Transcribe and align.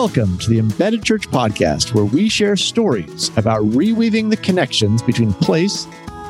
Welcome 0.00 0.38
to 0.38 0.48
the 0.48 0.58
Embedded 0.58 1.04
Church 1.04 1.28
podcast, 1.28 1.92
where 1.92 2.06
we 2.06 2.30
share 2.30 2.56
stories 2.56 3.30
about 3.36 3.60
reweaving 3.64 4.30
the 4.30 4.36
connections 4.38 5.02
between 5.02 5.34
place, 5.34 5.84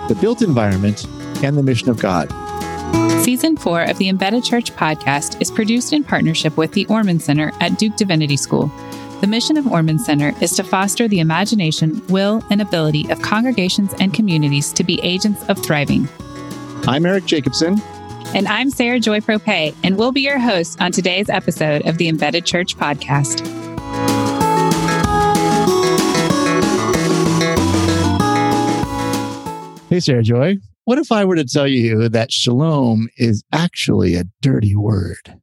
the 0.09 0.19
built 0.21 0.43
environment, 0.43 1.07
and 1.45 1.57
the 1.57 1.63
mission 1.63 1.89
of 1.89 2.01
God. 2.01 2.29
Season 3.23 3.57
four 3.57 3.85
of 3.85 3.97
the 3.99 4.09
Embedded 4.09 4.43
Church 4.43 4.75
podcast 4.75 5.41
is 5.41 5.53
produced 5.53 5.93
in 5.93 6.03
partnership 6.03 6.57
with 6.57 6.73
the 6.73 6.85
Ormond 6.87 7.23
Center 7.23 7.53
at 7.61 7.79
Duke 7.79 7.95
Divinity 7.95 8.37
School. 8.37 8.73
The 9.21 9.29
mission 9.29 9.57
of 9.57 9.69
Ormond 9.69 10.01
Center 10.01 10.35
is 10.41 10.51
to 10.57 10.65
foster 10.65 11.07
the 11.07 11.21
imagination, 11.21 12.05
will, 12.09 12.43
and 12.51 12.61
ability 12.61 13.09
of 13.09 13.23
congregations 13.23 13.95
and 14.01 14.13
communities 14.13 14.73
to 14.73 14.83
be 14.83 15.01
agents 15.03 15.49
of 15.49 15.57
thriving. 15.63 16.09
I'm 16.89 17.07
Eric 17.07 17.25
Jacobson. 17.27 17.81
And 18.35 18.49
I'm 18.49 18.71
Sara 18.71 18.99
Joy 18.99 19.21
Proppe, 19.21 19.77
and 19.85 19.97
we'll 19.97 20.13
be 20.13 20.23
your 20.23 20.41
hosts 20.41 20.77
on 20.81 20.91
today's 20.91 21.29
episode 21.29 21.87
of 21.87 21.99
the 21.99 22.09
Embedded 22.09 22.45
Church 22.45 22.77
podcast. 22.77 23.60
Hey, 29.91 29.99
Sara 29.99 30.23
Joy. 30.23 30.57
What 30.85 30.99
if 30.99 31.11
I 31.11 31.25
were 31.25 31.35
to 31.35 31.45
tell 31.45 31.67
you 31.67 32.09
that 32.11 32.31
shalom 32.31 33.09
is 33.17 33.43
actually 33.51 34.15
a 34.15 34.23
dirty 34.41 34.77
word? 34.77 35.35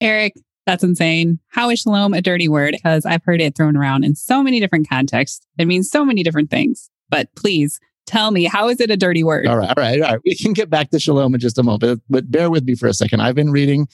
Eric, 0.00 0.34
that's 0.66 0.82
insane. 0.82 1.38
How 1.46 1.70
is 1.70 1.78
shalom 1.78 2.12
a 2.12 2.22
dirty 2.22 2.48
word? 2.48 2.72
Because 2.72 3.06
I've 3.06 3.22
heard 3.22 3.40
it 3.40 3.56
thrown 3.56 3.76
around 3.76 4.02
in 4.02 4.16
so 4.16 4.42
many 4.42 4.58
different 4.58 4.88
contexts. 4.88 5.46
It 5.58 5.66
means 5.66 5.88
so 5.88 6.04
many 6.04 6.24
different 6.24 6.50
things. 6.50 6.90
But 7.08 7.32
please 7.36 7.78
tell 8.04 8.32
me, 8.32 8.46
how 8.46 8.68
is 8.68 8.80
it 8.80 8.90
a 8.90 8.96
dirty 8.96 9.22
word? 9.22 9.46
All 9.46 9.58
right, 9.58 9.68
all 9.68 9.74
right, 9.76 10.02
all 10.02 10.10
right. 10.10 10.20
We 10.24 10.34
can 10.34 10.52
get 10.52 10.68
back 10.68 10.90
to 10.90 10.98
shalom 10.98 11.32
in 11.32 11.38
just 11.38 11.56
a 11.56 11.62
moment, 11.62 12.02
but, 12.10 12.32
bear 12.32 12.50
with 12.50 12.64
me 12.64 12.74
for 12.74 12.88
a 12.88 12.94
second. 12.94 13.20
I've 13.20 13.36
been 13.36 13.52
reading 13.52 13.86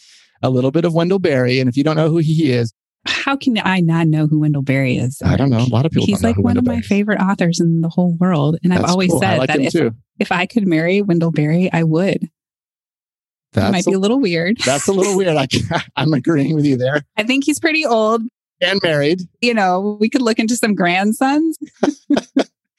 a 0.42 0.48
little 0.48 0.70
bit 0.70 0.87
of 0.87 0.95
Wendell 0.95 1.18
Berry, 1.18 1.60
and 1.60 1.68
if 1.68 1.76
you 1.76 1.84
don't 1.84 1.96
know 1.96 2.09
who 2.09 2.16
he 2.18 2.52
is, 2.52 2.73
how 3.07 3.37
can 3.37 3.59
I 3.59 3.80
not 3.80 4.07
know 4.07 4.26
who 4.26 4.40
Wendell 4.40 4.62
Berry 4.62 4.96
is? 4.96 5.21
I 5.24 5.37
don't 5.37 5.51
know. 5.51 5.59
A 5.59 5.66
lot 5.66 5.87
of 5.87 5.93
people. 5.93 6.07
He's 6.07 6.23
like 6.23 6.37
one 6.37 6.57
Wendell 6.57 6.73
of 6.73 6.76
my 6.76 6.80
favorite 6.82 7.21
authors 7.21 7.60
in 7.60 7.80
the 7.80 7.88
whole 7.88 8.16
world, 8.18 8.59
and 8.62 8.73
I've 8.73 8.85
always 8.85 9.10
cool. 9.10 9.21
Said 9.21 9.38
like 9.38 9.49
that 9.49 9.60
if 9.60 9.73
too. 9.73 9.93
if 10.18 10.32
I 10.32 10.46
could 10.46 10.66
marry 10.66 11.02
Wendell 11.02 11.32
Berry, 11.32 11.71
I 11.73 11.82
would. 11.82 12.30
That 13.52 13.62
That's 13.62 13.73
might 13.73 13.90
be 13.90 13.95
a 13.95 13.99
little 13.99 14.21
weird. 14.21 14.59
That's 14.65 14.87
a 14.87 14.93
little 14.93 15.16
weird. 15.16 15.37
I, 15.37 15.49
I'm 15.96 16.12
agreeing 16.12 16.54
with 16.54 16.66
you 16.66 16.77
there. 16.77 17.02
I 17.16 17.23
think 17.23 17.45
he's 17.45 17.59
pretty 17.59 17.87
old. 17.87 18.23
And 18.60 18.80
married. 18.82 19.23
You 19.40 19.54
know, 19.54 19.96
we 20.01 20.10
could 20.10 20.23
look 20.23 20.38
into 20.38 20.57
some 20.57 20.74
grandsons. 20.74 21.59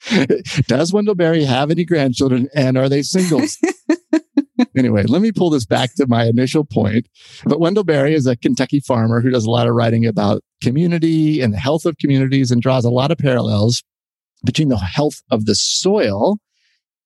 Does 0.66 0.92
Wendell 0.92 1.14
Berry 1.14 1.44
have 1.44 1.70
any 1.70 1.84
grandchildren 1.84 2.48
and 2.54 2.76
are 2.78 2.88
they 2.88 3.02
singles? 3.02 3.58
anyway, 4.76 5.04
let 5.04 5.22
me 5.22 5.32
pull 5.32 5.50
this 5.50 5.66
back 5.66 5.94
to 5.94 6.06
my 6.06 6.24
initial 6.24 6.64
point. 6.64 7.08
But 7.44 7.60
Wendell 7.60 7.84
Berry 7.84 8.14
is 8.14 8.26
a 8.26 8.36
Kentucky 8.36 8.80
farmer 8.80 9.20
who 9.20 9.30
does 9.30 9.44
a 9.44 9.50
lot 9.50 9.66
of 9.66 9.74
writing 9.74 10.06
about 10.06 10.42
community 10.62 11.40
and 11.40 11.52
the 11.52 11.58
health 11.58 11.84
of 11.86 11.98
communities 11.98 12.50
and 12.50 12.62
draws 12.62 12.84
a 12.84 12.90
lot 12.90 13.10
of 13.10 13.18
parallels 13.18 13.82
between 14.44 14.68
the 14.68 14.78
health 14.78 15.22
of 15.30 15.46
the 15.46 15.54
soil 15.54 16.38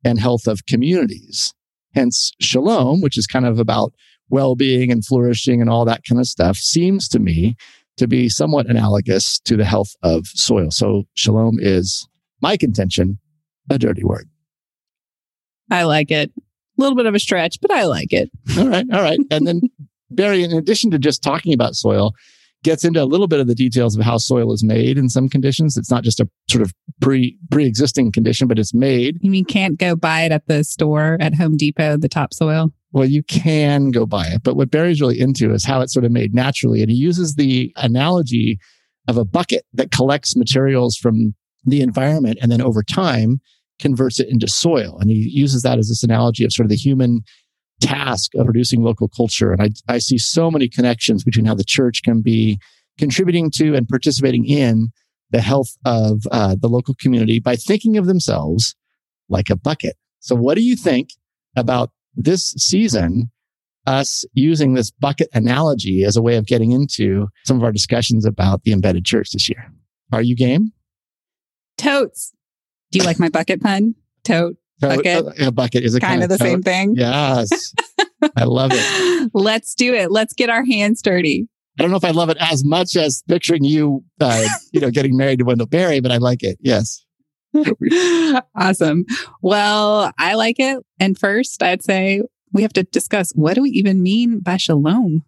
and 0.05 0.19
health 0.19 0.47
of 0.47 0.67
communities. 0.67 1.53
Hence, 1.94 2.33
shalom, 2.41 3.00
which 3.00 3.19
is 3.19 3.27
kind 3.27 3.47
of 3.47 3.59
about 3.59 3.92
well 4.31 4.55
being 4.55 4.91
and 4.91 5.05
flourishing 5.05 5.61
and 5.61 5.69
all 5.69 5.84
that 5.84 6.03
kind 6.09 6.20
of 6.20 6.27
stuff, 6.27 6.56
seems 6.56 7.09
to 7.09 7.19
me 7.19 7.55
to 7.98 8.09
be 8.09 8.28
somewhat 8.28 8.66
analogous 8.66 9.39
to 9.41 9.56
the 9.56 9.64
health 9.64 9.94
of 10.03 10.27
soil. 10.27 10.70
So, 10.70 11.05
shalom 11.14 11.59
is 11.61 12.09
my 12.41 12.56
contention, 12.56 13.19
a 13.70 13.78
dirty 13.78 14.03
word. 14.03 14.28
I 15.70 15.84
like 15.84 16.11
it. 16.11 16.33
A 16.78 16.81
little 16.81 16.97
bit 16.97 17.06
of 17.06 17.15
a 17.15 17.19
stretch, 17.19 17.59
but 17.61 17.70
I 17.70 17.84
like 17.84 18.12
it. 18.12 18.31
All 18.59 18.69
right. 18.69 18.87
All 18.92 19.03
right. 19.03 19.19
And 19.31 19.47
then 19.47 19.61
Berry, 20.11 20.42
in 20.42 20.53
addition 20.53 20.91
to 20.91 20.98
just 20.98 21.23
talking 21.23 21.53
about 21.55 21.75
soil, 21.75 22.12
gets 22.62 22.84
into 22.84 23.03
a 23.03 23.05
little 23.05 23.27
bit 23.27 23.41
of 23.41 23.47
the 23.47 23.55
details 23.55 23.97
of 23.97 24.05
how 24.05 24.19
soil 24.19 24.53
is 24.53 24.62
made 24.62 24.97
in 24.97 25.09
some 25.09 25.28
conditions. 25.28 25.77
It's 25.77 25.91
not 25.91 26.05
just 26.05 26.21
a 26.21 26.28
sort 26.50 26.62
of 26.62 26.72
pre 27.00 27.37
pre 27.50 27.66
existing 27.66 28.12
condition, 28.12 28.49
but 28.49 28.59
it's 28.59 28.75
made. 28.75 29.19
You 29.21 29.31
mean 29.31 29.44
can't 29.44 29.78
go 29.78 29.97
buy 29.97 30.22
it 30.22 30.33
at 30.33 30.47
the 30.47 30.65
store 30.65 31.16
at 31.21 31.34
Home 31.34 31.56
Depot, 31.56 31.97
the 31.97 32.09
topsoil? 32.09 32.72
Well, 32.93 33.06
you 33.06 33.22
can 33.22 33.91
go 33.91 34.04
buy 34.04 34.27
it, 34.27 34.43
but 34.43 34.54
what 34.54 34.71
Berry's 34.71 35.00
really 35.00 35.19
into 35.19 35.53
is 35.53 35.65
how 35.65 35.81
it's 35.81 35.94
sort 35.94 36.04
of 36.04 36.12
made 36.12 36.34
naturally. 36.34 36.83
And 36.83 36.91
he 36.91 36.97
uses 36.97 37.34
the 37.34 37.72
analogy 37.77 38.59
of 39.09 39.16
a 39.16 39.25
bucket 39.25 39.65
that 39.72 39.91
collects 39.91 40.37
materials 40.37 40.97
from 40.97 41.34
the 41.65 41.81
environment 41.81 42.39
and 42.43 42.53
then 42.53 42.60
over 42.60 42.83
time 42.83 43.41
converts 43.82 44.19
it 44.19 44.28
into 44.31 44.48
soil. 44.48 44.97
And 45.00 45.10
he 45.10 45.16
uses 45.16 45.62
that 45.62 45.78
as 45.78 45.88
this 45.88 46.03
analogy 46.03 46.44
of 46.44 46.53
sort 46.53 46.65
of 46.65 46.70
the 46.70 46.76
human 46.76 47.20
task 47.81 48.31
of 48.37 48.47
producing 48.47 48.82
local 48.82 49.09
culture. 49.09 49.53
And 49.53 49.60
I, 49.60 49.94
I 49.94 49.98
see 49.98 50.16
so 50.16 50.50
many 50.50 50.69
connections 50.69 51.25
between 51.25 51.44
how 51.44 51.54
the 51.54 51.65
church 51.65 52.03
can 52.03 52.22
be 52.22 52.59
contributing 52.97 53.50
to 53.56 53.75
and 53.75 53.88
participating 53.88 54.47
in 54.47 54.88
the 55.31 55.41
health 55.41 55.76
of 55.84 56.22
uh, 56.31 56.54
the 56.59 56.69
local 56.69 56.94
community 57.00 57.41
by 57.41 57.56
thinking 57.56 57.97
of 57.97 58.06
themselves 58.06 58.76
like 59.28 59.50
a 59.50 59.56
bucket. 59.56 59.97
So, 60.21 60.37
what 60.37 60.54
do 60.54 60.62
you 60.62 60.76
think 60.76 61.09
about 61.56 61.91
this 62.15 62.54
season? 62.56 63.31
Us 63.84 64.25
using 64.32 64.75
this 64.75 64.92
bucket 64.92 65.28
analogy 65.34 66.04
as 66.04 66.16
a 66.16 66.22
way 66.22 66.37
of 66.37 66.47
getting 66.47 66.71
into 66.71 67.26
some 67.44 67.56
of 67.56 67.65
our 67.65 67.72
discussions 67.72 68.25
about 68.25 68.62
the 68.62 68.71
embedded 68.71 69.04
church 69.04 69.31
this 69.32 69.48
year. 69.48 69.72
Are 70.12 70.22
you 70.22 70.37
game? 70.37 70.71
Totes. 71.78 72.32
Do 72.92 72.98
you 72.98 73.04
like 73.04 73.19
my 73.19 73.30
bucket 73.30 73.60
pun? 73.62 73.94
Tote. 74.22 74.56
Bucket. 74.80 75.26
A, 75.41 75.50
bucket 75.50 75.82
is 75.82 75.94
a 75.94 76.00
Kind 76.00 76.22
of 76.22 76.28
the 76.28 76.38
same 76.38 76.62
thing. 76.62 76.94
Yes. 76.97 77.72
I 78.36 78.44
love 78.44 78.70
it. 78.75 79.30
Let's 79.32 79.75
do 79.75 79.94
it. 79.94 80.10
Let's 80.10 80.34
get 80.34 80.50
our 80.50 80.64
hands 80.64 81.00
dirty. 81.03 81.48
I 81.78 81.82
don't 81.82 81.91
know 81.91 81.97
if 81.97 82.04
I 82.04 82.10
love 82.10 82.28
it 82.28 82.36
as 82.38 82.64
much 82.64 82.97
as 82.97 83.22
picturing 83.28 83.64
you, 83.64 84.04
uh, 84.20 84.47
you 84.72 84.80
know, 84.80 84.91
getting 84.91 85.16
married 85.16 85.38
to 85.38 85.44
Wendell 85.44 85.66
Berry, 85.66 86.00
but 86.00 86.12
I 86.12 86.19
like 86.19 86.42
it. 86.42 86.58
Yes. 86.60 87.04
awesome. 88.54 89.04
Well, 89.41 90.12
I 90.19 90.34
like 90.34 90.56
it. 90.59 90.84
And 91.00 91.19
first, 91.19 91.62
I'd 91.62 91.82
say 91.82 92.22
we 92.53 92.62
have 92.62 92.72
to 92.74 92.82
discuss 92.82 93.32
what 93.34 93.54
do 93.54 93.62
we 93.62 93.70
even 93.70 94.03
mean 94.03 94.41
by 94.41 94.59
shalom? 94.59 95.24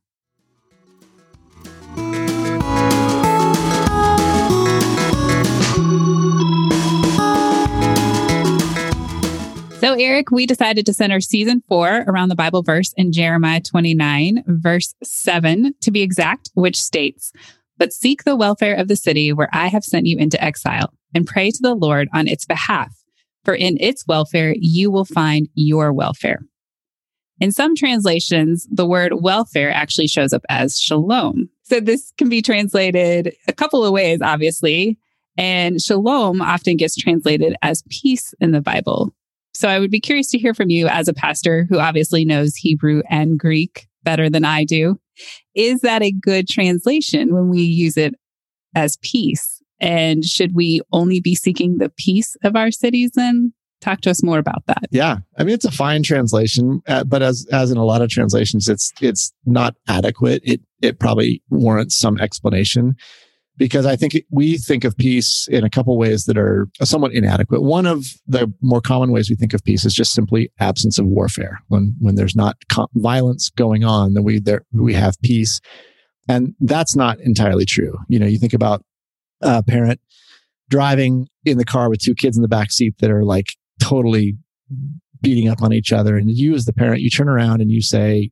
So, 9.85 9.93
Eric, 9.93 10.31
we 10.31 10.47
decided 10.47 10.87
to 10.87 10.95
center 10.95 11.21
season 11.21 11.63
four 11.69 12.07
around 12.09 12.31
the 12.31 12.35
Bible 12.35 12.63
verse 12.63 12.95
in 12.97 13.13
Jeremiah 13.13 13.61
29, 13.61 14.43
verse 14.47 14.95
7 15.03 15.75
to 15.83 15.91
be 15.91 16.01
exact, 16.01 16.49
which 16.55 16.81
states, 16.81 17.33
But 17.77 17.93
seek 17.93 18.25
the 18.25 18.35
welfare 18.35 18.75
of 18.75 18.89
the 18.89 18.97
city 18.97 19.31
where 19.31 19.51
I 19.53 19.67
have 19.67 19.85
sent 19.85 20.07
you 20.07 20.17
into 20.17 20.43
exile, 20.43 20.95
and 21.15 21.27
pray 21.27 21.51
to 21.51 21.59
the 21.61 21.75
Lord 21.75 22.09
on 22.15 22.27
its 22.27 22.47
behalf, 22.47 22.97
for 23.45 23.53
in 23.53 23.77
its 23.79 24.07
welfare 24.09 24.55
you 24.57 24.91
will 24.91 25.05
find 25.05 25.51
your 25.53 25.93
welfare. 25.93 26.41
In 27.39 27.53
some 27.53 27.77
translations, 27.77 28.67
the 28.71 28.87
word 28.87 29.13
welfare 29.21 29.71
actually 29.71 30.09
shows 30.09 30.33
up 30.33 30.47
as 30.49 30.81
shalom. 30.81 31.51
So 31.65 31.79
this 31.79 32.11
can 32.17 32.31
be 32.31 32.41
translated 32.41 33.35
a 33.49 33.53
couple 33.53 33.85
of 33.85 33.93
ways, 33.93 34.21
obviously. 34.23 34.99
And 35.37 35.79
shalom 35.79 36.41
often 36.41 36.79
gets 36.79 36.97
translated 36.97 37.55
as 37.61 37.85
peace 37.91 38.33
in 38.41 38.53
the 38.53 38.63
Bible. 38.63 39.13
So 39.55 39.69
I 39.69 39.79
would 39.79 39.91
be 39.91 40.01
curious 40.01 40.31
to 40.31 40.39
hear 40.39 40.55
from 40.55 40.71
you 40.71 40.89
as 40.89 41.09
a 41.09 41.15
pastor 41.15 41.67
who 41.69 41.79
obviously 41.79 42.25
knows 42.25 42.57
Hebrew 42.57 43.03
and 43.09 43.39
Greek 43.39 43.87
better 44.03 44.29
than 44.29 44.45
I 44.45 44.65
do. 44.65 44.99
Is 45.55 45.81
that 45.81 46.03
a 46.03 46.13
good 46.13 46.49
translation 46.49 47.33
when 47.33 47.49
we 47.49 47.61
use 47.61 47.97
it 47.97 48.15
as 48.75 48.99
peace? 49.03 49.63
And 49.81 50.25
should 50.25 50.55
we 50.55 50.81
only 50.93 51.21
be 51.21 51.35
seeking 51.35 51.79
the 51.79 51.91
peace 51.97 52.37
of 52.43 52.57
our 52.57 52.71
cities 52.71 53.13
then? 53.15 53.53
Talk 53.81 54.01
to 54.03 54.11
us 54.11 54.23
more 54.23 54.39
about 54.39 54.65
that. 54.67 54.85
Yeah, 54.91 55.19
I 55.37 55.45
mean 55.45 55.55
it's 55.55 55.67
a 55.67 55.71
fine 55.71 56.03
translation, 56.03 56.81
uh, 56.89 57.05
but 57.05 57.23
as 57.23 57.47
as 57.53 57.71
in 57.71 57.77
a 57.77 57.85
lot 57.85 58.01
of 58.01 58.09
translations, 58.09 58.67
it's 58.67 58.93
it's 59.01 59.33
not 59.45 59.75
adequate. 59.89 60.41
It 60.43 60.63
it 60.81 60.99
probably 60.99 61.43
warrants 61.51 61.99
some 61.99 62.19
explanation 62.19 62.97
because 63.57 63.87
I 63.87 63.97
think 63.97 64.17
we 64.31 64.59
think 64.59 64.85
of 64.85 64.97
peace 64.97 65.49
in 65.51 65.65
a 65.65 65.71
couple 65.71 65.97
ways 65.97 66.25
that 66.25 66.37
are 66.37 66.69
somewhat 66.83 67.13
inadequate. 67.13 67.63
One 67.63 67.87
of 67.87 68.07
the 68.27 68.53
more 68.61 68.81
common 68.81 69.13
ways 69.13 69.31
we 69.31 69.37
think 69.37 69.55
of 69.55 69.63
peace 69.65 69.85
is 69.85 69.95
just 69.95 70.13
simply 70.13 70.51
absence 70.59 70.99
of 70.99 71.07
warfare. 71.07 71.61
When 71.69 71.95
when 72.01 72.17
there's 72.17 72.37
not 72.37 72.57
co- 72.71 72.89
violence 72.95 73.51
going 73.51 73.85
on, 73.85 74.15
then 74.15 74.25
we 74.25 74.41
there 74.41 74.65
we 74.73 74.95
have 74.95 75.21
peace, 75.23 75.61
and 76.29 76.55
that's 76.61 76.97
not 76.97 77.21
entirely 77.21 77.65
true. 77.65 77.97
You 78.09 78.19
know, 78.19 78.27
you 78.27 78.39
think 78.39 78.55
about 78.55 78.85
a 79.41 79.63
parent 79.63 80.01
driving 80.71 81.29
in 81.45 81.59
the 81.59 81.65
car 81.65 81.91
with 81.91 82.01
two 82.01 82.15
kids 82.15 82.37
in 82.37 82.43
the 82.43 82.49
back 82.49 82.73
seat 82.73 82.95
that 82.99 83.11
are 83.11 83.25
like 83.25 83.55
totally 83.81 84.37
beating 85.21 85.49
up 85.49 85.63
on 85.63 85.73
each 85.73 85.93
other. 85.93 86.17
And 86.17 86.31
you, 86.31 86.55
as 86.55 86.65
the 86.65 86.73
parent, 86.73 87.01
you 87.01 87.11
turn 87.11 87.29
around 87.29 87.61
and 87.61 87.71
you 87.71 87.83
say, 87.83 88.31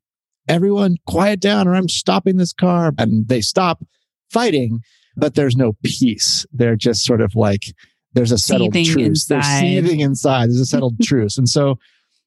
Everyone, 0.49 0.97
quiet 1.07 1.39
down, 1.39 1.69
or 1.69 1.75
I'm 1.77 1.89
stopping 1.89 2.37
this 2.37 2.53
car. 2.53 2.93
And 2.99 3.29
they 3.29 3.41
stop 3.41 3.85
fighting, 4.29 4.81
but 5.17 5.35
there's 5.35 5.57
no 5.57 5.73
peace. 5.83 6.47
They're 6.53 6.77
just 6.77 7.05
sort 7.05 7.21
of 7.21 7.35
like, 7.35 7.63
there's 8.15 8.33
a 8.33 8.39
settled 8.39 8.75
Seething 8.75 8.93
truce. 8.93 9.27
They're 9.27 9.43
seething 9.43 10.01
inside. 10.01 10.49
There's 10.49 10.61
a 10.61 10.67
settled 10.67 11.01
truce. 11.03 11.39
And 11.39 11.49
so 11.49 11.79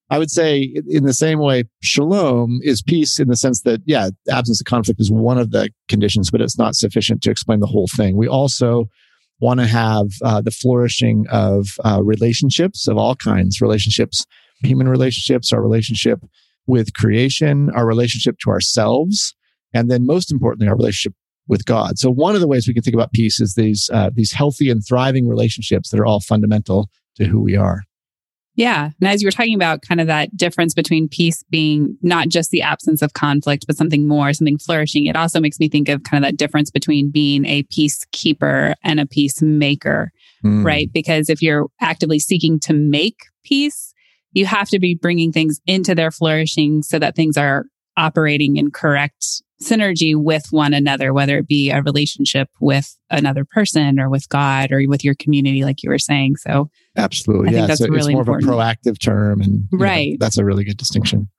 I 0.10 0.20
would 0.20 0.30
say 0.30 0.74
in 0.88 1.04
the 1.04 1.14
same 1.14 1.40
way, 1.40 1.64
shalom 1.82 2.60
is 2.64 2.82
peace 2.82 3.20
in 3.20 3.28
the 3.28 3.36
sense 3.36 3.62
that, 3.62 3.82
yeah, 3.86 4.10
absence 4.30 4.62
of 4.62 4.66
conflict 4.66 5.00
is 5.00 5.12
one 5.12 5.38
of 5.38 5.52
the 5.52 5.70
conditions, 5.90 6.30
but 6.30 6.42
it's 6.42 6.58
not 6.58 6.76
sufficient 6.76 7.22
to 7.24 7.32
explain 7.32 7.60
the 7.60 7.68
whole 7.68 7.88
thing. 7.96 8.16
We 8.16 8.28
also 8.28 8.86
want 9.40 9.60
to 9.60 9.68
have 9.68 10.08
uh, 10.24 10.42
the 10.42 10.52
flourishing 10.52 11.26
of 11.32 11.68
uh, 11.84 12.02
relationships 12.04 12.88
of 12.88 12.98
all 12.98 13.16
kinds, 13.16 13.62
relationships, 13.62 14.26
human 14.62 14.88
relationships, 14.88 15.52
our 15.52 15.62
relationship 15.62 16.20
with 16.68 16.94
creation, 16.94 17.70
our 17.76 17.86
relationship 17.86 18.38
to 18.40 18.50
ourselves, 18.50 19.36
and 19.74 19.90
then 19.90 20.06
most 20.06 20.32
importantly, 20.32 20.68
our 20.68 20.76
relationship 20.76 21.14
with 21.48 21.66
God. 21.66 21.98
So 21.98 22.10
one 22.10 22.36
of 22.36 22.42
the 22.42 22.48
ways 22.48 22.68
we 22.68 22.74
can 22.74 22.84
think 22.84 22.96
about 22.96 23.14
peace 23.14 23.40
is 23.40 23.56
these 23.56 23.90
uh, 23.94 24.10
these 24.14 24.32
healthy 24.32 24.70
and 24.70 24.86
thriving 24.86 25.28
relationships 25.28 25.90
that 25.90 26.00
are 26.00 26.06
all 26.06 26.20
fundamental 26.20 26.90
to 27.16 27.26
who 27.26 27.42
we 27.42 27.56
are. 27.56 27.84
Yeah. 28.56 28.92
And 29.02 29.10
as 29.10 29.22
you 29.22 29.28
were 29.28 29.34
talking 29.34 29.56
about 29.56 29.82
kind 29.82 30.00
of 30.00 30.08
that 30.08 30.36
difference 30.36 30.74
between 30.74 31.10
peace 31.10 31.44
being 31.50 31.98
not 32.02 32.30
just 32.30 32.52
the 32.52 32.62
absence 32.62 33.02
of 33.02 33.14
conflict, 33.14 33.68
but 33.68 33.76
something 33.76 34.08
more, 34.08 34.32
something 34.32 34.58
flourishing, 34.58 35.08
it 35.08 35.18
also 35.18 35.42
makes 35.42 35.60
me 35.60 35.68
think 35.68 35.90
of 35.90 36.04
kind 36.04 36.24
of 36.24 36.30
that 36.30 36.38
difference 36.38 36.72
between 36.72 37.12
being 37.12 37.46
a 37.46 37.64
peacekeeper 37.64 38.76
and 38.82 39.02
a 39.02 39.06
peacemaker, 39.06 40.12
mm. 40.44 40.64
right? 40.64 40.90
Because 40.94 41.30
if 41.30 41.42
you're 41.42 41.68
actively 41.82 42.18
seeking 42.18 42.58
to 42.62 42.74
make 42.74 43.26
peace, 43.44 43.94
you 44.32 44.46
have 44.46 44.70
to 44.70 44.80
be 44.80 44.96
bringing 44.96 45.34
things 45.34 45.60
into 45.68 45.94
their 45.94 46.12
flourishing 46.12 46.82
so 46.82 46.98
that 46.98 47.16
things 47.16 47.36
are 47.36 47.66
operating 47.98 48.56
in 48.56 48.72
correct 48.72 49.42
synergy 49.62 50.16
with 50.16 50.48
one 50.52 50.74
another, 50.74 51.14
whether 51.14 51.38
it 51.38 51.48
be 51.48 51.72
a 51.72 51.82
relationship 51.82 52.50
with 52.60 52.98
another 53.10 53.46
person 53.46 54.00
or 54.00 54.10
with 54.10 54.28
God 54.30 54.72
or 54.72 54.82
with 54.88 55.04
your 55.04 55.16
community, 55.16 55.64
like 55.64 55.84
you 55.84 55.90
were 55.90 56.00
saying. 56.00 56.36
So, 56.38 56.70
absolutely, 56.98 57.50
I 57.50 57.62
yeah. 57.62 57.68
that's 57.68 57.80
so 57.80 57.88
really 57.88 58.14
it's 58.14 58.14
more 58.14 58.22
important. 58.22 58.50
of 58.50 58.58
a 58.58 58.62
proactive 58.62 59.00
term, 59.00 59.42
and 59.42 59.68
right, 59.72 60.12
know, 60.12 60.18
that's 60.20 60.38
a 60.38 60.46
really 60.46 60.64
good 60.64 60.78
distinction. 60.78 61.30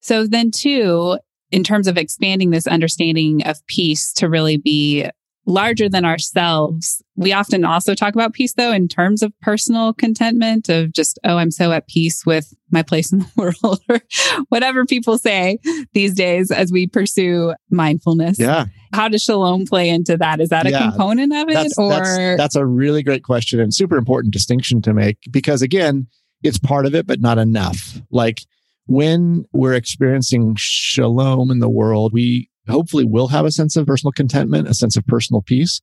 So 0.00 0.26
then, 0.26 0.50
too, 0.50 1.18
in 1.50 1.62
terms 1.62 1.86
of 1.86 1.96
expanding 1.96 2.50
this 2.50 2.66
understanding 2.66 3.42
of 3.44 3.64
peace 3.66 4.12
to 4.14 4.28
really 4.28 4.56
be 4.56 5.08
larger 5.46 5.88
than 5.88 6.04
ourselves. 6.04 7.02
We 7.16 7.32
often 7.32 7.64
also 7.64 7.94
talk 7.94 8.14
about 8.14 8.32
peace, 8.32 8.54
though, 8.54 8.72
in 8.72 8.88
terms 8.88 9.22
of 9.22 9.32
personal 9.40 9.92
contentment, 9.92 10.68
of 10.68 10.92
just, 10.92 11.18
oh, 11.24 11.36
I'm 11.36 11.50
so 11.50 11.72
at 11.72 11.88
peace 11.88 12.24
with 12.24 12.54
my 12.70 12.82
place 12.82 13.12
in 13.12 13.20
the 13.20 13.30
world, 13.36 13.80
or 13.88 14.00
whatever 14.48 14.84
people 14.84 15.18
say 15.18 15.58
these 15.92 16.14
days 16.14 16.50
as 16.50 16.70
we 16.70 16.86
pursue 16.86 17.54
mindfulness. 17.70 18.38
Yeah. 18.38 18.66
How 18.92 19.08
does 19.08 19.22
shalom 19.22 19.66
play 19.66 19.88
into 19.88 20.16
that? 20.16 20.40
Is 20.40 20.50
that 20.50 20.66
a 20.66 20.70
yeah, 20.70 20.90
component 20.90 21.32
of 21.34 21.48
it? 21.48 21.54
That's, 21.54 21.78
or 21.78 21.90
that's, 21.90 22.36
that's 22.36 22.56
a 22.56 22.66
really 22.66 23.02
great 23.02 23.24
question 23.24 23.58
and 23.58 23.74
super 23.74 23.96
important 23.96 24.32
distinction 24.32 24.82
to 24.82 24.92
make 24.92 25.18
because, 25.30 25.62
again, 25.62 26.06
it's 26.42 26.58
part 26.58 26.86
of 26.86 26.94
it, 26.94 27.06
but 27.06 27.20
not 27.20 27.38
enough. 27.38 28.00
Like, 28.10 28.42
when 28.86 29.44
we're 29.52 29.74
experiencing 29.74 30.54
shalom 30.58 31.50
in 31.50 31.60
the 31.60 31.68
world, 31.68 32.12
we 32.12 32.48
hopefully 32.68 33.04
will 33.04 33.28
have 33.28 33.44
a 33.44 33.50
sense 33.50 33.76
of 33.76 33.86
personal 33.86 34.12
contentment, 34.12 34.68
a 34.68 34.74
sense 34.74 34.96
of 34.96 35.06
personal 35.06 35.42
peace. 35.42 35.80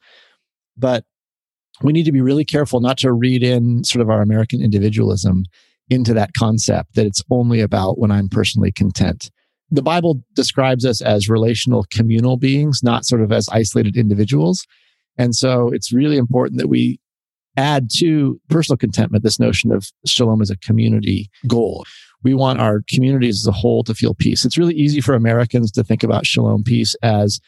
But 0.77 1.03
we 1.81 1.93
need 1.93 2.05
to 2.05 2.11
be 2.11 2.21
really 2.21 2.45
careful 2.45 2.79
not 2.79 2.97
to 2.99 3.11
read 3.11 3.43
in 3.43 3.83
sort 3.83 4.01
of 4.01 4.09
our 4.09 4.21
American 4.21 4.61
individualism 4.61 5.43
into 5.89 6.13
that 6.13 6.33
concept 6.33 6.95
that 6.95 7.05
it's 7.05 7.23
only 7.31 7.61
about 7.61 7.99
when 7.99 8.11
I'm 8.11 8.29
personally 8.29 8.71
content. 8.71 9.31
The 9.71 9.81
Bible 9.81 10.21
describes 10.35 10.85
us 10.85 11.01
as 11.01 11.29
relational 11.29 11.85
communal 11.91 12.37
beings, 12.37 12.81
not 12.83 13.05
sort 13.05 13.21
of 13.21 13.31
as 13.31 13.47
isolated 13.49 13.97
individuals. 13.97 14.65
And 15.17 15.35
so 15.35 15.69
it's 15.69 15.93
really 15.93 16.17
important 16.17 16.59
that 16.59 16.69
we 16.69 16.99
add 17.59 17.89
to 17.97 18.39
personal 18.49 18.77
contentment 18.77 19.23
this 19.23 19.39
notion 19.39 19.71
of 19.71 19.91
shalom 20.05 20.41
as 20.41 20.49
a 20.49 20.57
community 20.57 21.29
goal 21.47 21.85
we 22.23 22.33
want 22.33 22.59
our 22.59 22.83
communities 22.89 23.41
as 23.41 23.47
a 23.47 23.51
whole 23.51 23.83
to 23.83 23.93
feel 23.93 24.13
peace. 24.13 24.43
It's 24.43 24.57
really 24.57 24.75
easy 24.75 25.01
for 25.01 25.13
Americans 25.13 25.71
to 25.71 25.83
think 25.83 26.03
about 26.03 26.25
shalom 26.25 26.63
peace 26.63 26.95
as, 27.01 27.39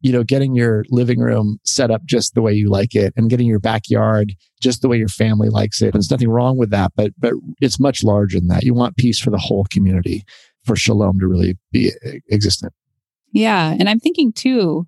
you 0.00 0.12
know, 0.12 0.22
getting 0.22 0.54
your 0.54 0.84
living 0.90 1.18
room 1.20 1.58
set 1.64 1.90
up 1.90 2.04
just 2.04 2.34
the 2.34 2.42
way 2.42 2.52
you 2.52 2.68
like 2.68 2.94
it 2.94 3.12
and 3.16 3.30
getting 3.30 3.46
your 3.46 3.58
backyard 3.58 4.34
just 4.60 4.82
the 4.82 4.88
way 4.88 4.98
your 4.98 5.08
family 5.08 5.48
likes 5.48 5.80
it. 5.80 5.92
There's 5.92 6.10
nothing 6.10 6.28
wrong 6.28 6.58
with 6.58 6.70
that, 6.70 6.92
but, 6.94 7.12
but 7.18 7.32
it's 7.60 7.80
much 7.80 8.04
larger 8.04 8.38
than 8.38 8.48
that. 8.48 8.64
You 8.64 8.74
want 8.74 8.96
peace 8.96 9.18
for 9.18 9.30
the 9.30 9.38
whole 9.38 9.66
community 9.70 10.24
for 10.64 10.76
shalom 10.76 11.18
to 11.20 11.26
really 11.26 11.56
be 11.72 11.92
existent. 12.30 12.72
Yeah. 13.32 13.74
And 13.78 13.88
I'm 13.88 14.00
thinking 14.00 14.32
too, 14.32 14.86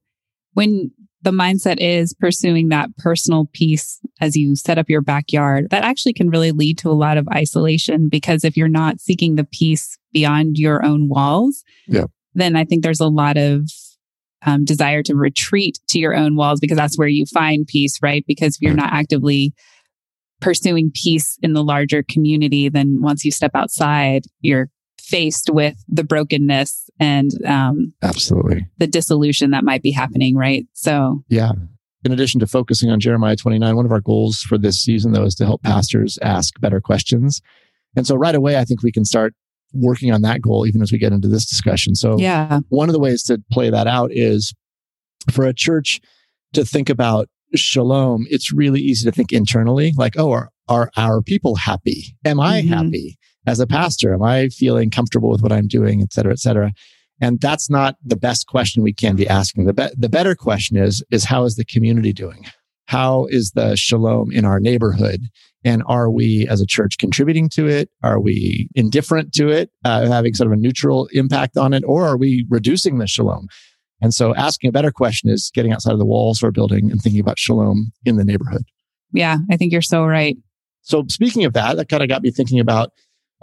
when 0.53 0.91
the 1.23 1.31
mindset 1.31 1.77
is 1.79 2.15
pursuing 2.15 2.69
that 2.69 2.97
personal 2.97 3.49
peace 3.53 4.01
as 4.21 4.37
you 4.37 4.57
set 4.57 4.79
up 4.79 4.89
your 4.89 5.03
backyard, 5.03 5.69
that 5.71 5.85
actually 5.85 6.15
can 6.15 6.31
really 6.31 6.53
lead 6.53 6.79
to 6.79 6.91
a 6.91 6.93
lot 6.93 7.19
of 7.19 7.29
isolation 7.29 8.09
because 8.09 8.45
if 8.45 8.57
you're 8.57 8.69
not 8.69 9.01
seeking 9.01 9.37
the 9.37 9.45
peace 9.45 9.99
beyond 10.13 10.57
your 10.57 10.85
own 10.85 11.09
walls, 11.09 11.63
yeah. 11.87 12.05
then 12.35 12.57
I 12.57 12.65
think 12.65 12.83
there's 12.83 13.01
a 13.01 13.09
lot 13.09 13.37
of 13.37 13.69
um, 14.47 14.65
desire 14.65 15.03
to 15.03 15.15
retreat 15.15 15.79
to 15.89 15.99
your 15.99 16.15
own 16.15 16.37
walls 16.37 16.61
because 16.61 16.77
that's 16.77 16.97
where 16.97 17.09
you 17.09 17.27
find 17.27 17.67
peace, 17.67 17.99
right? 18.03 18.25
Because 18.27 18.57
if 18.57 18.63
you're 18.63 18.75
not 18.75 18.93
actively 18.93 19.53
pursuing 20.41 20.91
peace 20.95 21.39
in 21.43 21.53
the 21.53 21.63
larger 21.63 22.03
community, 22.03 22.71
then 22.71 23.03
once 23.03 23.25
you 23.25 23.31
step 23.31 23.51
outside, 23.55 24.23
you're 24.41 24.71
faced 25.11 25.51
with 25.51 25.75
the 25.89 26.05
brokenness 26.05 26.89
and 27.01 27.31
um, 27.45 27.93
absolutely 28.03 28.67
the 28.79 28.87
dissolution 28.87 29.51
that 29.51 29.65
might 29.65 29.83
be 29.83 29.91
happening, 29.91 30.37
right? 30.37 30.67
So, 30.73 31.25
yeah. 31.29 31.53
In 32.03 32.13
addition 32.13 32.41
to 32.41 32.47
focusing 32.47 32.91
on 32.91 32.99
Jeremiah 32.99 33.37
29, 33.37 33.77
one 33.77 33.85
of 33.85 33.93
our 33.93 34.01
goals 34.01 34.39
for 34.39 34.57
this 34.57 34.81
season, 34.81 35.13
though, 35.13 35.25
is 35.25 35.35
to 35.35 35.45
help 35.45 35.63
pastors 35.63 36.19
ask 36.23 36.59
better 36.61 36.81
questions. 36.81 37.43
And 37.97 38.07
so, 38.07 38.15
right 38.15 38.35
away, 38.35 38.57
I 38.57 38.65
think 38.65 38.83
we 38.83 38.93
can 38.93 39.05
start 39.05 39.35
working 39.73 40.13
on 40.13 40.23
that 40.23 40.41
goal 40.41 40.67
even 40.67 40.83
as 40.83 40.91
we 40.91 40.99
get 40.99 41.13
into 41.13 41.29
this 41.29 41.45
discussion. 41.45 41.95
So, 41.95 42.19
yeah, 42.19 42.61
one 42.69 42.89
of 42.89 42.93
the 42.93 43.01
ways 43.01 43.23
to 43.25 43.43
play 43.51 43.69
that 43.71 43.87
out 43.87 44.11
is 44.13 44.55
for 45.31 45.45
a 45.47 45.53
church 45.53 46.01
to 46.55 46.65
think 46.65 46.89
about 46.89 47.29
shalom. 47.55 48.27
It's 48.31 48.53
really 48.53 48.81
easy 48.81 49.05
to 49.09 49.15
think 49.15 49.33
internally, 49.33 49.93
like, 49.97 50.19
oh, 50.19 50.31
are, 50.31 50.51
are 50.69 50.91
our 50.97 51.23
people 51.23 51.57
happy? 51.57 52.17
Am 52.25 52.41
I 52.41 52.63
mm-hmm. 52.63 52.73
happy? 52.73 53.19
As 53.47 53.61
a 53.61 53.67
pastor? 53.67 54.15
Am 54.15 54.23
I 54.23 54.49
feeling 54.49 54.91
comfortable 54.91 55.31
with 55.31 55.43
what 55.43 55.53
I'm 55.53 55.69
doing, 55.69 56.03
et 56.03 56.13
cetera, 56.13 56.33
et 56.33 56.39
cetera? 56.39 56.73
And 57.21 57.41
that's 57.41 57.69
not 57.69 57.97
the 58.05 58.17
best 58.17 58.47
question 58.47 58.83
we 58.83 58.95
can 58.95 59.17
be 59.17 59.29
asking. 59.29 59.67
The, 59.67 59.75
be- 59.75 59.95
the 59.97 60.09
better 60.09 60.35
question 60.35 60.77
is, 60.77 61.03
is 61.11 61.25
how 61.25 61.45
is 61.45 61.57
the 61.57 61.65
community 61.65 62.13
doing? 62.13 62.47
How 62.87 63.27
is 63.27 63.53
the 63.53 63.77
shalom 63.77 64.33
in 64.33 64.45
our 64.45 64.59
neighborhood? 64.59 65.21
And 65.63 65.83
are 65.87 66.11
we 66.11 66.49
as 66.49 66.63
a 66.63 66.67
church 66.67 66.97
contributing 66.99 67.51
to 67.51 67.69
it? 67.69 67.91
Are 68.03 68.19
we 68.19 68.69
indifferent 68.75 69.35
to 69.35 69.49
it, 69.51 69.71
uh, 69.85 70.07
having 70.07 70.35
sort 70.35 70.47
of 70.47 70.53
a 70.55 70.57
neutral 70.57 71.09
impact 71.13 71.59
on 71.59 71.75
it? 71.75 71.85
Or 71.87 72.07
are 72.07 72.17
we 72.17 72.47
reducing 72.49 72.99
the 72.99 73.07
shalom? 73.07 73.47
And 74.01 74.15
so 74.15 74.35
asking 74.35 74.69
a 74.69 74.73
better 74.73 74.91
question 74.91 75.29
is 75.29 75.53
getting 75.55 75.73
outside 75.73 75.93
of 75.93 75.99
the 75.99 76.07
walls 76.07 76.43
of 76.43 76.47
our 76.47 76.53
building 76.53 76.91
and 76.91 77.03
thinking 77.03 77.21
about 77.21 77.39
shalom 77.39 77.93
in 78.07 78.17
the 78.17 78.25
neighborhood. 78.25 78.63
Yeah, 79.13 79.37
I 79.51 79.59
think 79.59 79.73
you're 79.73 79.83
so 79.83 80.07
right. 80.07 80.39
So 80.81 81.05
speaking 81.09 81.45
of 81.45 81.53
that, 81.53 81.77
that 81.77 81.91
kind 81.91 82.03
of 82.03 82.09
got 82.09 82.23
me 82.23 82.31
thinking 82.31 82.59
about 82.59 82.93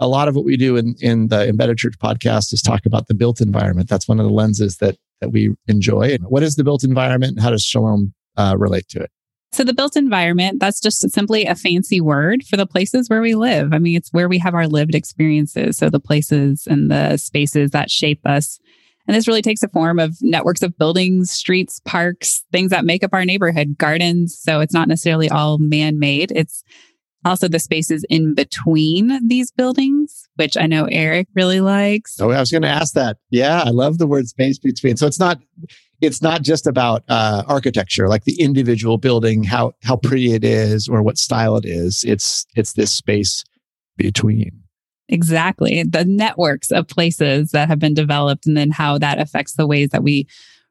a 0.00 0.08
lot 0.08 0.28
of 0.28 0.36
what 0.36 0.44
we 0.44 0.56
do 0.56 0.76
in, 0.76 0.94
in 1.00 1.28
the 1.28 1.48
embedded 1.48 1.78
church 1.78 1.98
podcast 1.98 2.52
is 2.52 2.62
talk 2.62 2.86
about 2.86 3.08
the 3.08 3.14
built 3.14 3.40
environment. 3.40 3.88
That's 3.88 4.08
one 4.08 4.20
of 4.20 4.26
the 4.26 4.32
lenses 4.32 4.76
that, 4.78 4.96
that 5.20 5.30
we 5.30 5.54
enjoy. 5.66 6.18
What 6.18 6.42
is 6.42 6.56
the 6.56 6.64
built 6.64 6.84
environment? 6.84 7.32
And 7.32 7.40
How 7.42 7.50
does 7.50 7.64
Shalom 7.64 8.14
uh, 8.36 8.56
relate 8.58 8.88
to 8.90 9.02
it? 9.02 9.10
So 9.50 9.64
the 9.64 9.74
built 9.74 9.96
environment, 9.96 10.60
that's 10.60 10.80
just 10.80 11.08
simply 11.10 11.46
a 11.46 11.54
fancy 11.54 12.00
word 12.00 12.44
for 12.44 12.56
the 12.56 12.66
places 12.66 13.08
where 13.08 13.22
we 13.22 13.34
live. 13.34 13.72
I 13.72 13.78
mean, 13.78 13.96
it's 13.96 14.12
where 14.12 14.28
we 14.28 14.38
have 14.38 14.54
our 14.54 14.66
lived 14.66 14.94
experiences. 14.94 15.78
So 15.78 15.88
the 15.88 16.00
places 16.00 16.66
and 16.68 16.90
the 16.90 17.16
spaces 17.16 17.70
that 17.70 17.90
shape 17.90 18.20
us. 18.26 18.60
And 19.06 19.16
this 19.16 19.26
really 19.26 19.40
takes 19.40 19.62
a 19.62 19.68
form 19.68 19.98
of 19.98 20.18
networks 20.20 20.62
of 20.62 20.76
buildings, 20.76 21.30
streets, 21.30 21.80
parks, 21.86 22.44
things 22.52 22.70
that 22.70 22.84
make 22.84 23.02
up 23.02 23.14
our 23.14 23.24
neighborhood, 23.24 23.78
gardens. 23.78 24.38
So 24.38 24.60
it's 24.60 24.74
not 24.74 24.86
necessarily 24.86 25.30
all 25.30 25.56
man 25.56 25.98
made. 25.98 26.30
It's 26.36 26.62
also 27.24 27.48
the 27.48 27.58
spaces 27.58 28.04
in 28.08 28.34
between 28.34 29.26
these 29.26 29.50
buildings, 29.50 30.28
which 30.36 30.56
I 30.56 30.66
know 30.66 30.86
Eric 30.90 31.28
really 31.34 31.60
likes. 31.60 32.20
Oh, 32.20 32.30
I 32.30 32.40
was 32.40 32.50
going 32.50 32.62
to 32.62 32.68
ask 32.68 32.94
that. 32.94 33.18
Yeah, 33.30 33.62
I 33.64 33.70
love 33.70 33.98
the 33.98 34.06
word 34.06 34.28
space 34.28 34.58
between. 34.58 34.96
So 34.96 35.06
it's 35.06 35.18
not 35.18 35.40
it's 36.00 36.22
not 36.22 36.42
just 36.42 36.66
about 36.66 37.02
uh, 37.08 37.42
architecture, 37.48 38.08
like 38.08 38.24
the 38.24 38.40
individual 38.40 38.98
building, 38.98 39.42
how 39.42 39.72
how 39.82 39.96
pretty 39.96 40.32
it 40.32 40.44
is 40.44 40.88
or 40.88 41.02
what 41.02 41.18
style 41.18 41.56
it 41.56 41.64
is. 41.64 42.04
It's 42.06 42.46
it's 42.56 42.74
this 42.74 42.92
space 42.92 43.44
between. 43.96 44.62
Exactly. 45.08 45.82
The 45.84 46.04
networks 46.04 46.70
of 46.70 46.86
places 46.86 47.50
that 47.52 47.68
have 47.68 47.78
been 47.78 47.94
developed 47.94 48.46
and 48.46 48.56
then 48.56 48.70
how 48.70 48.98
that 48.98 49.18
affects 49.18 49.54
the 49.54 49.66
ways 49.66 49.88
that 49.90 50.02
we 50.02 50.28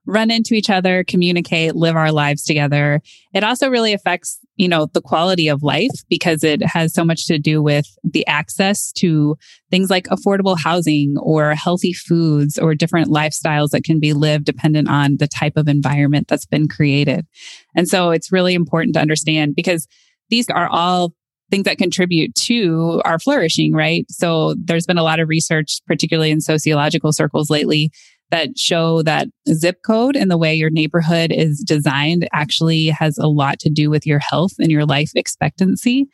run 0.07 0.31
into 0.31 0.53
each 0.53 0.69
other, 0.69 1.03
communicate, 1.03 1.75
live 1.75 1.95
our 1.95 2.11
lives 2.11 2.43
together. 2.43 3.01
It 3.33 3.43
also 3.43 3.69
really 3.69 3.93
affects, 3.93 4.39
you 4.55 4.69
know, 4.69 4.87
the 4.93 5.01
quality 5.01 5.49
of 5.49 5.61
life 5.61 5.91
because 6.09 6.43
it 6.43 6.65
has 6.65 6.93
so 6.93 7.03
much 7.03 7.27
to 7.27 7.37
do 7.37 7.61
with 7.61 7.85
the 8.03 8.25
access 8.25 8.91
to 8.93 9.35
things 9.69 9.89
like 9.89 10.05
affordable 10.05 10.57
housing 10.57 11.15
or 11.19 11.53
healthy 11.53 11.91
foods 11.93 12.57
or 12.57 12.73
different 12.73 13.09
lifestyles 13.09 13.71
that 13.71 13.83
can 13.83 13.99
be 13.99 14.13
lived 14.13 14.45
dependent 14.45 14.89
on 14.89 15.17
the 15.17 15.27
type 15.27 15.57
of 15.57 15.67
environment 15.67 16.27
that's 16.29 16.45
been 16.45 16.69
created. 16.69 17.27
And 17.75 17.87
so 17.87 18.11
it's 18.11 18.31
really 18.31 18.53
important 18.53 18.95
to 18.95 19.01
understand 19.01 19.55
because 19.55 19.87
these 20.29 20.49
are 20.49 20.69
all 20.69 21.13
things 21.49 21.63
that 21.63 21.77
contribute 21.77 22.35
to 22.35 23.01
our 23.05 23.19
flourishing, 23.19 23.73
right? 23.73 24.05
So 24.09 24.55
there's 24.57 24.85
been 24.85 24.97
a 24.97 25.03
lot 25.03 25.19
of 25.19 25.29
research, 25.29 25.79
particularly 25.85 26.31
in 26.31 26.41
sociological 26.41 27.13
circles 27.13 27.49
lately, 27.49 27.91
that 28.31 28.57
show 28.57 29.01
that 29.03 29.27
zip 29.53 29.77
code 29.85 30.15
and 30.15 30.29
the 30.29 30.37
way 30.37 30.53
your 30.53 30.69
neighborhood 30.69 31.31
is 31.31 31.63
designed 31.65 32.27
actually 32.33 32.87
has 32.87 33.17
a 33.17 33.27
lot 33.27 33.59
to 33.59 33.69
do 33.69 33.89
with 33.89 34.05
your 34.05 34.19
health 34.19 34.53
and 34.59 34.71
your 34.71 34.85
life 34.85 35.11
expectancy. 35.15 36.07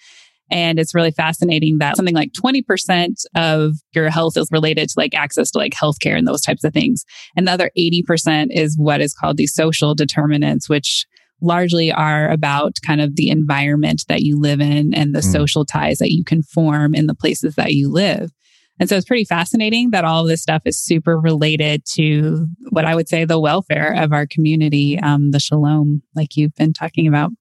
And 0.52 0.78
it's 0.78 0.94
really 0.94 1.12
fascinating 1.12 1.80
that 1.80 1.96
something 1.96 2.14
like 2.14 2.32
20% 2.34 3.26
of 3.36 3.74
your 3.96 4.10
health 4.10 4.38
is 4.38 4.50
related 4.52 4.90
to 4.90 4.94
like 4.98 5.16
access 5.16 5.50
to 5.52 5.58
like 5.58 5.74
healthcare 5.74 6.18
and 6.18 6.28
those 6.28 6.42
types 6.42 6.64
of 6.64 6.74
things. 6.74 7.06
And 7.36 7.48
the 7.48 7.52
other 7.52 7.72
80% 7.78 8.48
is 8.52 8.78
what 8.78 9.02
is 9.02 9.14
called 9.14 9.38
the 9.38 9.48
social 9.48 9.96
determinants, 9.96 10.70
which 10.70 11.08
largely 11.42 11.92
are 11.92 12.30
about 12.30 12.78
kind 12.86 13.02
of 13.02 13.16
the 13.16 13.30
environment 13.30 14.06
that 14.08 14.22
you 14.22 14.40
live 14.40 14.62
in 14.62 14.94
and 14.94 15.16
the 15.16 15.20
mm. 15.20 15.32
social 15.32 15.66
ties 15.66 15.98
that 15.98 16.12
you 16.12 16.24
can 16.24 16.44
form 16.44 16.94
in 16.94 17.08
the 17.08 17.16
places 17.16 17.56
that 17.56 17.74
you 17.74 17.92
live. 17.92 18.32
And 18.80 18.90
so 18.90 18.98
it's 18.98 19.06
pretty 19.06 19.26
fascinating 19.26 19.92
that 19.92 20.04
all 20.04 20.24
of 20.24 20.28
this 20.28 20.42
stuff 20.42 20.64
is 20.66 20.78
super 20.78 21.20
related 21.20 21.86
to 21.94 22.48
what 22.70 22.86
I 22.86 22.96
would 22.96 23.08
say 23.08 23.24
the 23.24 23.40
welfare 23.40 23.94
of 23.94 24.12
our 24.12 24.26
community, 24.26 25.00
um, 25.00 25.32
the 25.32 25.40
shalom, 25.40 26.02
like 26.16 26.36
you've 26.36 26.56
been 26.56 26.74
talking 26.74 27.08
about. 27.08 27.32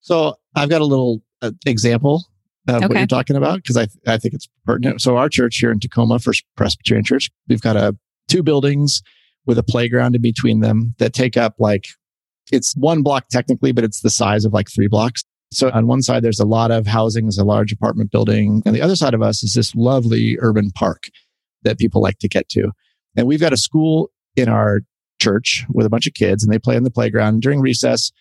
So 0.00 0.36
I've 0.54 0.70
got 0.70 0.80
a 0.80 0.86
little 0.86 1.22
uh, 1.42 1.50
example 1.66 2.24
of 2.66 2.76
okay. 2.76 2.86
what 2.86 2.96
you're 2.96 3.06
talking 3.06 3.36
about 3.36 3.56
because 3.56 3.76
I, 3.76 3.86
th- 3.86 3.98
I 4.06 4.16
think 4.16 4.34
it's 4.34 4.48
pertinent. 4.64 5.00
So 5.00 5.16
our 5.16 5.28
church 5.28 5.58
here 5.58 5.70
in 5.70 5.78
Tacoma, 5.80 6.18
First 6.18 6.44
Presbyterian 6.56 7.04
Church, 7.04 7.30
we've 7.48 7.60
got 7.60 7.76
a 7.76 7.96
two 8.28 8.42
buildings 8.42 9.02
with 9.46 9.58
a 9.58 9.62
playground 9.62 10.14
in 10.14 10.22
between 10.22 10.60
them 10.60 10.94
that 10.98 11.12
take 11.12 11.36
up 11.36 11.54
like 11.58 11.86
it's 12.52 12.74
one 12.76 13.02
block 13.02 13.28
technically, 13.28 13.72
but 13.72 13.84
it's 13.84 14.00
the 14.00 14.10
size 14.10 14.44
of 14.44 14.52
like 14.52 14.68
three 14.70 14.88
blocks. 14.88 15.24
So 15.50 15.70
on 15.70 15.86
one 15.86 16.02
side, 16.02 16.22
there's 16.22 16.40
a 16.40 16.44
lot 16.44 16.70
of 16.70 16.86
housing, 16.86 17.24
there's 17.24 17.38
a 17.38 17.44
large 17.44 17.72
apartment 17.72 18.10
building. 18.10 18.62
And 18.66 18.74
the 18.74 18.82
other 18.82 18.96
side 18.96 19.14
of 19.14 19.22
us 19.22 19.42
is 19.42 19.54
this 19.54 19.74
lovely 19.74 20.36
urban 20.40 20.70
park 20.70 21.04
that 21.62 21.78
people 21.78 22.02
like 22.02 22.18
to 22.18 22.28
get 22.28 22.48
to. 22.50 22.70
And 23.16 23.26
we've 23.26 23.40
got 23.40 23.52
a 23.52 23.56
school 23.56 24.10
in 24.36 24.48
our 24.48 24.80
church 25.20 25.64
with 25.70 25.86
a 25.86 25.90
bunch 25.90 26.06
of 26.06 26.14
kids 26.14 26.44
and 26.44 26.52
they 26.52 26.58
play 26.58 26.76
in 26.76 26.84
the 26.84 26.90
playground. 26.90 27.42
During 27.42 27.60
recess, 27.60 28.12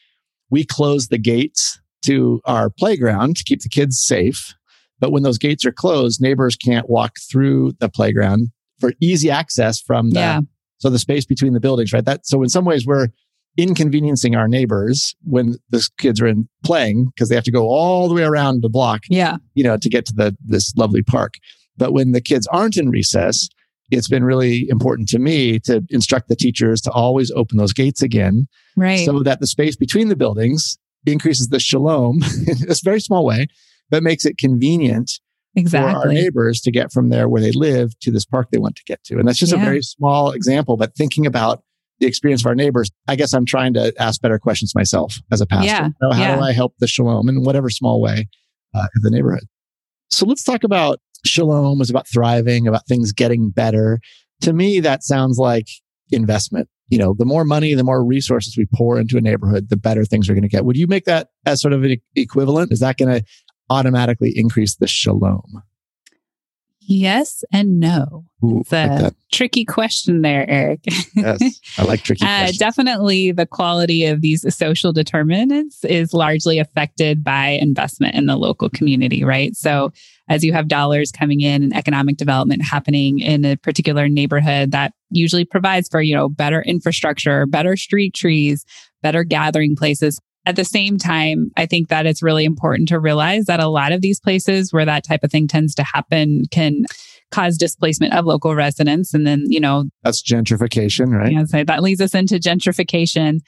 we 0.50 0.64
close 0.64 1.08
the 1.08 1.18
gates 1.18 1.80
to 2.04 2.42
our 2.46 2.70
playground 2.70 3.36
to 3.38 3.44
keep 3.44 3.62
the 3.62 3.70
kids 3.70 4.00
safe. 4.00 4.54
But 5.00 5.12
when 5.12 5.24
those 5.24 5.38
gates 5.38 5.66
are 5.66 5.72
closed, 5.72 6.22
neighbors 6.22 6.56
can't 6.56 6.90
walk 6.90 7.18
through 7.30 7.74
the 7.80 7.90
playground 7.90 8.50
for 8.80 8.94
easy 9.02 9.30
access 9.30 9.80
from 9.80 10.12
the, 10.12 10.20
yeah. 10.20 10.42
so 10.78 10.90
the 10.90 11.00
space 11.00 11.26
between 11.26 11.54
the 11.54 11.60
buildings, 11.60 11.94
right? 11.94 12.06
That, 12.06 12.26
so 12.26 12.42
in 12.42 12.50
some 12.50 12.66
ways 12.66 12.86
we're 12.86 13.10
inconveniencing 13.58 14.36
our 14.36 14.48
neighbors 14.48 15.16
when 15.24 15.56
the 15.70 15.88
kids 15.98 16.22
are 16.22 16.28
in 16.28 16.48
playing 16.64 17.06
because 17.06 17.30
they 17.30 17.36
have 17.36 17.44
to 17.44 17.52
go 17.52 17.68
all 17.68 18.08
the 18.08 18.14
way 18.14 18.24
around 18.24 18.62
the 18.62 18.70
block, 18.70 19.02
yeah, 19.10 19.38
you 19.56 19.64
know, 19.64 19.78
to 19.78 19.90
get 19.90 20.06
to 20.06 20.14
the, 20.14 20.36
this 20.46 20.74
lovely 20.76 21.02
park. 21.02 21.36
But 21.76 21.94
when 21.94 22.12
the 22.12 22.22
kids 22.22 22.48
aren't 22.48 22.78
in 22.78 22.90
recess, 22.90 23.50
it's 23.92 24.08
been 24.08 24.24
really 24.24 24.68
important 24.70 25.08
to 25.10 25.20
me 25.20 25.60
to 25.60 25.84
instruct 25.90 26.28
the 26.28 26.36
teachers 26.36 26.82
to 26.82 26.92
always 26.92 27.32
open 27.32 27.58
those 27.58 27.74
gates 27.74 28.02
again. 28.02 28.48
Right. 28.76 29.06
So 29.06 29.24
that 29.24 29.40
the 29.40 29.48
space 29.48 29.76
between 29.76 30.10
the 30.10 30.16
buildings 30.16 30.78
increases 31.06 31.50
the 31.50 31.60
shalom 31.60 32.20
in 32.48 32.70
a 32.70 32.76
very 32.84 33.00
small 33.00 33.26
way, 33.26 33.48
but 33.90 34.04
makes 34.04 34.26
it 34.26 34.38
convenient 34.38 35.20
exactly. 35.56 35.94
for 35.94 36.00
our 36.00 36.14
neighbors 36.14 36.62
to 36.62 36.72
get 36.72 36.92
from 36.92 37.10
there 37.10 37.30
where 37.30 37.42
they 37.42 37.52
live 37.52 37.98
to 38.00 38.12
this 38.12 38.26
park 38.26 38.50
they 38.52 38.58
want 38.58 38.76
to 38.76 38.84
get 38.86 39.04
to. 39.06 39.18
And 39.18 39.28
that's 39.28 39.40
just 39.40 39.54
yeah. 39.54 39.62
a 39.62 39.64
very 39.64 39.82
small 39.82 40.32
example, 40.32 40.78
but 40.78 40.96
thinking 40.96 41.26
about 41.26 41.64
the 42.00 42.08
experience 42.08 42.42
of 42.42 42.48
our 42.48 42.56
neighbors, 42.56 42.90
I 43.08 43.16
guess 43.16 43.34
I'm 43.34 43.46
trying 43.46 43.74
to 43.74 43.94
ask 44.00 44.22
better 44.22 44.40
questions 44.40 44.74
myself 44.76 45.20
as 45.32 45.42
a 45.42 45.46
pastor. 45.46 45.68
Yeah. 45.68 45.90
Know, 46.02 46.12
how 46.12 46.22
yeah. 46.22 46.36
do 46.36 46.42
I 46.42 46.52
help 46.52 46.74
the 46.80 46.88
shalom 46.88 47.30
in 47.30 47.44
whatever 47.44 47.70
small 47.70 48.02
way 48.02 48.28
uh, 48.76 48.88
in 48.96 49.02
the 49.02 49.10
neighborhood? 49.10 49.46
So 50.10 50.26
let's 50.26 50.44
talk 50.44 50.64
about 50.64 51.00
shalom 51.26 51.82
is 51.82 51.90
about 51.90 52.08
thriving, 52.08 52.68
about 52.68 52.88
things 52.88 53.12
getting 53.12 53.50
better. 53.50 54.00
To 54.42 54.54
me, 54.54 54.80
that 54.80 55.04
sounds 55.04 55.38
like 55.38 55.68
investment 56.12 56.70
you 56.90 56.98
know, 56.98 57.14
the 57.18 57.26
more 57.26 57.44
money, 57.44 57.74
the 57.74 57.84
more 57.84 58.04
resources 58.04 58.58
we 58.58 58.66
pour 58.74 59.00
into 59.00 59.18
a 59.18 59.22
neighborhood, 59.22 59.70
the 59.70 59.78
better 59.78 60.06
things 60.06 60.30
are 60.30 60.34
going 60.34 60.44
to 60.44 60.50
get. 60.50 60.66
Would 60.66 60.78
you 60.78 60.88
make 60.88 61.06
that 61.06 61.30
as 61.46 61.62
sort 61.62 61.74
of 61.74 61.84
an 61.84 61.98
equivalent? 62.16 62.72
Is 62.72 62.80
that 62.80 62.98
going 62.98 63.20
to 63.20 63.26
automatically 63.70 64.32
increase 64.36 64.76
the 64.76 64.88
shalom? 64.88 65.64
Yes 66.90 67.44
and 67.52 67.82
no. 67.82 68.24
Ooh, 68.44 68.62
it's 68.62 68.72
a 68.72 68.88
like 68.88 69.14
tricky 69.30 69.66
question 69.66 70.22
there, 70.22 70.50
Eric. 70.50 70.80
yes, 71.16 71.60
I 71.78 71.84
like 71.84 72.02
tricky 72.02 72.26
uh, 72.26 72.52
Definitely 72.58 73.34
the 73.34 73.46
quality 73.46 74.06
of 74.06 74.22
these 74.22 74.46
social 74.56 74.94
determinants 74.94 75.84
is 75.84 76.14
largely 76.14 76.60
affected 76.60 77.26
by 77.26 77.48
investment 77.48 78.16
in 78.16 78.26
the 78.26 78.38
local 78.38 78.70
community, 78.70 79.26
right? 79.26 79.54
So 79.56 79.92
as 80.30 80.46
you 80.46 80.54
have 80.54 80.70
dollars 80.70 81.12
coming 81.12 81.42
in 81.42 81.62
and 81.62 81.76
economic 81.76 82.16
development 82.16 82.64
happening 82.64 83.20
in 83.20 83.44
a 83.44 83.58
particular 83.58 84.08
neighborhood 84.08 84.72
that 84.72 84.94
usually 85.10 85.44
provides 85.44 85.90
for, 85.90 86.02
you 86.02 86.16
know, 86.16 86.30
better 86.30 86.62
infrastructure, 86.62 87.46
better 87.46 87.76
street 87.76 88.14
trees, 88.14 88.64
better 89.02 89.26
gathering 89.26 89.76
places, 89.76 90.22
at 90.48 90.56
the 90.56 90.64
same 90.64 90.98
time, 90.98 91.52
I 91.58 91.66
think 91.66 91.90
that 91.90 92.06
it's 92.06 92.24
really 92.24 92.46
important 92.46 92.88
to 92.88 93.00
realize 93.00 93.46
that 93.46 93.60
a 93.60 93.68
lot 93.68 93.92
of 93.92 94.00
these 94.00 94.18
places 94.18 94.72
where 94.72 94.86
that 94.86 95.04
type 95.04 95.20
of 95.24 95.30
thing 95.30 95.46
tends 95.46 95.76
to 95.76 95.84
happen 95.84 96.44
can 96.52 96.86
cause 97.32 97.58
displacement 97.58 98.14
of 98.14 98.24
local 98.24 98.56
residents. 98.56 99.14
And 99.14 99.28
then, 99.28 99.44
you 99.48 99.60
know, 99.60 99.90
that's 100.04 100.24
gentrification, 100.24 101.14
right? 101.14 101.34
Yeah, 101.34 101.44
so 101.44 101.66
that 101.66 101.84
leads 101.84 102.00
us 102.00 102.16
into 102.16 102.36
gentrification. 102.36 103.40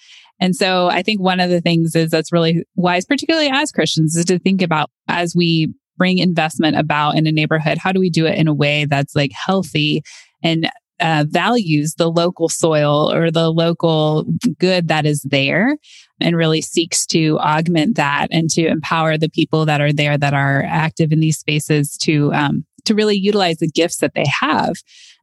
And 0.42 0.54
so 0.58 0.88
I 0.88 1.02
think 1.02 1.22
one 1.22 1.40
of 1.40 1.50
the 1.50 1.62
things 1.62 1.96
is 1.96 2.12
that's 2.12 2.34
really 2.34 2.66
wise, 2.76 3.06
particularly 3.06 3.50
as 3.50 3.72
Christians, 3.72 4.18
is 4.18 4.26
to 4.26 4.38
think 4.38 4.62
about 4.62 4.90
as 5.08 5.34
we 5.34 5.74
bring 5.98 6.18
investment 6.18 6.76
about 6.78 7.16
in 7.16 7.28
a 7.28 7.32
neighborhood, 7.32 7.78
how 7.78 7.94
do 7.94 8.02
we 8.02 8.10
do 8.10 8.26
it 8.26 8.38
in 8.38 8.50
a 8.50 8.54
way 8.54 8.84
that's 8.84 9.16
like 9.16 9.32
healthy 9.32 10.04
and 10.44 10.70
uh, 11.00 11.26
values 11.28 11.96
the 11.98 12.10
local 12.10 12.50
soil 12.50 13.12
or 13.12 13.32
the 13.32 13.50
local 13.50 14.26
good 14.58 14.88
that 14.88 15.06
is 15.06 15.22
there 15.24 15.78
and 16.20 16.36
really 16.36 16.62
seeks 16.62 17.06
to 17.06 17.38
augment 17.40 17.96
that 17.96 18.28
and 18.32 18.50
to 18.50 18.66
empower 18.68 19.18
the 19.18 19.30
people 19.30 19.66
that 19.66 19.82
are 19.82 19.94
there 19.94 20.18
that 20.18 20.34
are 20.34 20.64
active 20.68 21.12
in 21.12 21.20
these 21.20 21.38
spaces 21.38 21.98
to 21.98 22.34
um, 22.34 22.66
to 22.86 22.96
really 22.96 23.18
utilize 23.18 23.58
the 23.58 23.70
gifts 23.70 23.98
that 23.98 24.14
they 24.14 24.26
have. 24.42 24.76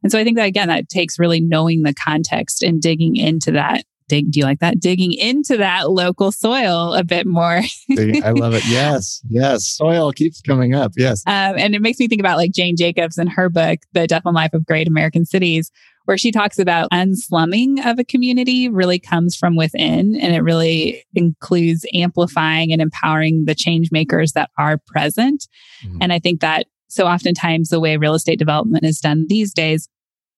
And 0.03 0.11
so 0.11 0.19
i 0.19 0.23
think 0.23 0.37
that 0.37 0.47
again 0.47 0.67
that 0.67 0.89
takes 0.89 1.19
really 1.19 1.41
knowing 1.41 1.81
the 1.81 1.93
context 1.93 2.63
and 2.63 2.81
digging 2.81 3.15
into 3.15 3.51
that 3.51 3.83
dig 4.07 4.31
do 4.31 4.39
you 4.39 4.45
like 4.45 4.59
that? 4.59 4.79
Digging 4.79 5.13
into 5.13 5.57
that 5.57 5.91
local 5.91 6.31
soil 6.31 6.93
a 6.93 7.03
bit 7.03 7.25
more. 7.25 7.61
I 7.97 8.31
love 8.31 8.53
it. 8.53 8.63
Yes 8.67 9.21
yes. 9.29 9.65
Soil 9.65 10.11
keeps 10.11 10.41
coming 10.41 10.73
up. 10.73 10.93
Yes. 10.97 11.23
Um, 11.25 11.55
and 11.57 11.75
it 11.75 11.81
makes 11.81 11.99
me 11.99 12.07
think 12.07 12.19
about 12.19 12.37
like 12.37 12.51
jane 12.51 12.75
jacobs 12.75 13.17
in 13.17 13.27
her 13.27 13.49
book 13.49 13.79
the 13.93 14.07
death 14.07 14.23
and 14.25 14.35
life 14.35 14.53
of 14.53 14.65
great 14.65 14.87
american 14.87 15.25
cities 15.25 15.71
where 16.05 16.17
she 16.17 16.31
talks 16.31 16.57
about 16.57 16.87
unslumming 16.91 17.85
of 17.85 17.99
a 17.99 18.03
community 18.03 18.69
really 18.69 18.97
comes 18.97 19.35
from 19.35 19.57
within 19.57 20.15
and 20.15 20.33
it 20.33 20.41
really 20.41 21.03
includes 21.13 21.85
amplifying 21.93 22.71
and 22.71 22.81
empowering 22.81 23.43
the 23.45 23.53
change 23.53 23.91
makers 23.91 24.31
that 24.31 24.49
are 24.57 24.77
present. 24.87 25.47
Mm-hmm. 25.85 25.97
and 26.01 26.13
i 26.13 26.19
think 26.19 26.41
that 26.41 26.67
so 26.87 27.05
oftentimes 27.05 27.69
the 27.69 27.79
way 27.79 27.97
real 27.97 28.15
estate 28.15 28.39
development 28.39 28.85
is 28.85 28.99
done 28.99 29.25
these 29.27 29.53
days 29.53 29.89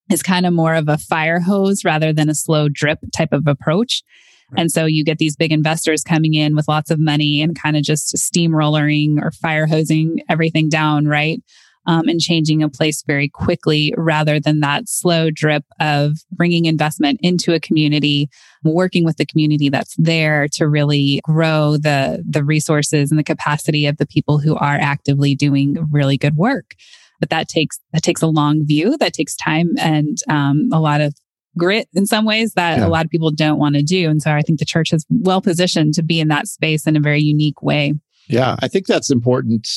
is 0.09 0.23
kind 0.23 0.45
of 0.45 0.53
more 0.53 0.75
of 0.75 0.87
a 0.87 0.97
fire 0.97 1.39
hose 1.39 1.85
rather 1.85 2.11
than 2.11 2.29
a 2.29 2.35
slow 2.35 2.67
drip 2.69 2.99
type 3.15 3.31
of 3.31 3.47
approach. 3.47 4.03
Right. 4.51 4.61
And 4.61 4.71
so 4.71 4.85
you 4.85 5.03
get 5.03 5.19
these 5.19 5.35
big 5.35 5.51
investors 5.51 6.03
coming 6.03 6.33
in 6.33 6.55
with 6.55 6.67
lots 6.67 6.89
of 6.89 6.99
money 6.99 7.41
and 7.41 7.59
kind 7.59 7.77
of 7.77 7.83
just 7.83 8.15
steamrollering 8.15 9.21
or 9.21 9.31
fire 9.31 9.67
hosing 9.67 10.21
everything 10.27 10.69
down, 10.69 11.07
right? 11.07 11.41
Um, 11.85 12.07
and 12.07 12.19
changing 12.19 12.61
a 12.61 12.69
place 12.69 13.03
very 13.07 13.29
quickly 13.29 13.93
rather 13.97 14.39
than 14.39 14.59
that 14.59 14.87
slow 14.87 15.31
drip 15.31 15.63
of 15.79 16.17
bringing 16.31 16.65
investment 16.65 17.19
into 17.23 17.53
a 17.53 17.59
community, 17.59 18.29
working 18.63 19.05
with 19.05 19.17
the 19.17 19.25
community 19.25 19.69
that's 19.69 19.95
there 19.97 20.47
to 20.53 20.67
really 20.67 21.21
grow 21.23 21.77
the, 21.77 22.23
the 22.27 22.43
resources 22.43 23.11
and 23.11 23.19
the 23.19 23.23
capacity 23.23 23.87
of 23.87 23.97
the 23.97 24.05
people 24.05 24.39
who 24.39 24.55
are 24.55 24.77
actively 24.79 25.35
doing 25.35 25.77
really 25.89 26.17
good 26.17 26.35
work 26.35 26.75
but 27.19 27.29
that 27.29 27.47
takes 27.47 27.79
that 27.93 28.03
takes 28.03 28.21
a 28.21 28.27
long 28.27 28.65
view 28.65 28.97
that 28.97 29.13
takes 29.13 29.35
time 29.35 29.69
and 29.79 30.17
um, 30.29 30.69
a 30.71 30.79
lot 30.79 31.01
of 31.01 31.13
grit 31.57 31.87
in 31.93 32.05
some 32.05 32.25
ways 32.25 32.53
that 32.53 32.77
yeah. 32.77 32.85
a 32.85 32.89
lot 32.89 33.03
of 33.03 33.11
people 33.11 33.31
don't 33.31 33.59
want 33.59 33.75
to 33.75 33.83
do. 33.83 34.09
And 34.09 34.21
so 34.21 34.31
i 34.31 34.41
think 34.41 34.59
the 34.59 34.65
church 34.65 34.93
is 34.93 35.05
well 35.09 35.41
positioned 35.41 35.93
to 35.95 36.03
be 36.03 36.19
in 36.19 36.27
that 36.29 36.47
space 36.47 36.87
in 36.87 36.95
a 36.95 37.01
very 37.01 37.21
unique 37.21 37.61
way. 37.61 37.93
Yeah 38.27 38.55
i 38.59 38.67
think 38.67 38.85
that's 38.85 39.11
important 39.11 39.67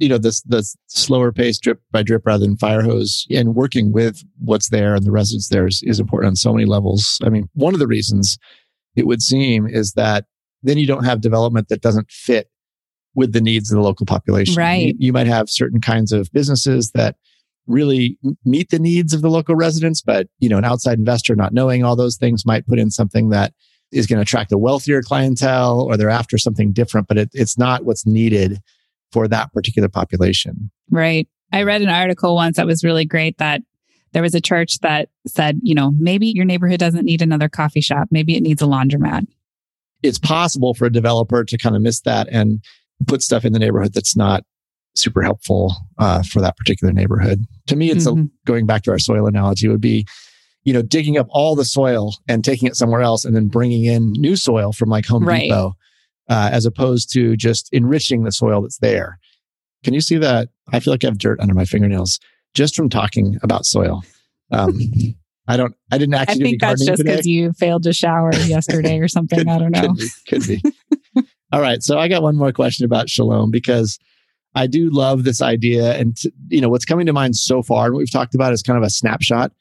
you 0.00 0.08
know 0.08 0.18
this 0.18 0.40
the 0.42 0.64
slower 0.88 1.30
pace 1.30 1.58
drip 1.58 1.80
by 1.92 2.02
drip 2.02 2.22
rather 2.24 2.44
than 2.44 2.56
fire 2.56 2.82
hose 2.82 3.26
and 3.30 3.54
working 3.54 3.92
with 3.92 4.24
what's 4.38 4.70
there 4.70 4.94
and 4.94 5.04
the 5.04 5.12
residents 5.12 5.48
there 5.48 5.66
is, 5.66 5.82
is 5.84 6.00
important 6.00 6.30
on 6.30 6.36
so 6.36 6.52
many 6.52 6.64
levels. 6.64 7.18
I 7.22 7.28
mean 7.28 7.48
one 7.52 7.74
of 7.74 7.80
the 7.80 7.86
reasons 7.86 8.38
it 8.96 9.06
would 9.06 9.22
seem 9.22 9.68
is 9.68 9.92
that 9.92 10.24
then 10.62 10.78
you 10.78 10.86
don't 10.86 11.04
have 11.04 11.20
development 11.20 11.68
that 11.68 11.82
doesn't 11.82 12.10
fit 12.10 12.50
with 13.14 13.32
the 13.32 13.40
needs 13.40 13.70
of 13.70 13.76
the 13.76 13.82
local 13.82 14.06
population. 14.06 14.54
Right. 14.54 14.88
You, 14.88 14.94
you 14.98 15.12
might 15.12 15.26
have 15.26 15.50
certain 15.50 15.80
kinds 15.80 16.12
of 16.12 16.30
businesses 16.32 16.92
that 16.92 17.16
really 17.66 18.18
meet 18.44 18.70
the 18.70 18.78
needs 18.78 19.12
of 19.12 19.22
the 19.22 19.30
local 19.30 19.54
residents, 19.54 20.00
but 20.00 20.28
you 20.38 20.48
know, 20.48 20.58
an 20.58 20.64
outside 20.64 20.98
investor 20.98 21.34
not 21.36 21.52
knowing 21.52 21.84
all 21.84 21.96
those 21.96 22.16
things 22.16 22.46
might 22.46 22.66
put 22.66 22.78
in 22.78 22.90
something 22.90 23.30
that 23.30 23.52
is 23.92 24.06
going 24.06 24.18
to 24.18 24.22
attract 24.22 24.52
a 24.52 24.58
wealthier 24.58 25.02
clientele 25.02 25.80
or 25.80 25.96
they're 25.96 26.10
after 26.10 26.38
something 26.38 26.72
different, 26.72 27.08
but 27.08 27.18
it, 27.18 27.30
it's 27.32 27.58
not 27.58 27.84
what's 27.84 28.06
needed 28.06 28.60
for 29.12 29.26
that 29.28 29.52
particular 29.52 29.88
population. 29.88 30.70
Right. 30.90 31.28
I 31.52 31.64
read 31.64 31.82
an 31.82 31.88
article 31.88 32.36
once 32.36 32.56
that 32.56 32.66
was 32.66 32.84
really 32.84 33.04
great 33.04 33.38
that 33.38 33.62
there 34.12 34.22
was 34.22 34.34
a 34.34 34.40
church 34.40 34.78
that 34.80 35.08
said, 35.26 35.60
you 35.62 35.74
know, 35.74 35.92
maybe 35.92 36.28
your 36.28 36.44
neighborhood 36.44 36.80
doesn't 36.80 37.04
need 37.04 37.22
another 37.22 37.48
coffee 37.48 37.80
shop. 37.80 38.08
Maybe 38.10 38.36
it 38.36 38.42
needs 38.42 38.62
a 38.62 38.66
laundromat. 38.66 39.26
It's 40.02 40.18
possible 40.18 40.74
for 40.74 40.86
a 40.86 40.92
developer 40.92 41.44
to 41.44 41.58
kind 41.58 41.76
of 41.76 41.82
miss 41.82 42.00
that 42.02 42.28
and 42.30 42.62
put 43.06 43.22
stuff 43.22 43.44
in 43.44 43.52
the 43.52 43.58
neighborhood 43.58 43.92
that's 43.94 44.16
not 44.16 44.44
super 44.94 45.22
helpful 45.22 45.74
uh, 45.98 46.22
for 46.22 46.40
that 46.40 46.56
particular 46.56 46.92
neighborhood. 46.92 47.44
To 47.68 47.76
me, 47.76 47.90
it's 47.90 48.06
mm-hmm. 48.06 48.22
a, 48.22 48.46
going 48.46 48.66
back 48.66 48.82
to 48.82 48.90
our 48.90 48.98
soil 48.98 49.26
analogy 49.26 49.68
would 49.68 49.80
be, 49.80 50.06
you 50.64 50.72
know, 50.72 50.82
digging 50.82 51.16
up 51.16 51.26
all 51.30 51.54
the 51.54 51.64
soil 51.64 52.14
and 52.28 52.44
taking 52.44 52.68
it 52.68 52.76
somewhere 52.76 53.00
else 53.00 53.24
and 53.24 53.34
then 53.34 53.48
bringing 53.48 53.84
in 53.84 54.12
new 54.12 54.36
soil 54.36 54.72
from 54.72 54.88
like 54.88 55.06
Home 55.06 55.24
right. 55.24 55.42
Depot, 55.42 55.74
uh, 56.28 56.50
as 56.52 56.66
opposed 56.66 57.12
to 57.12 57.36
just 57.36 57.68
enriching 57.72 58.24
the 58.24 58.32
soil 58.32 58.62
that's 58.62 58.78
there. 58.78 59.18
Can 59.84 59.94
you 59.94 60.00
see 60.00 60.18
that? 60.18 60.48
I 60.72 60.80
feel 60.80 60.92
like 60.92 61.04
I 61.04 61.08
have 61.08 61.18
dirt 61.18 61.40
under 61.40 61.54
my 61.54 61.64
fingernails 61.64 62.20
just 62.54 62.74
from 62.76 62.88
talking 62.88 63.38
about 63.42 63.64
soil. 63.64 64.02
Um, 64.52 64.78
I 65.48 65.56
don't. 65.56 65.74
I 65.90 65.98
didn't 65.98 66.14
actually. 66.14 66.42
I 66.42 66.48
think 66.48 66.60
that's 66.60 66.84
just 66.84 67.02
because 67.02 67.26
you 67.26 67.52
failed 67.54 67.84
to 67.84 67.92
shower 67.92 68.32
yesterday 68.34 68.98
or 68.98 69.08
something. 69.08 69.38
could, 69.38 69.48
I 69.48 69.58
don't 69.58 69.72
know. 69.72 69.94
Could 70.28 70.46
be. 70.46 70.60
Could 70.60 70.72
be. 70.90 70.99
All 71.52 71.60
right. 71.60 71.82
So 71.82 71.98
I 71.98 72.08
got 72.08 72.22
one 72.22 72.36
more 72.36 72.52
question 72.52 72.84
about 72.84 73.08
shalom 73.08 73.50
because 73.50 73.98
I 74.54 74.66
do 74.66 74.90
love 74.90 75.24
this 75.24 75.40
idea, 75.40 75.96
and 75.96 76.16
you 76.48 76.60
know 76.60 76.68
what's 76.68 76.84
coming 76.84 77.06
to 77.06 77.12
mind 77.12 77.36
so 77.36 77.62
far, 77.62 77.86
and 77.86 77.94
what 77.94 77.98
we've 77.98 78.10
talked 78.10 78.34
about 78.34 78.52
is 78.52 78.62
kind 78.62 78.76
of 78.76 78.82
a 78.82 78.90
snapshot 78.90 79.52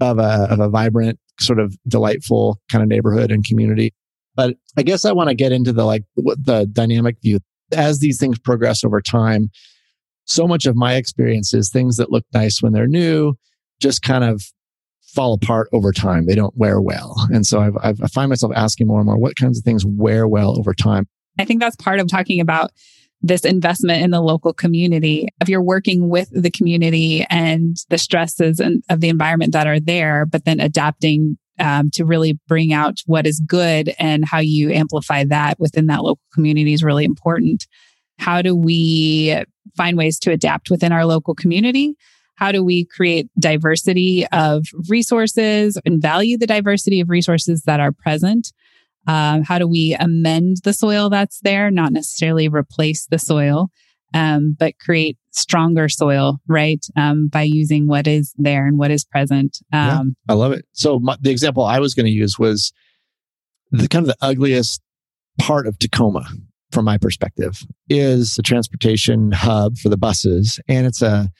of 0.00 0.18
a 0.18 0.46
of 0.50 0.60
a 0.60 0.68
vibrant, 0.68 1.18
sort 1.40 1.58
of 1.58 1.76
delightful 1.88 2.60
kind 2.70 2.82
of 2.82 2.88
neighborhood 2.88 3.30
and 3.32 3.44
community. 3.44 3.92
But 4.36 4.56
I 4.76 4.82
guess 4.82 5.04
I 5.04 5.12
want 5.12 5.28
to 5.30 5.34
get 5.34 5.52
into 5.52 5.72
the 5.72 5.84
like 5.84 6.04
what 6.14 6.44
the 6.44 6.66
dynamic 6.66 7.16
view 7.22 7.40
as 7.72 7.98
these 7.98 8.18
things 8.18 8.38
progress 8.38 8.84
over 8.84 9.00
time 9.00 9.50
so 10.30 10.46
much 10.46 10.64
of 10.64 10.76
my 10.76 10.94
experience 10.94 11.52
is 11.52 11.70
things 11.70 11.96
that 11.96 12.12
look 12.12 12.24
nice 12.32 12.62
when 12.62 12.72
they're 12.72 12.86
new 12.86 13.34
just 13.80 14.02
kind 14.02 14.22
of 14.22 14.44
fall 15.02 15.34
apart 15.34 15.68
over 15.72 15.92
time. 15.92 16.26
They 16.26 16.36
don't 16.36 16.56
wear 16.56 16.80
well. 16.80 17.16
And 17.30 17.44
so 17.44 17.60
I've, 17.60 17.76
I've, 17.82 18.00
i 18.00 18.06
find 18.06 18.28
myself 18.28 18.52
asking 18.54 18.86
more 18.86 19.00
and 19.00 19.06
more, 19.06 19.18
what 19.18 19.34
kinds 19.34 19.58
of 19.58 19.64
things 19.64 19.84
wear 19.84 20.28
well 20.28 20.56
over 20.56 20.72
time? 20.72 21.08
I 21.38 21.44
think 21.44 21.60
that's 21.60 21.76
part 21.76 22.00
of 22.00 22.08
talking 22.08 22.40
about 22.40 22.70
this 23.22 23.44
investment 23.44 24.02
in 24.02 24.10
the 24.10 24.20
local 24.20 24.52
community. 24.52 25.28
If 25.40 25.48
you're 25.48 25.62
working 25.62 26.08
with 26.08 26.30
the 26.32 26.50
community 26.50 27.26
and 27.28 27.76
the 27.90 27.98
stresses 27.98 28.60
and, 28.60 28.82
of 28.88 29.00
the 29.00 29.10
environment 29.10 29.52
that 29.52 29.66
are 29.66 29.80
there, 29.80 30.24
but 30.26 30.44
then 30.44 30.60
adapting 30.60 31.36
um, 31.58 31.90
to 31.92 32.06
really 32.06 32.38
bring 32.48 32.72
out 32.72 33.00
what 33.04 33.26
is 33.26 33.40
good 33.46 33.94
and 33.98 34.24
how 34.24 34.38
you 34.38 34.70
amplify 34.70 35.24
that 35.24 35.60
within 35.60 35.86
that 35.86 36.02
local 36.02 36.22
community 36.32 36.72
is 36.72 36.82
really 36.82 37.04
important. 37.04 37.66
How 38.18 38.40
do 38.40 38.56
we 38.56 39.42
find 39.76 39.98
ways 39.98 40.18
to 40.20 40.30
adapt 40.30 40.70
within 40.70 40.92
our 40.92 41.04
local 41.04 41.34
community? 41.34 41.96
How 42.36 42.52
do 42.52 42.64
we 42.64 42.86
create 42.86 43.28
diversity 43.38 44.26
of 44.28 44.64
resources 44.88 45.78
and 45.84 46.00
value 46.00 46.38
the 46.38 46.46
diversity 46.46 47.00
of 47.00 47.10
resources 47.10 47.64
that 47.64 47.80
are 47.80 47.92
present? 47.92 48.52
Um, 49.06 49.42
how 49.42 49.58
do 49.58 49.66
we 49.66 49.96
amend 49.98 50.58
the 50.64 50.72
soil 50.72 51.10
that's 51.10 51.40
there, 51.40 51.70
not 51.70 51.92
necessarily 51.92 52.48
replace 52.48 53.06
the 53.06 53.18
soil, 53.18 53.68
um, 54.14 54.56
but 54.58 54.78
create 54.78 55.16
stronger 55.30 55.88
soil, 55.88 56.38
right? 56.48 56.84
Um, 56.96 57.28
by 57.28 57.42
using 57.42 57.86
what 57.86 58.06
is 58.06 58.34
there 58.36 58.66
and 58.66 58.78
what 58.78 58.90
is 58.90 59.04
present. 59.04 59.58
yeah, 59.72 60.00
um, 60.00 60.16
I 60.28 60.34
love 60.34 60.52
it. 60.52 60.66
So 60.72 60.98
my, 60.98 61.16
the 61.20 61.30
example 61.30 61.64
I 61.64 61.78
was 61.78 61.94
going 61.94 62.06
to 62.06 62.12
use 62.12 62.38
was 62.38 62.72
the 63.70 63.88
kind 63.88 64.04
of 64.04 64.08
the 64.08 64.26
ugliest 64.26 64.80
part 65.38 65.66
of 65.66 65.78
Tacoma 65.78 66.26
from 66.70 66.84
my 66.84 66.98
perspective, 66.98 67.62
is 67.88 68.38
a 68.38 68.42
transportation 68.42 69.32
hub 69.32 69.76
for 69.78 69.88
the 69.88 69.96
buses. 69.96 70.60
And 70.68 70.86
it's 70.86 71.02
a 71.02 71.30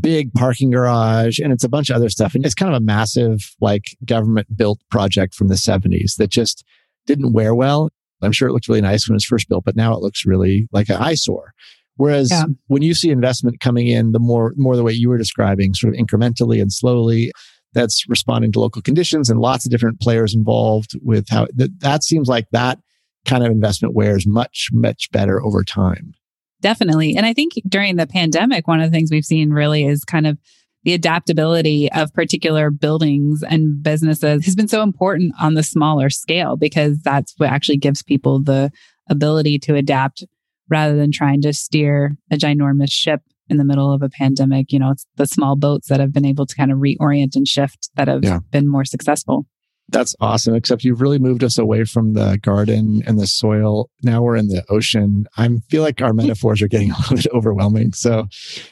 big 0.00 0.32
parking 0.32 0.70
garage 0.70 1.38
and 1.38 1.52
it's 1.52 1.64
a 1.64 1.68
bunch 1.68 1.90
of 1.90 1.96
other 1.96 2.08
stuff. 2.08 2.34
And 2.34 2.44
it's 2.46 2.54
kind 2.54 2.72
of 2.72 2.80
a 2.80 2.84
massive, 2.84 3.54
like 3.60 3.96
government 4.04 4.56
built 4.56 4.78
project 4.90 5.34
from 5.34 5.48
the 5.48 5.54
70s 5.54 6.16
that 6.16 6.30
just 6.30 6.64
didn't 7.06 7.32
wear 7.32 7.54
well. 7.54 7.88
I'm 8.22 8.32
sure 8.32 8.48
it 8.48 8.52
looked 8.52 8.68
really 8.68 8.80
nice 8.80 9.08
when 9.08 9.14
it 9.14 9.16
was 9.16 9.24
first 9.24 9.48
built, 9.48 9.64
but 9.64 9.76
now 9.76 9.94
it 9.94 10.00
looks 10.00 10.24
really 10.24 10.68
like 10.72 10.88
an 10.88 10.96
eyesore. 10.96 11.52
Whereas 11.96 12.30
yeah. 12.30 12.44
when 12.68 12.82
you 12.82 12.94
see 12.94 13.10
investment 13.10 13.60
coming 13.60 13.88
in, 13.88 14.12
the 14.12 14.18
more, 14.18 14.52
more 14.56 14.76
the 14.76 14.82
way 14.82 14.92
you 14.92 15.08
were 15.08 15.18
describing, 15.18 15.74
sort 15.74 15.94
of 15.94 16.00
incrementally 16.00 16.60
and 16.60 16.72
slowly, 16.72 17.32
that's 17.74 18.08
responding 18.08 18.52
to 18.52 18.60
local 18.60 18.82
conditions 18.82 19.30
and 19.30 19.40
lots 19.40 19.64
of 19.64 19.70
different 19.70 20.00
players 20.00 20.34
involved 20.34 20.92
with 21.02 21.28
how 21.30 21.46
that, 21.54 21.80
that 21.80 22.04
seems 22.04 22.28
like 22.28 22.46
that 22.52 22.78
kind 23.24 23.44
of 23.44 23.50
investment 23.50 23.94
wears 23.94 24.26
much, 24.26 24.68
much 24.72 25.10
better 25.10 25.42
over 25.42 25.64
time. 25.64 26.14
Definitely. 26.60 27.16
And 27.16 27.26
I 27.26 27.32
think 27.32 27.54
during 27.68 27.96
the 27.96 28.06
pandemic, 28.06 28.68
one 28.68 28.80
of 28.80 28.90
the 28.90 28.96
things 28.96 29.10
we've 29.10 29.24
seen 29.24 29.50
really 29.50 29.84
is 29.84 30.04
kind 30.04 30.26
of 30.26 30.38
the 30.84 30.94
adaptability 30.94 31.90
of 31.92 32.12
particular 32.12 32.70
buildings 32.70 33.42
and 33.42 33.82
businesses 33.82 34.44
has 34.44 34.56
been 34.56 34.68
so 34.68 34.82
important 34.82 35.34
on 35.40 35.54
the 35.54 35.62
smaller 35.62 36.10
scale 36.10 36.56
because 36.56 36.98
that's 37.00 37.34
what 37.36 37.50
actually 37.50 37.76
gives 37.76 38.02
people 38.02 38.42
the 38.42 38.70
ability 39.08 39.58
to 39.58 39.74
adapt 39.74 40.24
rather 40.68 40.96
than 40.96 41.12
trying 41.12 41.42
to 41.42 41.52
steer 41.52 42.16
a 42.30 42.36
ginormous 42.36 42.90
ship 42.90 43.20
in 43.48 43.58
the 43.58 43.64
middle 43.64 43.92
of 43.92 44.02
a 44.02 44.08
pandemic. 44.08 44.72
You 44.72 44.78
know, 44.78 44.90
it's 44.90 45.06
the 45.16 45.26
small 45.26 45.56
boats 45.56 45.88
that 45.88 46.00
have 46.00 46.12
been 46.12 46.24
able 46.24 46.46
to 46.46 46.56
kind 46.56 46.72
of 46.72 46.78
reorient 46.78 47.36
and 47.36 47.46
shift 47.46 47.90
that 47.96 48.08
have 48.08 48.24
yeah. 48.24 48.40
been 48.50 48.68
more 48.68 48.84
successful. 48.84 49.46
That's 49.88 50.16
awesome. 50.20 50.54
Except 50.54 50.84
you've 50.84 51.00
really 51.00 51.18
moved 51.18 51.44
us 51.44 51.58
away 51.58 51.84
from 51.84 52.14
the 52.14 52.38
garden 52.40 53.02
and 53.06 53.18
the 53.18 53.26
soil. 53.26 53.90
Now 54.02 54.22
we're 54.22 54.36
in 54.36 54.48
the 54.48 54.64
ocean. 54.68 55.26
I 55.36 55.48
feel 55.68 55.82
like 55.82 56.00
our 56.00 56.12
metaphors 56.14 56.62
are 56.62 56.68
getting 56.68 56.90
a 56.90 56.96
little 56.98 57.16
bit 57.16 57.26
overwhelming. 57.32 57.92
So 57.92 58.26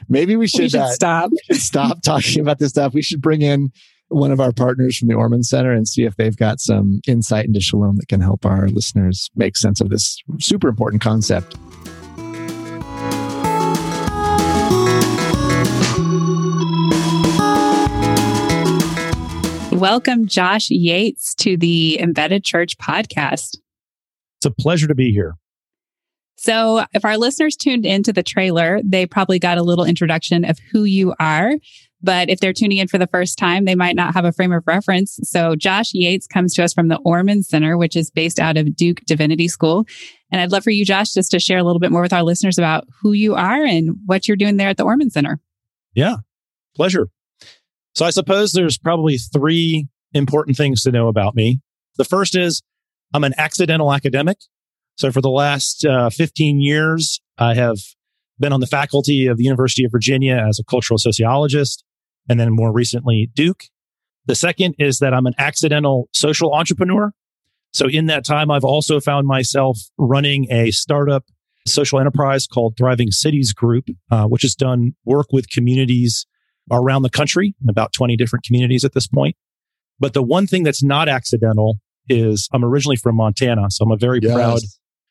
maybe 0.09 0.37
we 0.37 0.47
should, 0.47 0.61
we 0.61 0.69
should 0.71 0.81
uh, 0.81 0.91
stop. 0.91 1.31
Stop 1.53 2.03
talking 2.05 2.41
about 2.41 2.59
this 2.59 2.71
stuff. 2.71 2.95
We 2.95 3.03
should 3.03 3.21
bring 3.21 3.43
in 3.43 3.71
one 4.09 4.33
of 4.33 4.41
our 4.41 4.53
partners 4.53 4.99
from 4.99 5.09
the 5.09 5.15
Ormond 5.15 5.47
Center 5.47 5.73
and 5.73 5.87
see 5.87 6.03
if 6.03 6.17
they've 6.17 6.37
got 6.37 6.59
some 6.59 7.01
insight 7.07 7.47
into 7.47 7.61
Shalom 7.61 7.97
that 7.97 8.09
can 8.09 8.21
help 8.21 8.45
our 8.45 8.69
listeners 8.69 9.31
make 9.37 9.57
sense 9.57 9.81
of 9.81 9.89
this 9.89 10.19
super 10.41 10.69
important 10.69 11.01
concept. 11.01 11.57
Welcome, 19.81 20.27
Josh 20.27 20.69
Yates, 20.69 21.35
to 21.37 21.57
the 21.57 21.99
Embedded 21.99 22.45
Church 22.45 22.77
podcast. 22.77 23.57
It's 24.37 24.45
a 24.45 24.51
pleasure 24.51 24.87
to 24.87 24.95
be 24.95 25.11
here. 25.11 25.37
So, 26.37 26.85
if 26.93 27.03
our 27.03 27.17
listeners 27.17 27.57
tuned 27.57 27.87
into 27.87 28.13
the 28.13 28.23
trailer, 28.23 28.83
they 28.85 29.07
probably 29.07 29.39
got 29.39 29.57
a 29.57 29.63
little 29.63 29.87
introduction 29.87 30.45
of 30.45 30.59
who 30.71 30.85
you 30.85 31.15
are. 31.19 31.53
But 32.03 32.29
if 32.29 32.41
they're 32.41 32.53
tuning 32.53 32.77
in 32.77 32.89
for 32.89 32.99
the 32.99 33.07
first 33.07 33.39
time, 33.39 33.65
they 33.65 33.75
might 33.75 33.97
not 33.97 34.13
have 34.13 34.27
a 34.27 34.33
frame 34.33 34.53
of 34.53 34.65
reference. 34.67 35.19
So, 35.23 35.57
Josh 35.57 35.95
Yates 35.95 36.27
comes 36.27 36.53
to 36.57 36.63
us 36.63 36.75
from 36.75 36.89
the 36.89 36.99
Ormond 36.99 37.47
Center, 37.47 37.79
which 37.79 37.97
is 37.97 38.11
based 38.11 38.39
out 38.39 38.59
of 38.59 38.77
Duke 38.77 39.01
Divinity 39.07 39.49
School. 39.49 39.87
And 40.31 40.43
I'd 40.43 40.53
love 40.53 40.63
for 40.63 40.69
you, 40.69 40.85
Josh, 40.85 41.15
just 41.15 41.31
to 41.31 41.41
share 41.41 41.57
a 41.57 41.65
little 41.65 41.81
bit 41.81 41.91
more 41.91 42.03
with 42.03 42.13
our 42.13 42.23
listeners 42.23 42.59
about 42.59 42.87
who 43.01 43.13
you 43.13 43.35
are 43.35 43.65
and 43.65 43.97
what 44.05 44.29
you're 44.29 44.37
doing 44.37 44.59
there 44.59 44.69
at 44.69 44.77
the 44.77 44.85
Ormond 44.85 45.15
Center. 45.15 45.41
Yeah, 45.95 46.17
pleasure. 46.77 47.09
So 47.95 48.05
I 48.05 48.11
suppose 48.11 48.53
there's 48.53 48.79
probably 48.79 49.19
three 49.19 49.89
important 50.13 50.57
things 50.57 50.83
to 50.83 50.93
know 50.93 51.09
about 51.09 51.35
me. 51.35 51.61
The 51.97 52.05
first 52.05 52.37
is 52.37 52.63
I'm 53.13 53.25
an 53.25 53.35
accidental 53.37 53.93
academic. 53.93 54.39
So 54.97 55.11
for 55.11 55.21
the 55.21 55.31
last 55.31 55.85
uh, 55.85 56.11
15 56.11 56.61
years, 56.61 57.21
I 57.39 57.55
have 57.55 57.79
been 58.39 58.53
on 58.53 58.61
the 58.61 58.67
faculty 58.67 59.27
of 59.27 59.37
the 59.37 59.45
University 59.45 59.85
of 59.85 59.91
Virginia 59.91 60.45
as 60.49 60.59
a 60.59 60.65
cultural 60.65 60.99
sociologist, 60.99 61.85
and 62.29 62.39
then 62.39 62.51
more 62.53 62.73
recently, 62.73 63.31
Duke. 63.35 63.65
The 64.27 64.35
second 64.35 64.75
is 64.79 64.99
that 64.99 65.15
I'm 65.15 65.27
an 65.27 65.35
accidental 65.39 66.09
social 66.13 66.55
entrepreneur. 66.55 67.13
So 67.73 67.87
in 67.87 68.07
that 68.07 68.25
time, 68.25 68.51
I've 68.51 68.65
also 68.65 69.01
found 69.01 69.27
myself 69.27 69.79
running 69.99 70.51
a 70.51 70.71
startup 70.71 71.25
social 71.67 72.01
enterprise 72.01 72.47
called 72.47 72.77
Thriving 72.77 73.11
Cities 73.11 73.53
Group, 73.53 73.87
uh, 74.11 74.27
which 74.27 74.43
has 74.43 74.55
done 74.55 74.95
work 75.05 75.27
with 75.33 75.49
communities 75.49 76.27
around 76.71 77.03
the 77.03 77.11
country, 77.11 77.55
about 77.69 77.93
20 77.93 78.17
different 78.17 78.45
communities 78.45 78.85
at 78.85 78.93
this 78.93 79.07
point. 79.07 79.37
But 79.99 80.15
the 80.15 80.23
one 80.23 80.47
thing 80.47 80.63
that's 80.63 80.83
not 80.83 81.09
accidental 81.09 81.79
is 82.09 82.49
I'm 82.53 82.65
originally 82.65 82.97
from 82.97 83.17
Montana. 83.17 83.71
So 83.71 83.85
I'm 83.85 83.93
a 83.93 83.97
very 83.97 84.21
yes. 84.23 84.35
proud, 84.35 84.59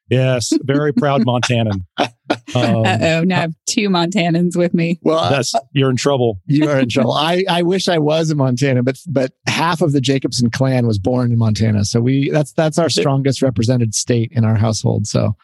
yes, 0.10 0.54
very 0.64 0.92
proud 0.92 1.22
Montanan. 1.26 1.82
Um, 1.98 2.08
oh, 2.56 3.24
now 3.24 3.38
I 3.38 3.42
have 3.42 3.54
two 3.68 3.90
Montanans 3.90 4.56
with 4.56 4.74
me. 4.74 5.00
Well, 5.04 5.30
that's 5.30 5.54
you're 5.74 5.90
in 5.90 5.96
trouble. 5.96 6.40
You 6.46 6.68
are 6.70 6.80
in 6.80 6.90
trouble. 6.90 7.14
I, 7.14 7.46
I 7.50 7.62
wish 7.62 7.88
I 7.88 8.00
was 8.00 8.32
in 8.32 8.38
Montana, 8.38 8.84
but 8.84 8.98
but 9.08 9.34
half 9.48 9.82
of 9.82 9.92
the 9.92 10.02
Jacobson 10.02 10.50
clan 10.50 10.88
was 10.88 11.00
born 11.00 11.32
in 11.32 11.38
Montana. 11.38 11.86
So 11.86 12.02
we 12.02 12.30
that's 12.32 12.52
that's 12.54 12.78
our 12.80 12.90
strongest 12.90 13.42
represented 13.42 13.94
state 13.94 14.32
in 14.34 14.44
our 14.44 14.56
household. 14.56 15.08
So 15.08 15.36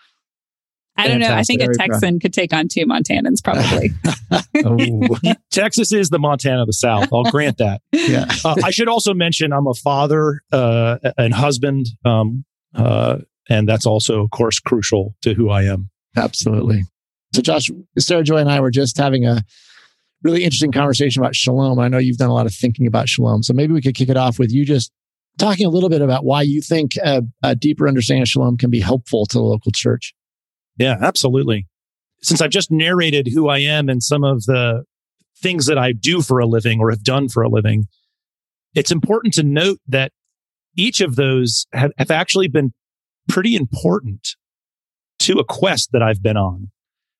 I 0.98 1.08
don't 1.08 1.20
know. 1.20 1.34
I 1.34 1.44
think 1.44 1.62
a 1.62 1.68
Texan 1.74 2.20
could 2.20 2.34
take 2.34 2.54
on 2.54 2.68
two 2.68 2.86
Montanans 2.86 3.44
probably. 3.44 3.92
oh. 4.66 5.34
Texas 5.52 5.92
is 5.92 6.10
the 6.10 6.20
Montana 6.20 6.62
of 6.62 6.68
the 6.68 6.74
South. 6.74 7.10
I'll 7.14 7.24
grant 7.24 7.58
that. 7.58 7.82
yeah. 7.92 8.26
Uh, 8.46 8.56
I 8.64 8.72
should 8.72 8.88
also 8.88 9.14
mention 9.14 9.52
I'm 9.52 9.68
a 9.68 9.74
father 9.74 10.42
uh, 10.52 10.98
and 11.18 11.34
husband, 11.34 11.88
um, 12.06 12.46
uh, 12.74 13.18
and 13.50 13.68
that's 13.68 13.86
also, 13.86 14.24
of 14.24 14.32
course, 14.32 14.60
crucial 14.60 15.16
to 15.22 15.34
who 15.34 15.50
I 15.50 15.64
am. 15.64 15.90
Absolutely. 16.16 16.84
So, 17.34 17.42
Josh, 17.42 17.70
Sara 18.00 18.24
Joy 18.24 18.38
and 18.38 18.50
I 18.50 18.62
were 18.62 18.72
just 18.72 18.98
having 18.98 19.26
a 19.26 19.44
really 20.26 20.44
interesting 20.44 20.72
conversation 20.72 21.22
about 21.22 21.36
shalom. 21.36 21.80
I 21.80 21.88
know 21.88 22.00
you've 22.00 22.18
done 22.18 22.30
a 22.30 22.34
lot 22.34 22.48
of 22.48 22.54
thinking 22.54 22.88
about 22.88 23.08
shalom. 23.08 23.44
So 23.44 23.54
maybe 23.54 23.74
we 23.74 23.82
could 23.82 23.96
kick 23.96 24.10
it 24.10 24.18
off 24.18 24.40
with 24.40 24.52
you 24.52 24.66
just 24.66 24.92
talking 25.38 25.66
a 25.66 25.70
little 25.70 25.90
bit 25.90 26.02
about 26.02 26.26
why 26.26 26.42
you 26.42 26.62
think 26.62 26.96
a, 27.04 27.22
a 27.44 27.56
deeper 27.56 27.88
understanding 27.88 28.24
of 28.24 28.28
shalom 28.28 28.58
can 28.58 28.70
be 28.70 28.80
helpful 28.80 29.26
to 29.28 29.38
the 29.38 29.44
local 29.44 29.72
church. 29.74 30.14
Yeah, 30.78 30.98
absolutely. 31.02 31.68
Since 32.22 32.42
I've 32.42 32.50
just 32.50 32.72
narrated 32.72 33.30
who 33.34 33.50
I 33.50 33.60
am 33.60 33.90
and 33.90 34.02
some 34.02 34.24
of 34.24 34.44
the 34.46 34.84
things 35.38 35.66
that 35.68 35.78
I 35.78 35.92
do 35.92 36.22
for 36.22 36.40
a 36.40 36.46
living 36.46 36.80
or 36.80 36.90
have 36.90 37.04
done 37.04 37.30
for 37.30 37.44
a 37.44 37.50
living, 37.50 37.86
it's 38.74 38.92
important 38.92 39.34
to 39.36 39.44
note 39.44 39.80
that 39.88 40.12
each 40.76 41.02
of 41.02 41.16
those 41.16 41.66
have, 41.74 41.92
have 41.98 42.12
actually 42.12 42.48
been 42.48 42.74
pretty 43.30 43.56
important 43.56 44.36
to 45.20 45.40
a 45.40 45.46
quest 45.46 45.92
that 45.94 46.02
I've 46.02 46.22
been 46.22 46.38
on. 46.38 46.72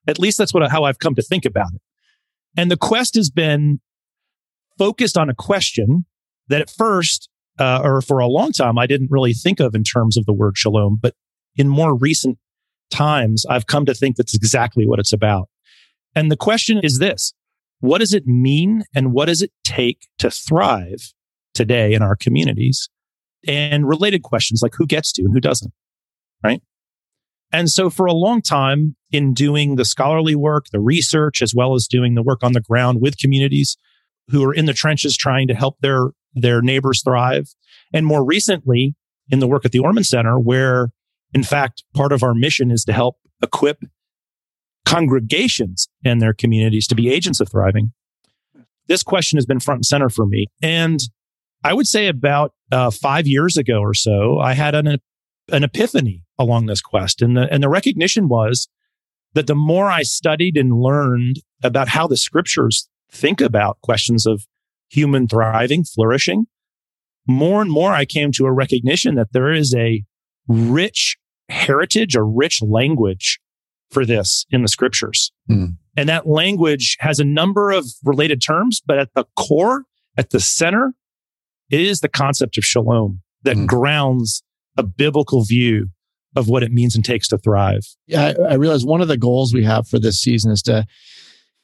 At 0.08 0.20
least 0.20 0.38
that's 0.38 0.54
what 0.54 0.70
how 0.70 0.84
I've 0.84 1.00
come 1.00 1.16
to 1.16 1.22
think 1.22 1.46
about 1.46 1.74
it. 1.74 1.82
And 2.58 2.70
the 2.70 2.78
quest 2.78 3.16
has 3.16 3.30
been 3.30 3.80
focused 4.78 5.18
on 5.18 5.30
a 5.30 5.36
question 5.36 6.06
that 6.48 6.62
at 6.62 6.70
first, 6.70 7.30
uh, 7.58 7.82
or 7.84 8.02
for 8.02 8.20
a 8.20 8.28
long 8.28 8.52
time, 8.52 8.78
I 8.78 8.86
didn't 8.86 9.12
really 9.12 9.34
think 9.34 9.60
of 9.60 9.74
in 9.74 9.84
terms 9.84 10.18
of 10.18 10.26
the 10.26 10.34
word 10.34 10.58
shalom. 10.58 11.00
But 11.02 11.16
in 11.56 11.68
more 11.68 11.96
recent 11.96 12.38
times, 12.96 13.46
I've 13.50 13.68
come 13.68 13.86
to 13.86 13.94
think 13.94 14.16
that's 14.16 14.36
exactly 14.36 14.88
what 14.88 15.00
it's 15.00 15.14
about. 15.14 15.50
And 16.16 16.32
the 16.32 16.38
question 16.38 16.80
is 16.82 17.00
this 17.00 17.34
What 17.80 18.00
does 18.00 18.14
it 18.14 18.26
mean 18.26 18.84
and 18.96 19.12
what 19.12 19.26
does 19.26 19.42
it 19.42 19.52
take 19.64 20.08
to 20.20 20.32
thrive 20.32 21.14
today 21.54 21.94
in 21.94 22.02
our 22.02 22.16
communities? 22.16 22.90
And 23.48 23.88
related 23.88 24.24
questions 24.24 24.62
like 24.64 24.74
who 24.76 24.88
gets 24.88 25.12
to 25.14 25.22
and 25.22 25.34
who 25.34 25.40
doesn't, 25.40 25.72
right? 26.44 26.62
And 27.52 27.70
so 27.70 27.90
for 27.90 28.06
a 28.06 28.14
long 28.14 28.42
time 28.42 28.96
in 29.12 29.34
doing 29.34 29.76
the 29.76 29.86
scholarly 29.86 30.36
work, 30.36 30.66
the 30.72 30.80
research, 30.80 31.42
as 31.42 31.54
well 31.54 31.76
as 31.76 31.88
doing 31.88 32.16
the 32.16 32.24
work 32.24 32.44
on 32.44 32.54
the 32.54 32.62
ground 32.62 33.02
with 33.02 33.20
communities 33.20 33.78
who 34.30 34.44
are 34.44 34.54
in 34.54 34.66
the 34.66 34.74
trenches 34.74 35.16
trying 35.16 35.48
to 35.48 35.54
help 35.54 35.78
their, 35.82 36.08
their 36.34 36.62
neighbors 36.62 37.04
thrive. 37.04 37.54
And 37.94 38.06
more 38.06 38.26
recently 38.26 38.96
in 39.30 39.40
the 39.40 39.48
work 39.48 39.64
at 39.64 39.72
the 39.72 39.80
Ormond 39.80 40.08
Center, 40.08 40.40
where 40.40 40.90
in 41.36 41.44
fact, 41.44 41.84
part 41.94 42.14
of 42.14 42.24
our 42.24 42.34
mission 42.34 42.72
is 42.72 42.86
to 42.86 42.94
help 42.94 43.18
equip 43.44 43.84
congregations 44.86 45.90
and 46.06 46.22
their 46.22 46.34
communities 46.34 46.88
to 46.88 46.96
be 46.96 47.12
agents 47.12 47.42
of 47.42 47.52
thriving. 47.52 47.92
This 48.88 49.04
question 49.04 49.36
has 49.36 49.46
been 49.46 49.60
front 49.60 49.80
and 49.80 49.86
center 49.86 50.10
for 50.10 50.26
me. 50.26 50.48
And 50.62 51.02
I 51.62 51.74
would 51.74 51.88
say 51.88 52.08
about 52.08 52.54
uh, 52.72 52.90
five 52.90 53.28
years 53.28 53.58
ago 53.58 53.80
or 53.80 53.94
so, 53.94 54.40
I 54.40 54.54
had 54.54 54.76
an, 54.76 54.88
an 55.52 55.64
epiphany 55.64 56.24
along 56.40 56.68
this 56.68 56.82
quest. 56.82 57.22
And 57.22 57.36
the, 57.36 57.52
and 57.52 57.62
the 57.62 57.70
recognition 57.70 58.30
was 58.30 58.70
that 59.34 59.48
the 59.48 59.56
more 59.56 59.92
I 59.92 60.04
studied 60.04 60.56
and 60.56 60.80
learned 60.80 61.42
about 61.64 61.90
how 61.90 62.08
the 62.08 62.16
scriptures 62.16 62.88
think 63.12 63.42
about 63.42 63.82
questions 63.82 64.26
of 64.26 64.46
human 64.88 65.28
thriving, 65.28 65.84
flourishing, 65.84 66.46
more 67.28 67.62
and 67.62 67.72
more 67.72 67.92
I 67.92 68.06
came 68.06 68.32
to 68.34 68.46
a 68.46 68.54
recognition 68.54 69.16
that 69.16 69.34
there 69.34 69.52
is 69.52 69.76
a 69.76 70.06
rich 70.48 71.18
heritage, 71.50 72.16
a 72.16 72.24
rich 72.24 72.62
language 72.62 73.40
for 73.92 74.06
this 74.06 74.46
in 74.50 74.62
the 74.62 74.68
scriptures. 74.68 75.32
Mm. 75.50 75.78
And 75.98 76.10
that 76.10 76.28
language 76.28 76.98
has 77.00 77.20
a 77.20 77.24
number 77.24 77.72
of 77.72 77.86
related 78.04 78.42
terms, 78.42 78.82
but 78.86 78.98
at 78.98 79.14
the 79.16 79.26
core, 79.36 79.84
at 80.18 80.32
the 80.32 80.40
center, 80.40 80.94
it 81.70 81.82
is 81.82 82.02
the 82.02 82.10
concept 82.10 82.58
of 82.58 82.66
shalom 82.66 83.22
that 83.44 83.56
mm. 83.56 83.68
grounds 83.68 84.44
a 84.78 84.84
biblical 84.84 85.44
view 85.44 85.90
of 86.36 86.50
what 86.50 86.64
it 86.64 86.72
means 86.72 86.96
and 86.96 87.06
takes 87.06 87.28
to 87.30 87.38
thrive. 87.38 87.86
Yeah, 88.08 88.34
I, 88.38 88.52
I 88.52 88.54
realize 88.56 88.86
one 88.86 89.02
of 89.02 89.08
the 89.08 89.18
goals 89.18 89.54
we 89.54 89.64
have 89.64 89.88
for 89.88 90.00
this 90.00 90.20
season 90.20 90.52
is 90.52 90.62
to 90.64 90.86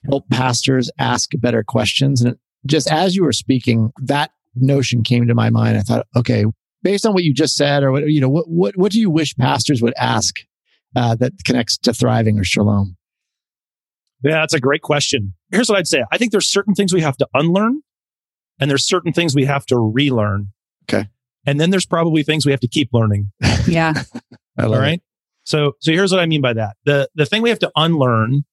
help 0.10 0.30
pastors 0.30 0.90
ask 0.98 1.32
better 1.38 1.64
questions. 1.64 2.22
And 2.22 2.38
just 2.66 2.90
as 2.90 3.16
you 3.16 3.24
were 3.24 3.34
speaking, 3.34 3.92
that 4.02 4.32
notion 4.56 5.04
came 5.04 5.28
to 5.28 5.36
my 5.36 5.50
mind. 5.50 5.78
I 5.78 5.82
thought, 5.82 6.08
okay, 6.16 6.46
based 6.84 7.06
on 7.06 7.14
what 7.14 7.24
you 7.24 7.34
just 7.34 7.56
said, 7.56 7.84
or 7.84 7.92
what 7.92 8.08
you 8.08 8.22
know, 8.22 8.30
what 8.30 8.48
what, 8.48 8.78
what 8.78 8.92
do 8.92 9.00
you 9.00 9.10
wish 9.10 9.36
pastors 9.36 9.82
would 9.82 9.94
ask 9.98 10.36
uh, 10.96 11.16
that 11.16 11.34
connects 11.46 11.78
to 11.80 11.94
thriving 11.94 12.40
or 12.40 12.44
shalom? 12.44 12.98
Yeah, 14.24 14.42
that's 14.42 14.54
a 14.54 14.60
great 14.60 14.82
question. 14.82 15.34
Here's 15.52 15.70
what 15.70 15.80
I'd 15.80 15.88
say. 15.88 16.04
I 16.12 16.18
think 16.18 16.32
there's 16.32 16.48
certain 16.48 16.76
things 16.76 16.94
we 16.94 17.02
have 17.02 17.18
to 17.18 17.28
unlearn, 17.34 17.82
and 18.60 18.70
there's 18.70 18.86
certain 18.86 19.14
things 19.14 19.36
we 19.36 19.46
have 19.46 19.66
to 19.68 19.78
relearn. 19.78 20.50
Okay. 20.84 21.08
And 21.46 21.60
then 21.60 21.72
there's 21.72 21.86
probably 21.86 22.24
things 22.24 22.46
we 22.46 22.52
have 22.52 22.62
to 22.62 22.68
keep 22.68 22.90
learning. 22.94 23.32
Yeah. 23.68 23.94
All 24.58 24.72
right. 24.72 25.00
It. 25.00 25.04
So, 25.44 25.74
so 25.80 25.92
here's 25.92 26.12
what 26.12 26.20
I 26.20 26.26
mean 26.26 26.42
by 26.42 26.54
that. 26.54 26.78
The, 26.86 27.10
the 27.14 27.28
thing 27.28 27.44
we 27.44 27.50
have 27.50 27.60
to 27.60 27.72
unlearn, 27.76 28.44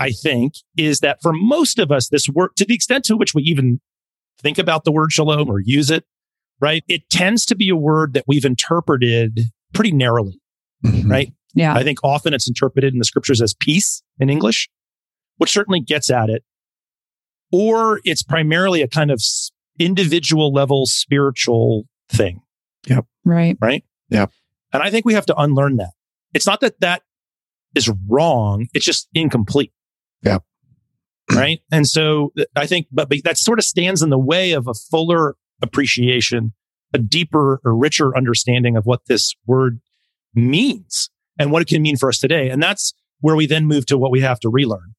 I 0.00 0.10
think, 0.10 0.54
is 0.76 0.98
that 1.00 1.22
for 1.22 1.32
most 1.32 1.78
of 1.78 1.92
us, 1.92 2.08
this 2.08 2.28
work, 2.28 2.56
to 2.56 2.64
the 2.64 2.74
extent 2.74 3.04
to 3.04 3.16
which 3.16 3.34
we 3.34 3.42
even 3.44 3.80
think 4.40 4.58
about 4.58 4.82
the 4.82 4.90
word 4.90 5.12
shalom 5.12 5.48
or 5.48 5.60
use 5.60 5.90
it, 5.92 6.04
right? 6.62 6.84
It 6.88 7.10
tends 7.10 7.44
to 7.46 7.56
be 7.56 7.68
a 7.68 7.76
word 7.76 8.14
that 8.14 8.24
we've 8.28 8.44
interpreted 8.44 9.40
pretty 9.74 9.90
narrowly, 9.90 10.40
mm-hmm. 10.82 11.10
right? 11.10 11.32
Yeah. 11.54 11.74
I 11.74 11.82
think 11.82 11.98
often 12.04 12.32
it's 12.32 12.48
interpreted 12.48 12.94
in 12.94 13.00
the 13.00 13.04
scriptures 13.04 13.42
as 13.42 13.52
peace 13.52 14.02
in 14.18 14.30
English, 14.30 14.70
which 15.38 15.50
certainly 15.50 15.80
gets 15.80 16.08
at 16.08 16.30
it. 16.30 16.44
Or 17.50 18.00
it's 18.04 18.22
primarily 18.22 18.80
a 18.80 18.88
kind 18.88 19.10
of 19.10 19.20
individual 19.78 20.52
level 20.52 20.86
spiritual 20.86 21.84
thing. 22.08 22.40
Yep. 22.86 23.06
Right. 23.24 23.58
Right. 23.60 23.84
Yep. 24.10 24.30
And 24.72 24.82
I 24.82 24.90
think 24.90 25.04
we 25.04 25.14
have 25.14 25.26
to 25.26 25.36
unlearn 25.36 25.76
that. 25.76 25.90
It's 26.32 26.46
not 26.46 26.60
that 26.60 26.80
that 26.80 27.02
is 27.74 27.90
wrong. 28.08 28.68
It's 28.72 28.86
just 28.86 29.08
incomplete. 29.12 29.72
Yeah. 30.22 30.38
Right. 31.30 31.60
And 31.72 31.86
so 31.88 32.32
I 32.54 32.66
think, 32.66 32.86
but, 32.92 33.08
but 33.08 33.24
that 33.24 33.36
sort 33.36 33.58
of 33.58 33.64
stands 33.64 34.00
in 34.00 34.10
the 34.10 34.18
way 34.18 34.52
of 34.52 34.68
a 34.68 34.74
fuller 34.74 35.36
appreciation, 35.62 36.52
a 36.92 36.98
deeper 36.98 37.60
or 37.64 37.76
richer 37.76 38.16
understanding 38.16 38.76
of 38.76 38.84
what 38.84 39.06
this 39.06 39.34
word 39.46 39.80
means 40.34 41.10
and 41.38 41.50
what 41.50 41.62
it 41.62 41.68
can 41.68 41.82
mean 41.82 41.96
for 41.96 42.08
us 42.08 42.18
today. 42.18 42.50
And 42.50 42.62
that's 42.62 42.94
where 43.20 43.36
we 43.36 43.46
then 43.46 43.66
move 43.66 43.86
to 43.86 43.96
what 43.96 44.10
we 44.10 44.20
have 44.20 44.40
to 44.40 44.48
relearn. 44.48 44.94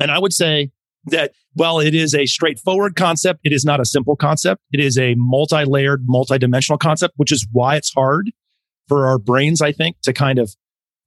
And 0.00 0.10
I 0.10 0.18
would 0.18 0.32
say 0.32 0.72
that 1.06 1.32
while 1.52 1.78
it 1.78 1.94
is 1.94 2.14
a 2.14 2.26
straightforward 2.26 2.96
concept, 2.96 3.40
it 3.44 3.52
is 3.52 3.64
not 3.64 3.80
a 3.80 3.84
simple 3.84 4.16
concept. 4.16 4.62
It 4.72 4.80
is 4.80 4.98
a 4.98 5.14
multi-layered, 5.16 6.04
multi-dimensional 6.06 6.78
concept, 6.78 7.14
which 7.16 7.30
is 7.30 7.46
why 7.52 7.76
it's 7.76 7.92
hard 7.92 8.32
for 8.88 9.06
our 9.06 9.18
brains, 9.18 9.62
I 9.62 9.72
think, 9.72 9.96
to 10.02 10.12
kind 10.12 10.38
of 10.38 10.54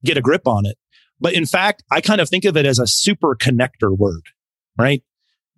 get 0.04 0.16
a 0.16 0.22
grip 0.22 0.46
on 0.46 0.66
it. 0.66 0.76
But 1.20 1.34
in 1.34 1.46
fact, 1.46 1.82
I 1.90 2.00
kind 2.00 2.20
of 2.20 2.28
think 2.28 2.44
of 2.44 2.56
it 2.56 2.64
as 2.64 2.78
a 2.78 2.86
super 2.86 3.34
connector 3.36 3.96
word, 3.96 4.22
right? 4.78 5.02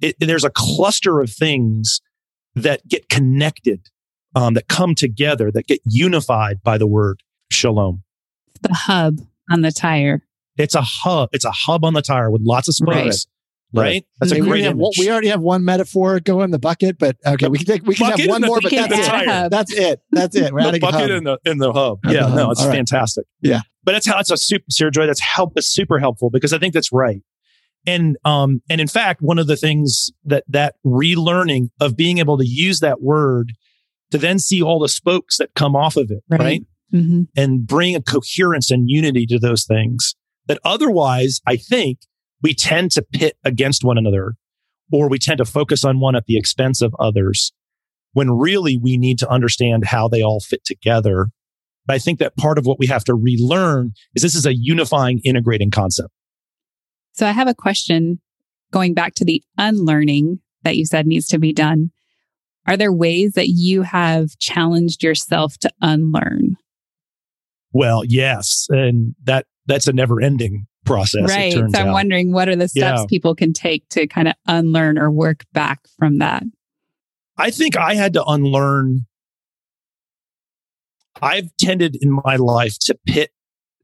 It, 0.00 0.16
there's 0.18 0.44
a 0.44 0.50
cluster 0.50 1.20
of 1.20 1.30
things 1.30 2.00
that 2.54 2.86
get 2.88 3.08
connected, 3.08 3.88
um, 4.34 4.54
that 4.54 4.68
come 4.68 4.94
together, 4.94 5.50
that 5.50 5.66
get 5.66 5.80
unified 5.84 6.62
by 6.62 6.78
the 6.78 6.86
word 6.86 7.22
shalom. 7.50 8.02
The 8.62 8.74
hub 8.74 9.20
on 9.50 9.62
the 9.62 9.72
tire. 9.72 10.22
It's 10.58 10.74
a 10.74 10.82
hub. 10.82 11.30
It's 11.32 11.44
a 11.44 11.52
hub 11.52 11.84
on 11.84 11.94
the 11.94 12.02
tire 12.02 12.30
with 12.30 12.42
lots 12.44 12.68
of 12.68 12.74
spokes. 12.74 13.26
Right. 13.72 13.82
right? 13.82 14.06
That's 14.18 14.32
a 14.32 14.40
great 14.40 14.50
we, 14.50 14.62
have, 14.62 14.76
we 14.98 15.10
already 15.10 15.28
have 15.28 15.40
one 15.40 15.64
metaphor 15.64 16.18
going 16.18 16.46
in 16.46 16.50
the 16.50 16.58
bucket, 16.58 16.98
but 16.98 17.16
okay, 17.24 17.48
we 17.48 17.58
can 17.58 17.66
take 17.66 17.86
we 17.86 17.94
can 17.94 18.18
have 18.18 18.28
one 18.28 18.42
more, 18.42 18.60
but 18.60 18.70
that's 18.70 18.92
it. 18.92 19.50
that's 19.50 19.72
it. 19.72 20.00
That's 20.10 20.36
it. 20.36 20.52
We're 20.52 20.72
the 20.72 20.80
bucket 20.80 21.10
in 21.10 21.24
the 21.24 21.38
in 21.44 21.58
the 21.58 21.72
hub. 21.72 22.00
yeah, 22.04 22.26
the 22.26 22.34
no, 22.34 22.50
it's 22.50 22.60
All 22.60 22.70
fantastic. 22.70 23.26
Right. 23.44 23.50
Yeah, 23.50 23.60
but 23.84 23.94
it's 23.94 24.06
how 24.06 24.18
it's 24.18 24.30
a 24.30 24.36
super 24.36 24.64
Sara 24.70 24.90
Joy. 24.90 25.06
That's 25.06 25.20
help. 25.20 25.52
It's 25.56 25.68
super 25.68 26.00
helpful 26.00 26.30
because 26.30 26.52
I 26.52 26.58
think 26.58 26.74
that's 26.74 26.92
right. 26.92 27.22
And 27.86 28.16
um 28.24 28.62
and 28.68 28.80
in 28.80 28.88
fact, 28.88 29.22
one 29.22 29.38
of 29.38 29.46
the 29.46 29.56
things 29.56 30.10
that 30.24 30.44
that 30.48 30.74
relearning 30.84 31.70
of 31.80 31.96
being 31.96 32.18
able 32.18 32.38
to 32.38 32.46
use 32.46 32.80
that 32.80 33.00
word 33.00 33.52
to 34.10 34.18
then 34.18 34.38
see 34.38 34.62
all 34.62 34.80
the 34.80 34.88
spokes 34.88 35.38
that 35.38 35.54
come 35.54 35.76
off 35.76 35.96
of 35.96 36.10
it, 36.10 36.22
right? 36.28 36.40
right? 36.40 36.62
Mm-hmm. 36.92 37.22
And 37.36 37.66
bring 37.66 37.94
a 37.94 38.02
coherence 38.02 38.70
and 38.70 38.90
unity 38.90 39.24
to 39.26 39.38
those 39.38 39.64
things 39.64 40.14
that 40.46 40.58
otherwise, 40.64 41.40
I 41.46 41.56
think 41.56 42.00
we 42.42 42.54
tend 42.54 42.90
to 42.92 43.02
pit 43.02 43.36
against 43.44 43.84
one 43.84 43.98
another 43.98 44.34
or 44.92 45.08
we 45.08 45.18
tend 45.18 45.38
to 45.38 45.44
focus 45.44 45.84
on 45.84 46.00
one 46.00 46.16
at 46.16 46.26
the 46.26 46.36
expense 46.36 46.82
of 46.82 46.94
others 46.98 47.52
when 48.12 48.30
really 48.32 48.76
we 48.76 48.96
need 48.96 49.18
to 49.20 49.28
understand 49.28 49.86
how 49.86 50.08
they 50.08 50.22
all 50.22 50.40
fit 50.40 50.64
together. 50.64 51.28
But 51.86 51.94
I 51.94 51.98
think 51.98 52.18
that 52.18 52.36
part 52.36 52.58
of 52.58 52.66
what 52.66 52.78
we 52.78 52.86
have 52.86 53.04
to 53.04 53.14
relearn 53.14 53.92
is 54.14 54.22
this 54.22 54.34
is 54.34 54.46
a 54.46 54.54
unifying, 54.54 55.20
integrating 55.24 55.70
concept. 55.70 56.10
So 57.20 57.26
I 57.26 57.32
have 57.32 57.48
a 57.48 57.54
question 57.54 58.18
going 58.72 58.94
back 58.94 59.14
to 59.16 59.26
the 59.26 59.42
unlearning 59.58 60.40
that 60.62 60.78
you 60.78 60.86
said 60.86 61.06
needs 61.06 61.28
to 61.28 61.38
be 61.38 61.52
done. 61.52 61.90
Are 62.66 62.78
there 62.78 62.94
ways 62.94 63.34
that 63.34 63.48
you 63.48 63.82
have 63.82 64.38
challenged 64.38 65.02
yourself 65.02 65.58
to 65.58 65.70
unlearn? 65.82 66.56
Well, 67.74 68.04
yes. 68.06 68.68
And 68.70 69.14
that 69.24 69.44
that's 69.66 69.86
a 69.86 69.92
never 69.92 70.22
ending 70.22 70.66
process. 70.86 71.28
Right. 71.28 71.52
So 71.52 71.60
I'm 71.60 71.88
out. 71.88 71.92
wondering 71.92 72.32
what 72.32 72.48
are 72.48 72.56
the 72.56 72.68
steps 72.68 73.00
yeah. 73.00 73.06
people 73.06 73.34
can 73.34 73.52
take 73.52 73.86
to 73.90 74.06
kind 74.06 74.26
of 74.26 74.34
unlearn 74.46 74.96
or 74.96 75.10
work 75.10 75.44
back 75.52 75.80
from 75.98 76.20
that? 76.20 76.42
I 77.36 77.50
think 77.50 77.76
I 77.76 77.96
had 77.96 78.14
to 78.14 78.24
unlearn. 78.24 79.04
I've 81.20 81.54
tended 81.58 81.98
in 82.00 82.18
my 82.24 82.36
life 82.36 82.78
to 82.86 82.96
pit 83.06 83.30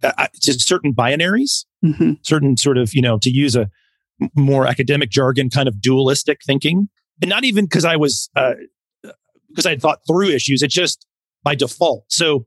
uh, 0.02 0.26
just 0.40 0.66
certain 0.66 0.94
binaries, 0.94 1.64
mm-hmm. 1.84 2.12
certain 2.22 2.56
sort 2.56 2.78
of, 2.78 2.94
you 2.94 3.02
know, 3.02 3.18
to 3.18 3.30
use 3.30 3.56
a 3.56 3.68
more 4.34 4.66
academic 4.66 5.10
jargon, 5.10 5.50
kind 5.50 5.68
of 5.68 5.80
dualistic 5.80 6.40
thinking. 6.46 6.88
And 7.20 7.28
not 7.28 7.44
even 7.44 7.64
because 7.64 7.84
I 7.84 7.96
was, 7.96 8.30
because 8.34 9.66
uh, 9.66 9.68
I 9.68 9.70
had 9.70 9.80
thought 9.80 10.00
through 10.06 10.28
issues. 10.28 10.62
It's 10.62 10.74
just 10.74 11.06
by 11.42 11.54
default. 11.54 12.04
So 12.08 12.46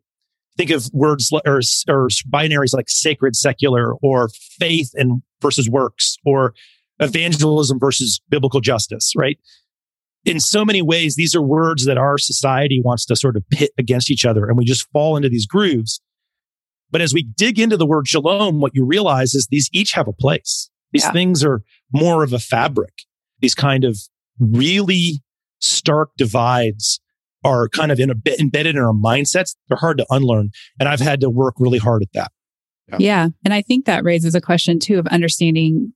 think 0.58 0.70
of 0.72 0.90
words 0.94 1.32
or, 1.32 1.62
or 1.88 2.08
binaries 2.32 2.74
like 2.74 2.90
sacred, 2.90 3.36
secular, 3.36 3.96
or 3.96 4.30
faith 4.60 4.92
and 4.94 5.22
versus 5.42 5.70
works, 5.70 6.18
or 6.26 6.54
evangelism 7.00 7.80
versus 7.80 8.22
biblical 8.30 8.60
justice, 8.60 9.14
right? 9.16 9.40
In 10.26 10.40
so 10.40 10.66
many 10.66 10.82
ways, 10.82 11.16
these 11.16 11.34
are 11.34 11.42
words 11.42 11.86
that 11.86 11.98
our 11.98 12.18
society 12.18 12.82
wants 12.84 13.06
to 13.06 13.16
sort 13.16 13.38
of 13.38 13.50
pit 13.50 13.72
against 13.78 14.12
each 14.12 14.26
other, 14.26 14.48
and 14.48 14.58
we 14.58 14.66
just 14.66 14.86
fall 14.92 15.16
into 15.16 15.30
these 15.30 15.46
grooves. 15.46 16.02
But 16.92 17.02
as 17.02 17.14
we 17.14 17.24
dig 17.24 17.60
into 17.60 17.78
the 17.78 17.86
word 17.86 18.08
shalom, 18.08 18.60
what 18.60 18.74
you 18.74 18.86
realize 18.86 19.34
is 19.34 19.48
these 19.50 19.70
each 19.72 19.94
have 19.94 20.08
a 20.08 20.14
place. 20.14 20.70
These 20.92 21.04
yeah. 21.04 21.12
things 21.12 21.44
are 21.44 21.62
more 21.94 22.24
of 22.24 22.34
a 22.34 22.40
fabric. 22.40 22.94
These 23.40 23.56
kind 23.56 23.84
of 23.84 23.98
really 24.40 25.22
stark 25.60 26.12
divides 26.18 27.00
are 27.44 27.70
kind 27.70 27.92
of 27.92 28.00
in 28.00 28.10
a, 28.10 28.16
embedded 28.40 28.76
in 28.76 28.82
our 28.82 28.94
mindsets. 28.94 29.56
They're 29.68 29.78
hard 29.78 29.98
to 30.00 30.06
unlearn. 30.10 30.52
And 30.80 30.90
I've 30.90 31.00
had 31.00 31.22
to 31.22 31.30
work 31.30 31.56
really 31.60 31.78
hard 31.78 32.02
at 32.02 32.12
that. 32.14 32.32
Yeah. 32.90 32.98
yeah. 33.00 33.28
And 33.46 33.54
I 33.54 33.62
think 33.62 33.86
that 33.86 34.04
raises 34.04 34.36
a 34.36 34.42
question 34.42 34.80
too 34.80 35.00
of 35.00 35.08
understanding 35.08 35.94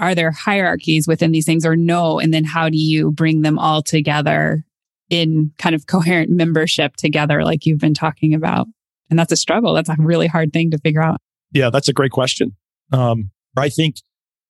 are 0.00 0.14
there 0.14 0.30
hierarchies 0.30 1.08
within 1.08 1.32
these 1.32 1.44
things 1.44 1.66
or 1.66 1.74
no? 1.74 2.20
And 2.20 2.32
then 2.32 2.44
how 2.44 2.68
do 2.68 2.76
you 2.76 3.10
bring 3.10 3.42
them 3.42 3.58
all 3.58 3.82
together 3.82 4.64
in 5.10 5.52
kind 5.58 5.74
of 5.74 5.86
coherent 5.86 6.30
membership 6.30 6.94
together, 6.96 7.44
like 7.44 7.66
you've 7.66 7.80
been 7.80 7.94
talking 7.94 8.32
about? 8.32 8.68
And 9.10 9.18
that's 9.18 9.32
a 9.32 9.36
struggle. 9.36 9.74
That's 9.74 9.88
a 9.88 9.96
really 9.98 10.26
hard 10.26 10.52
thing 10.52 10.70
to 10.70 10.78
figure 10.78 11.02
out. 11.02 11.20
Yeah, 11.52 11.70
that's 11.70 11.88
a 11.88 11.92
great 11.92 12.10
question. 12.10 12.56
Um, 12.92 13.30
I 13.56 13.68
think 13.68 13.96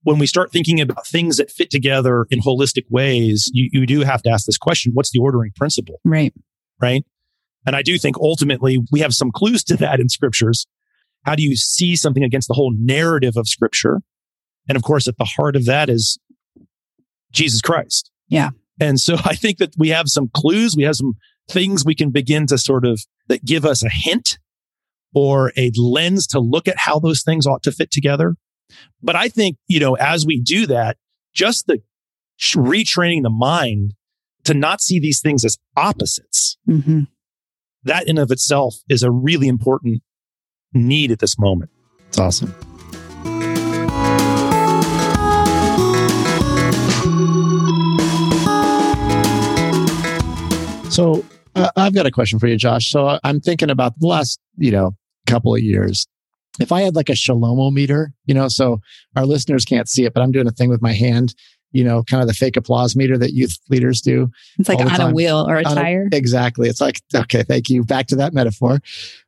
when 0.02 0.18
we 0.18 0.26
start 0.26 0.50
thinking 0.52 0.80
about 0.80 1.06
things 1.06 1.36
that 1.36 1.50
fit 1.50 1.70
together 1.70 2.26
in 2.30 2.40
holistic 2.40 2.84
ways, 2.90 3.50
you, 3.52 3.68
you 3.72 3.86
do 3.86 4.00
have 4.00 4.22
to 4.22 4.30
ask 4.30 4.46
this 4.46 4.58
question 4.58 4.92
what's 4.94 5.10
the 5.10 5.18
ordering 5.18 5.52
principle? 5.56 6.00
Right. 6.04 6.32
Right. 6.80 7.04
And 7.66 7.74
I 7.74 7.82
do 7.82 7.98
think 7.98 8.16
ultimately 8.18 8.78
we 8.90 9.00
have 9.00 9.14
some 9.14 9.30
clues 9.32 9.64
to 9.64 9.76
that 9.76 10.00
in 10.00 10.08
scriptures. 10.08 10.66
How 11.24 11.34
do 11.34 11.42
you 11.42 11.56
see 11.56 11.96
something 11.96 12.22
against 12.22 12.48
the 12.48 12.54
whole 12.54 12.72
narrative 12.76 13.36
of 13.36 13.48
scripture? 13.48 14.00
And 14.68 14.76
of 14.76 14.82
course, 14.82 15.08
at 15.08 15.18
the 15.18 15.24
heart 15.24 15.56
of 15.56 15.64
that 15.66 15.88
is 15.88 16.18
Jesus 17.32 17.60
Christ. 17.60 18.10
Yeah. 18.28 18.50
And 18.80 19.00
so 19.00 19.16
I 19.24 19.34
think 19.34 19.58
that 19.58 19.74
we 19.76 19.88
have 19.88 20.08
some 20.08 20.30
clues. 20.34 20.76
We 20.76 20.84
have 20.84 20.96
some 20.96 21.14
things 21.50 21.84
we 21.84 21.94
can 21.94 22.10
begin 22.10 22.46
to 22.46 22.58
sort 22.58 22.84
of 22.84 23.00
that 23.28 23.44
give 23.44 23.64
us 23.64 23.82
a 23.82 23.88
hint 23.90 24.38
or 25.14 25.52
a 25.56 25.70
lens 25.76 26.26
to 26.28 26.40
look 26.40 26.68
at 26.68 26.76
how 26.78 26.98
those 26.98 27.22
things 27.22 27.46
ought 27.46 27.62
to 27.62 27.72
fit 27.72 27.90
together. 27.90 28.36
But 29.02 29.16
I 29.16 29.28
think, 29.28 29.56
you 29.66 29.80
know, 29.80 29.94
as 29.94 30.26
we 30.26 30.40
do 30.40 30.66
that, 30.66 30.96
just 31.34 31.66
the 31.66 31.82
retraining 32.38 33.22
the 33.22 33.30
mind 33.30 33.94
to 34.44 34.54
not 34.54 34.80
see 34.80 35.00
these 35.00 35.20
things 35.20 35.44
as 35.44 35.56
opposites, 35.76 36.58
mm-hmm. 36.68 37.02
that 37.84 38.06
in 38.06 38.18
of 38.18 38.30
itself 38.30 38.76
is 38.88 39.02
a 39.02 39.10
really 39.10 39.48
important 39.48 40.02
need 40.72 41.10
at 41.10 41.18
this 41.18 41.38
moment. 41.38 41.70
It's 42.08 42.18
awesome. 42.18 42.54
So 50.90 51.24
uh, 51.54 51.70
I've 51.76 51.94
got 51.94 52.06
a 52.06 52.10
question 52.10 52.38
for 52.38 52.46
you, 52.46 52.56
Josh. 52.56 52.90
So 52.90 53.18
I'm 53.22 53.40
thinking 53.40 53.70
about 53.70 53.98
the 53.98 54.06
last, 54.06 54.40
you 54.56 54.70
know, 54.70 54.92
couple 55.26 55.54
of 55.54 55.60
years. 55.60 56.06
If 56.60 56.72
I 56.72 56.82
had 56.82 56.96
like 56.96 57.08
a 57.08 57.12
shalomometer, 57.12 58.08
you 58.26 58.34
know, 58.34 58.48
so 58.48 58.80
our 59.14 59.26
listeners 59.26 59.64
can't 59.64 59.88
see 59.88 60.04
it, 60.04 60.14
but 60.14 60.22
I'm 60.22 60.32
doing 60.32 60.48
a 60.48 60.50
thing 60.50 60.70
with 60.70 60.82
my 60.82 60.92
hand, 60.92 61.34
you 61.70 61.84
know, 61.84 62.02
kind 62.02 62.20
of 62.20 62.26
the 62.26 62.34
fake 62.34 62.56
applause 62.56 62.96
meter 62.96 63.16
that 63.18 63.32
youth 63.32 63.56
leaders 63.68 64.00
do. 64.00 64.28
It's 64.58 64.68
like 64.68 64.80
on 64.80 64.88
time. 64.88 65.10
a 65.10 65.14
wheel 65.14 65.46
or 65.48 65.56
a 65.56 65.64
on 65.64 65.76
tire. 65.76 66.08
A, 66.12 66.16
exactly. 66.16 66.68
It's 66.68 66.80
like, 66.80 67.00
okay, 67.14 67.44
thank 67.44 67.68
you. 67.68 67.84
Back 67.84 68.08
to 68.08 68.16
that 68.16 68.32
metaphor. 68.32 68.80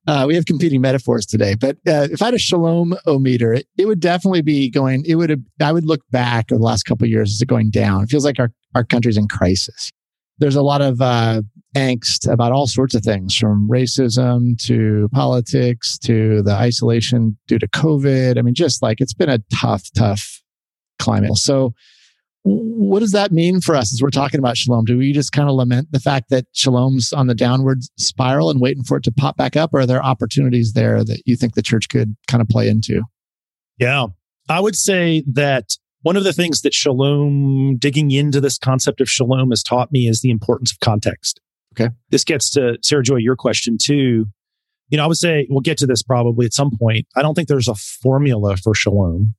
Uh, 0.06 0.24
we 0.26 0.35
have 0.35 0.46
competing 0.46 0.80
metaphors 0.80 1.24
today, 1.24 1.54
but 1.54 1.76
uh, 1.87 2.09
if 2.11 2.20
I 2.20 2.26
had 2.26 2.35
a 2.35 2.38
shalom 2.38 2.96
meter, 3.06 3.52
it, 3.52 3.66
it 3.78 3.87
would 3.87 4.00
definitely 4.00 4.42
be 4.42 4.68
going, 4.68 5.04
it 5.06 5.14
would 5.14 5.30
have, 5.30 5.40
I 5.61 5.72
would 5.72 5.85
look 5.85 6.00
back 6.11 6.50
over 6.50 6.59
the 6.59 6.64
last 6.64 6.85
couple 6.85 7.04
of 7.04 7.11
years 7.11 7.33
as 7.33 7.40
it 7.40 7.46
going 7.46 7.70
down. 7.70 8.04
It 8.04 8.09
feels 8.09 8.24
like 8.24 8.40
our, 8.40 8.50
our 8.74 8.83
country's 8.83 9.16
in 9.16 9.28
crisis 9.28 9.92
there's 10.40 10.56
a 10.56 10.62
lot 10.62 10.80
of 10.80 11.00
uh, 11.00 11.42
angst 11.76 12.30
about 12.30 12.52
all 12.52 12.66
sorts 12.66 12.94
of 12.94 13.02
things 13.02 13.37
from 13.37 13.68
racism 13.68 14.61
to 14.64 15.09
politics 15.12 15.98
to 15.98 16.42
the 16.42 16.52
isolation 16.52 17.38
due 17.46 17.59
to 17.59 17.68
COVID. 17.68 18.38
I 18.38 18.42
mean, 18.42 18.54
just 18.54 18.83
like 18.83 19.00
it's 19.00 19.14
been 19.14 19.28
a 19.28 19.40
tough, 19.54 19.85
tough 19.96 20.42
climate. 20.98 21.37
So, 21.37 21.74
what 22.42 23.00
does 23.00 23.12
that 23.12 23.33
mean 23.33 23.61
for 23.61 23.76
us 23.76 23.92
as 23.92 24.00
we're 24.00 24.11
talking 24.11 24.40
about 24.40 24.56
shalom? 24.56 24.87
Do 24.87 24.96
we 24.96 25.12
just 25.12 25.33
kind 25.33 25.48
of 25.48 25.54
lament 25.54 25.88
the 25.92 26.00
fact 26.00 26.30
that 26.30 26.46
shalom's 26.52 27.12
on 27.12 27.26
the 27.26 27.35
downward 27.35 27.83
spiral 27.98 28.50
and 28.50 28.61
waiting 28.61 28.83
for 28.83 28.96
it 28.96 29.04
to 29.04 29.12
pop 29.12 29.37
back 29.37 29.56
up? 29.56 29.74
Or 29.74 29.80
are 29.80 29.87
there 29.87 30.02
opportunities 30.02 30.72
there 30.72 31.04
that 31.04 31.22
you 31.26 31.37
think 31.37 31.54
the 31.54 31.62
church 31.62 31.90
could 31.90 32.16
kind 32.28 32.40
of 32.40 32.48
play 32.48 32.68
into? 32.68 33.02
Yeah. 33.78 34.06
I 34.48 34.59
would 34.61 34.74
say 34.74 35.22
that 35.30 35.76
one 36.02 36.16
of 36.16 36.24
the 36.24 36.33
things 36.33 36.62
that 36.62 36.72
shalom, 36.72 37.76
digging 37.76 38.11
into 38.11 38.40
this 38.40 38.56
concept 38.56 39.02
of 39.02 39.09
shalom 39.09 39.50
has 39.50 39.62
taught 39.62 39.92
me 39.92 40.09
is 40.09 40.22
the 40.22 40.30
importance 40.30 40.72
of 40.72 40.80
context. 40.80 41.40
Okay. 41.74 41.94
This 42.11 42.24
gets 42.24 42.50
to 42.50 42.78
Sara 42.83 43.02
Joy, 43.02 43.16
your 43.16 43.37
question 43.37 43.78
too. 43.80 44.26
You 44.88 44.96
know, 44.96 45.04
I 45.04 45.06
would 45.06 45.16
say 45.16 45.46
we'll 45.48 45.61
get 45.61 45.78
to 45.78 45.87
this 45.87 46.02
probably 46.02 46.46
at 46.46 46.52
some 46.52 46.76
point. 46.76 47.06
I 47.14 47.22
don't 47.22 47.35
think 47.35 47.48
there's 47.48 47.68
a 47.68 47.74
formula 47.74 48.56
for 48.56 48.74
shalom. 48.74 49.35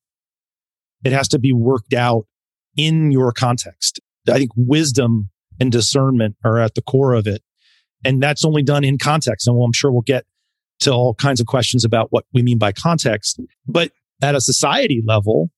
It 1.03 1.11
has 1.11 1.27
to 1.29 1.39
be 1.39 1.51
worked 1.51 1.93
out 1.93 2.25
in 2.77 3.11
your 3.11 3.31
context. 3.33 3.99
I 4.29 4.37
think 4.37 4.51
wisdom 4.55 5.29
and 5.59 5.71
discernment 5.71 6.35
are 6.43 6.59
at 6.59 6.75
the 6.75 6.81
core 6.81 7.13
of 7.13 7.27
it. 7.27 7.43
And 8.05 8.21
that's 8.23 8.45
only 8.45 8.63
done 8.63 8.83
in 8.83 8.97
context. 8.97 9.47
And 9.47 9.61
I'm 9.61 9.73
sure 9.73 9.91
we'll 9.91 10.01
get 10.01 10.25
to 10.81 10.91
all 10.91 11.13
kinds 11.13 11.39
of 11.39 11.47
questions 11.47 11.83
about 11.83 12.07
what 12.11 12.25
we 12.33 12.41
mean 12.41 12.57
by 12.57 12.71
context. 12.71 13.39
But 13.67 13.91
at 14.21 14.35
a 14.35 14.41
society 14.41 15.01
level, 15.05 15.49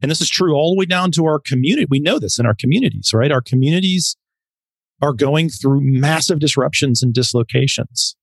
and 0.00 0.10
this 0.10 0.20
is 0.20 0.30
true 0.30 0.54
all 0.54 0.74
the 0.74 0.78
way 0.78 0.86
down 0.86 1.10
to 1.12 1.26
our 1.26 1.38
community. 1.38 1.86
We 1.88 2.00
know 2.00 2.18
this 2.18 2.38
in 2.38 2.46
our 2.46 2.54
communities, 2.54 3.10
right? 3.12 3.32
Our 3.32 3.40
communities 3.40 4.16
are 5.00 5.12
going 5.12 5.48
through 5.48 5.80
massive 5.82 6.38
disruptions 6.38 7.02
and 7.02 7.14
dislocations 7.14 8.16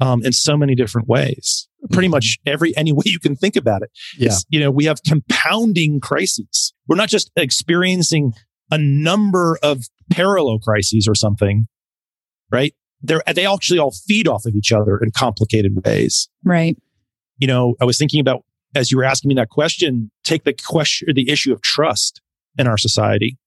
um, 0.00 0.24
in 0.24 0.32
so 0.32 0.56
many 0.56 0.74
different 0.74 1.08
ways. 1.08 1.68
Pretty 1.92 2.08
much 2.08 2.38
mm-hmm. 2.40 2.52
every 2.52 2.76
any 2.76 2.92
way 2.92 3.04
you 3.06 3.20
can 3.20 3.36
think 3.36 3.54
about 3.54 3.82
it. 3.82 3.90
Yeah. 4.18 4.36
you 4.48 4.58
know, 4.58 4.70
we 4.70 4.86
have 4.86 5.02
compounding 5.06 6.00
crises. 6.00 6.74
We're 6.88 6.96
not 6.96 7.08
just 7.08 7.30
experiencing 7.36 8.32
a 8.70 8.78
number 8.78 9.58
of 9.62 9.84
parallel 10.10 10.58
crises 10.58 11.06
or 11.08 11.14
something, 11.14 11.68
right? 12.50 12.74
They're, 13.02 13.22
they 13.32 13.46
actually 13.46 13.78
all 13.78 13.92
feed 13.92 14.26
off 14.26 14.46
of 14.46 14.56
each 14.56 14.72
other 14.72 14.98
in 14.98 15.12
complicated 15.12 15.84
ways. 15.84 16.28
Right. 16.44 16.76
You 17.38 17.46
know, 17.46 17.76
I 17.80 17.84
was 17.84 17.98
thinking 17.98 18.20
about 18.20 18.44
as 18.74 18.90
you 18.90 18.98
were 18.98 19.04
asking 19.04 19.28
me 19.28 19.34
that 19.36 19.48
question, 19.48 20.10
take 20.24 20.44
the 20.44 20.52
question, 20.52 21.08
the 21.14 21.30
issue 21.30 21.52
of 21.52 21.62
trust 21.62 22.20
in 22.58 22.66
our 22.66 22.76
society, 22.76 23.38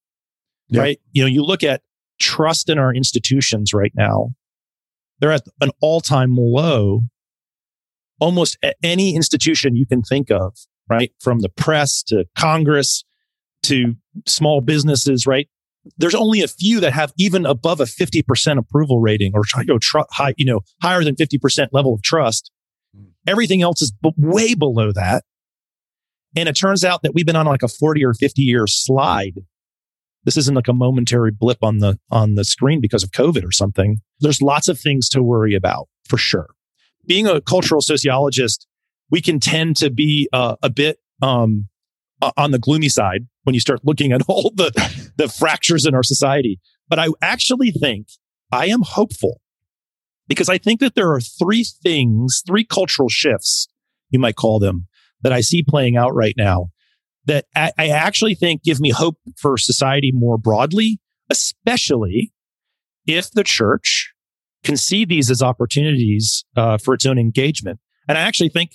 yep. 0.70 0.82
right? 0.82 1.00
You 1.12 1.24
know, 1.24 1.28
you 1.28 1.44
look 1.44 1.64
at 1.64 1.82
trust 2.20 2.70
in 2.70 2.78
our 2.78 2.94
institutions 2.94 3.74
right 3.74 3.94
now, 3.96 4.30
they're 5.20 5.32
at 5.32 5.48
an 5.62 5.72
all 5.82 6.02
time 6.02 6.36
low. 6.38 7.02
Almost 8.20 8.58
any 8.84 9.16
institution 9.16 9.76
you 9.76 9.86
can 9.86 10.02
think 10.02 10.30
of, 10.30 10.58
right? 10.90 11.12
From 11.22 11.40
the 11.40 11.50
press 11.50 12.04
to 12.04 12.26
Congress 12.38 13.06
to 13.64 13.96
small 14.28 14.62
businesses, 14.62 15.26
right? 15.26 15.48
There's 15.98 16.16
only 16.16 16.42
a 16.42 16.48
few 16.48 16.82
that 16.82 16.92
have 16.92 17.14
even 17.18 17.46
above 17.46 17.80
a 17.80 17.86
50% 17.86 18.58
approval 18.58 19.00
rating 19.00 19.32
or 19.34 19.44
you 19.60 19.66
know, 19.66 19.80
tr- 19.80 20.00
high, 20.12 20.34
you 20.38 20.46
know, 20.46 20.62
higher 20.82 21.04
than 21.04 21.16
50% 21.16 21.70
level 21.72 21.94
of 21.94 22.02
trust. 22.02 22.52
Hmm. 22.96 23.06
Everything 23.26 23.62
else 23.62 23.82
is 23.82 23.92
b- 23.92 24.12
way 24.18 24.54
below 24.54 24.92
that. 24.92 25.24
And 26.36 26.48
it 26.48 26.54
turns 26.54 26.84
out 26.84 27.02
that 27.04 27.14
we've 27.14 27.26
been 27.26 27.36
on 27.36 27.46
like 27.46 27.64
a 27.64 27.68
40 27.68 28.04
or 28.06 28.14
50 28.14 28.42
year 28.42 28.68
slide. 28.68 29.40
This 30.26 30.38
isn't 30.38 30.56
like 30.56 30.68
a 30.68 30.74
momentary 30.74 31.32
blip 31.32 31.64
on 31.64 31.80
the, 31.80 31.98
on 32.12 32.36
the 32.36 32.44
screen 32.44 32.82
because 32.82 33.04
of 33.04 33.12
COVID 33.12 33.46
or 33.46 33.52
something. 33.52 33.98
There's 34.20 34.42
lots 34.42 34.68
of 34.68 34.80
things 34.80 35.10
to 35.10 35.24
worry 35.24 35.56
about 35.56 35.88
for 36.08 36.18
sure. 36.18 36.50
Being 37.06 37.28
a 37.28 37.42
cultural 37.42 37.82
sociologist, 37.82 38.68
we 39.10 39.22
can 39.22 39.40
tend 39.40 39.78
to 39.78 39.90
be 39.90 40.30
uh, 40.34 40.58
a 40.62 40.70
bit, 40.70 41.00
um, 41.22 41.70
on 42.36 42.52
the 42.52 42.60
gloomy 42.60 42.90
side 42.90 43.28
when 43.44 43.54
you 43.54 43.60
start 43.60 43.80
looking 43.84 44.12
at 44.12 44.22
all 44.28 44.52
the, 44.56 44.72
the 45.18 45.30
fractures 45.30 45.86
in 45.86 45.96
our 45.96 46.04
society. 46.04 46.60
But 46.88 47.00
I 47.00 47.08
actually 47.22 47.72
think 47.72 48.08
I 48.52 48.68
am 48.68 48.82
hopeful 48.82 49.42
because 50.28 50.50
I 50.50 50.58
think 50.58 50.80
that 50.80 50.96
there 50.96 51.12
are 51.12 51.22
three 51.22 51.64
things, 51.64 52.44
three 52.46 52.64
cultural 52.64 53.10
shifts, 53.10 53.68
you 54.10 54.20
might 54.20 54.36
call 54.36 54.60
them, 54.60 54.88
that 55.22 55.34
I 55.34 55.42
see 55.42 55.64
playing 55.64 55.98
out 55.98 56.14
right 56.14 56.36
now 56.38 56.70
that 57.26 57.46
I, 57.56 57.72
I 57.78 57.90
actually 57.90 58.36
think 58.36 58.64
give 58.64 58.80
me 58.80 58.90
hope 58.92 59.18
for 59.38 59.58
society 59.58 60.12
more 60.14 60.38
broadly, 60.38 61.00
especially 61.30 62.32
if 63.06 63.32
the 63.32 63.44
church 63.44 64.14
can 64.64 64.78
see 64.78 65.06
these 65.06 65.30
as 65.32 65.42
opportunities 65.42 66.44
uh, 66.56 66.78
for 66.78 66.94
its 66.94 67.06
own 67.06 67.18
engagement. 67.18 67.80
And 68.08 68.18
I 68.18 68.22
actually 68.22 68.50
think 68.50 68.72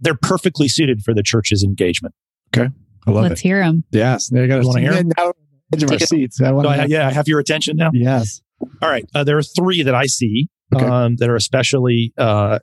they're 0.00 0.14
perfectly 0.16 0.68
suited 0.68 1.02
for 1.02 1.14
the 1.14 1.22
church's 1.22 1.62
engagement. 1.62 2.14
Okay. 2.56 2.68
I 3.06 3.10
love 3.10 3.24
Let's 3.24 3.40
it. 3.40 3.44
hear 3.44 3.58
them. 3.64 3.84
Yes. 3.90 4.28
There 4.28 4.42
you 4.42 4.48
go. 4.48 4.60
You 4.60 4.66
wanna 4.66 4.80
hear 4.80 4.92
Now 4.92 5.26
we're 5.26 5.32
edge 5.74 5.82
of 5.84 5.90
our 5.90 5.96
it. 5.96 6.08
seats. 6.08 6.40
I 6.40 6.52
want 6.52 6.66
I, 6.66 6.84
yeah, 6.86 7.08
I 7.08 7.12
have 7.12 7.28
your 7.28 7.40
attention 7.40 7.76
now. 7.76 7.90
Yes. 7.92 8.42
All 8.80 8.88
right. 8.88 9.04
Uh, 9.14 9.24
there 9.24 9.38
are 9.38 9.42
three 9.42 9.82
that 9.82 9.94
I 9.94 10.06
see 10.06 10.48
Okay. 10.74 10.84
um, 10.86 11.16
that 11.16 11.28
are 11.28 11.36
especially 11.36 12.12
uh, 12.16 12.58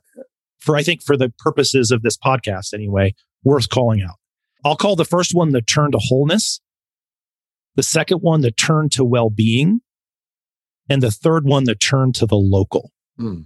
for, 0.58 0.76
I 0.76 0.82
think, 0.82 1.02
for 1.02 1.16
the 1.16 1.32
purposes 1.38 1.90
of 1.90 2.02
this 2.02 2.16
podcast 2.18 2.72
anyway, 2.74 3.14
worth 3.44 3.68
calling 3.68 4.02
out. 4.02 4.16
I'll 4.64 4.76
call 4.76 4.96
the 4.96 5.04
first 5.04 5.34
one 5.34 5.50
the 5.50 5.62
turn 5.62 5.92
to 5.92 5.98
wholeness, 6.00 6.60
the 7.76 7.82
second 7.82 8.18
one 8.18 8.40
the 8.40 8.50
turn 8.50 8.88
to 8.90 9.04
well 9.04 9.30
being, 9.30 9.80
and 10.88 11.02
the 11.02 11.10
third 11.10 11.44
one 11.44 11.64
the 11.64 11.74
turn 11.74 12.12
to 12.14 12.26
the 12.26 12.36
local. 12.36 12.92
Hmm. 13.16 13.42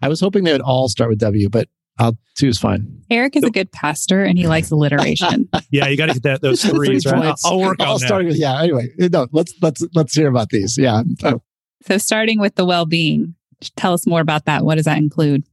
I 0.00 0.08
was 0.08 0.20
hoping 0.20 0.44
they 0.44 0.52
would 0.52 0.60
all 0.60 0.88
start 0.88 1.10
with 1.10 1.18
W, 1.18 1.48
but 1.48 1.68
I'll 1.98 2.16
two 2.36 2.48
is 2.48 2.58
fine. 2.58 3.02
Eric 3.10 3.36
is 3.36 3.42
a 3.42 3.50
good 3.50 3.72
pastor 3.72 4.22
and 4.22 4.38
he 4.38 4.46
likes 4.46 4.70
alliteration. 4.70 5.48
Yeah, 5.70 5.88
you 5.88 5.98
got 5.98 6.06
to 6.06 6.14
get 6.14 6.22
that 6.22 6.40
those 6.40 6.64
threes 6.64 7.02
Three 7.02 7.12
right. 7.12 7.34
I'll. 7.44 7.52
I'll 7.52 7.60
work 7.60 7.76
All 7.80 7.94
on 7.94 8.00
that. 8.00 8.24
with 8.24 8.36
yeah. 8.36 8.62
Anyway, 8.62 8.88
no. 8.98 9.26
Let's 9.32 9.52
let's 9.60 9.84
let's 9.94 10.14
hear 10.14 10.28
about 10.28 10.48
these. 10.48 10.78
Yeah. 10.78 11.02
Uh, 11.22 11.34
so, 11.82 11.98
starting 11.98 12.40
with 12.40 12.54
the 12.54 12.64
well 12.64 12.86
being, 12.86 13.34
tell 13.76 13.92
us 13.92 14.06
more 14.06 14.22
about 14.22 14.46
that. 14.46 14.64
What 14.64 14.76
does 14.76 14.86
that 14.86 14.96
include? 14.96 15.44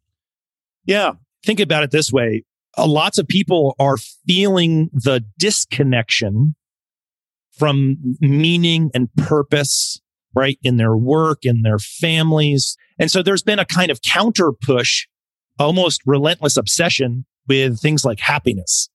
Yeah. 0.85 1.13
Think 1.43 1.59
about 1.59 1.83
it 1.83 1.91
this 1.91 2.13
way. 2.13 2.45
Uh, 2.77 2.87
lots 2.87 3.17
of 3.17 3.27
people 3.27 3.75
are 3.79 3.97
feeling 4.27 4.89
the 4.93 5.23
disconnection 5.37 6.55
from 7.57 7.97
meaning 8.19 8.91
and 8.93 9.13
purpose, 9.15 10.01
right? 10.33 10.57
In 10.63 10.77
their 10.77 10.95
work, 10.95 11.39
in 11.43 11.61
their 11.61 11.79
families. 11.79 12.75
And 12.99 13.09
so 13.09 13.23
there's 13.23 13.43
been 13.43 13.59
a 13.59 13.65
kind 13.65 13.91
of 13.91 14.01
counter 14.01 14.51
push, 14.51 15.07
almost 15.59 16.01
relentless 16.05 16.57
obsession 16.57 17.25
with 17.47 17.79
things 17.79 18.03
like 18.03 18.19
happiness, 18.19 18.89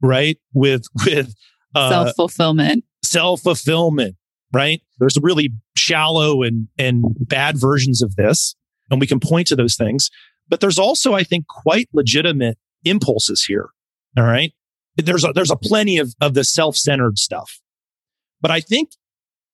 right? 0.00 0.38
With, 0.52 0.84
with, 1.06 1.34
uh, 1.74 1.90
Self 1.90 2.14
fulfillment. 2.14 2.84
self 3.02 3.40
fulfillment, 3.40 4.14
right? 4.52 4.80
There's 5.00 5.18
really 5.20 5.52
shallow 5.76 6.42
and, 6.42 6.68
and 6.78 7.04
bad 7.18 7.58
versions 7.58 8.00
of 8.00 8.14
this. 8.14 8.54
And 8.90 9.00
we 9.00 9.08
can 9.08 9.18
point 9.18 9.48
to 9.48 9.56
those 9.56 9.74
things. 9.74 10.08
But 10.48 10.60
there's 10.60 10.78
also, 10.78 11.14
I 11.14 11.24
think, 11.24 11.46
quite 11.48 11.88
legitimate 11.92 12.58
impulses 12.84 13.44
here. 13.44 13.70
All 14.16 14.24
right. 14.24 14.52
There's 14.96 15.24
a, 15.24 15.32
there's 15.32 15.50
a 15.50 15.56
plenty 15.56 15.98
of, 15.98 16.14
of 16.20 16.34
the 16.34 16.44
self 16.44 16.76
centered 16.76 17.18
stuff. 17.18 17.60
But 18.40 18.50
I 18.50 18.60
think 18.60 18.90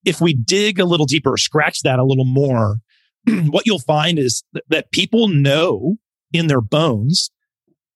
if 0.04 0.20
we 0.20 0.34
dig 0.34 0.78
a 0.78 0.84
little 0.84 1.06
deeper, 1.06 1.36
scratch 1.36 1.82
that 1.82 1.98
a 1.98 2.04
little 2.04 2.24
more, 2.24 2.78
what 3.26 3.66
you'll 3.66 3.78
find 3.78 4.18
is 4.18 4.42
th- 4.54 4.64
that 4.68 4.92
people 4.92 5.28
know 5.28 5.96
in 6.32 6.46
their 6.46 6.60
bones 6.60 7.30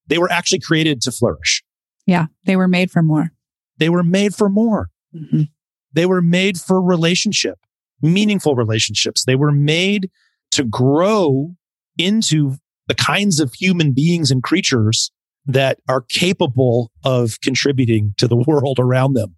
they 0.07 0.19
were 0.19 0.31
actually 0.31 0.61
created 0.61 1.01
to 1.03 1.11
flourish. 1.11 1.63
Yeah, 2.07 2.27
they 2.45 2.57
were 2.57 2.69
made 2.69 2.91
for 2.91 3.03
more. 3.03 3.33
They 3.79 3.89
were 3.89 4.03
made 4.03 4.35
for 4.35 4.49
more. 4.49 4.91
Mhm. 5.15 5.49
They 5.93 6.07
were 6.07 6.21
made 6.21 6.59
for 6.59 6.83
relationship, 6.83 7.59
meaningful 8.03 8.55
relationships. 8.55 9.25
They 9.25 9.37
were 9.37 9.53
made 9.53 10.11
to 10.53 10.65
grow 10.65 11.55
into 11.97 12.57
the 12.87 12.95
kinds 12.95 13.41
of 13.41 13.55
human 13.55 13.93
beings 13.93 14.31
and 14.31 14.43
creatures 14.43 15.11
that 15.47 15.79
are 15.89 16.01
capable 16.03 16.91
of 17.05 17.41
contributing 17.43 18.15
to 18.19 18.27
the 18.29 18.37
world 18.47 18.79
around 18.79 19.15
them, 19.15 19.37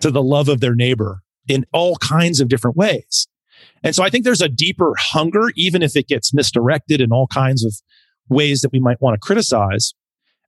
to 0.00 0.10
the 0.10 0.22
love 0.22 0.48
of 0.48 0.60
their 0.60 0.74
neighbor 0.74 1.22
in 1.48 1.64
all 1.72 1.96
kinds 1.96 2.40
of 2.40 2.48
different 2.48 2.76
ways. 2.76 3.26
And 3.82 3.94
so 3.94 4.02
I 4.02 4.10
think 4.10 4.24
there's 4.24 4.40
a 4.42 4.48
deeper 4.48 4.94
hunger, 4.96 5.50
even 5.56 5.82
if 5.82 5.96
it 5.96 6.06
gets 6.08 6.32
misdirected 6.32 7.00
in 7.00 7.12
all 7.12 7.26
kinds 7.26 7.64
of 7.64 7.74
ways 8.28 8.60
that 8.60 8.72
we 8.72 8.80
might 8.80 9.00
want 9.00 9.14
to 9.14 9.18
criticize. 9.26 9.92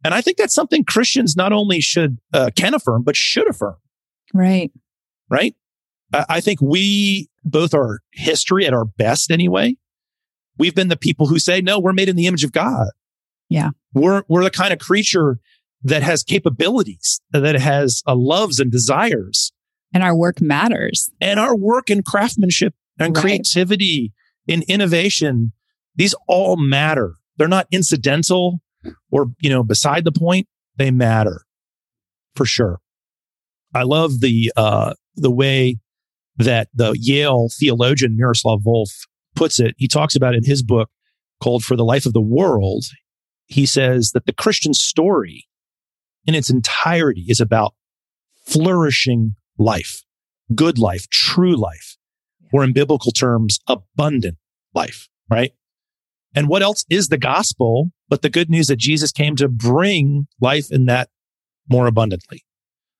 And 0.04 0.14
I 0.14 0.20
think 0.20 0.36
that's 0.36 0.54
something 0.54 0.84
Christians 0.84 1.36
not 1.36 1.52
only 1.52 1.80
should, 1.80 2.18
uh, 2.32 2.50
can 2.56 2.74
affirm, 2.74 3.02
but 3.02 3.16
should 3.16 3.48
affirm 3.48 3.76
Right. 4.34 4.70
right? 5.30 5.54
I 6.12 6.24
I 6.28 6.40
think 6.40 6.60
we 6.60 7.28
both 7.44 7.74
are 7.74 8.00
history 8.12 8.66
at 8.66 8.72
our 8.74 8.84
best 8.84 9.30
anyway. 9.30 9.76
We've 10.58 10.74
been 10.74 10.88
the 10.88 10.96
people 10.96 11.26
who 11.26 11.38
say, 11.38 11.60
no, 11.60 11.78
we're 11.78 11.92
made 11.92 12.08
in 12.08 12.16
the 12.16 12.26
image 12.26 12.44
of 12.44 12.52
God. 12.52 12.88
Yeah. 13.48 13.70
We're, 13.94 14.22
we're 14.28 14.44
the 14.44 14.50
kind 14.50 14.72
of 14.72 14.78
creature 14.78 15.38
that 15.82 16.02
has 16.02 16.22
capabilities, 16.22 17.20
that 17.32 17.54
has 17.56 18.02
uh, 18.06 18.14
loves 18.14 18.60
and 18.60 18.70
desires. 18.70 19.52
And 19.92 20.02
our 20.02 20.16
work 20.16 20.40
matters. 20.40 21.10
And 21.20 21.38
our 21.38 21.56
work 21.56 21.90
and 21.90 22.04
craftsmanship 22.04 22.74
and 22.98 23.14
Right. 23.16 23.22
creativity 23.22 24.12
and 24.48 24.62
innovation, 24.64 25.52
these 25.96 26.14
all 26.28 26.56
matter. 26.56 27.14
They're 27.36 27.48
not 27.48 27.66
incidental 27.70 28.60
or, 29.10 29.32
you 29.40 29.50
know, 29.50 29.62
beside 29.62 30.04
the 30.04 30.12
point. 30.12 30.46
They 30.76 30.90
matter 30.90 31.42
for 32.34 32.46
sure. 32.46 32.80
I 33.74 33.82
love 33.82 34.20
the, 34.20 34.52
uh, 34.56 34.94
the 35.16 35.30
way 35.30 35.78
that 36.36 36.68
the 36.74 36.96
Yale 36.98 37.48
theologian 37.52 38.16
Miroslav 38.16 38.60
Volf 38.60 38.90
puts 39.34 39.60
it. 39.60 39.74
He 39.76 39.86
talks 39.88 40.16
about 40.16 40.34
in 40.34 40.44
his 40.44 40.62
book 40.62 40.88
called 41.42 41.64
For 41.64 41.76
the 41.76 41.84
Life 41.84 42.06
of 42.06 42.12
the 42.14 42.20
World. 42.22 42.84
He 43.46 43.66
says 43.66 44.12
that 44.12 44.26
the 44.26 44.32
Christian 44.32 44.74
story 44.74 45.46
in 46.24 46.34
its 46.34 46.50
entirety 46.50 47.26
is 47.28 47.40
about 47.40 47.74
flourishing 48.46 49.34
life, 49.58 50.02
good 50.54 50.78
life, 50.78 51.08
true 51.08 51.56
life, 51.56 51.96
or 52.52 52.64
in 52.64 52.72
biblical 52.72 53.12
terms, 53.12 53.58
abundant 53.66 54.36
life, 54.74 55.08
right? 55.30 55.52
And 56.34 56.48
what 56.48 56.62
else 56.62 56.84
is 56.88 57.08
the 57.08 57.18
gospel 57.18 57.90
but 58.08 58.22
the 58.22 58.30
good 58.30 58.50
news 58.50 58.66
that 58.68 58.76
Jesus 58.78 59.12
came 59.12 59.36
to 59.36 59.48
bring 59.48 60.26
life 60.40 60.70
in 60.70 60.86
that 60.86 61.08
more 61.68 61.86
abundantly? 61.86 62.44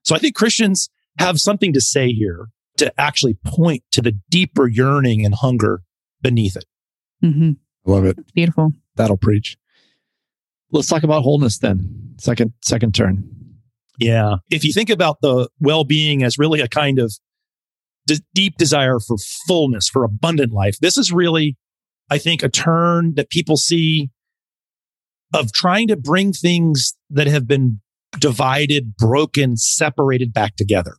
So 0.03 0.15
I 0.15 0.19
think 0.19 0.35
Christians 0.35 0.91
have 1.19 1.41
something 1.41 1.73
to 1.73 1.81
say 1.81 2.09
here 2.09 2.49
to 2.79 2.93
actually 3.01 3.37
point 3.45 3.85
to 3.93 4.03
the 4.03 4.19
deeper 4.31 4.67
yearning 4.67 5.25
and 5.25 5.35
hunger 5.35 5.83
beneath 6.21 6.57
it. 6.57 6.65
Mm-hmm. 7.23 7.53
I 7.87 7.91
love 7.91 8.05
it. 8.05 8.19
It's 8.19 8.33
beautiful. 8.33 8.73
That'll 8.97 9.17
preach. 9.17 9.57
Let's 10.73 10.89
talk 10.89 11.03
about 11.03 11.23
wholeness 11.23 11.59
then. 11.59 12.15
Second 12.19 12.53
second 12.63 12.95
turn. 12.95 13.29
Yeah. 13.99 14.37
If 14.51 14.65
you 14.65 14.73
think 14.73 14.91
about 14.91 15.21
the 15.21 15.49
well 15.61 15.85
being 15.85 16.23
as 16.23 16.39
really 16.39 16.61
a 16.61 16.69
kind 16.69 16.99
of 16.99 17.13
de- 18.07 18.23
deep 18.35 18.57
desire 18.57 18.99
for 18.99 19.17
fullness, 19.47 19.89
for 19.89 20.03
abundant 20.03 20.53
life, 20.53 20.79
this 20.81 20.97
is 20.97 21.13
really, 21.13 21.57
I 22.11 22.19
think, 22.19 22.43
a 22.43 22.49
turn 22.49 23.15
that 23.15 23.31
people 23.31 23.57
see 23.57 24.11
of 25.35 25.53
trying 25.53 25.89
to 25.89 25.97
bring 25.97 26.33
things 26.33 26.95
that 27.11 27.27
have 27.27 27.47
been 27.47 27.81
divided, 28.19 28.97
broken, 28.97 29.57
separated 29.57 30.33
back 30.33 30.57
together. 30.57 30.97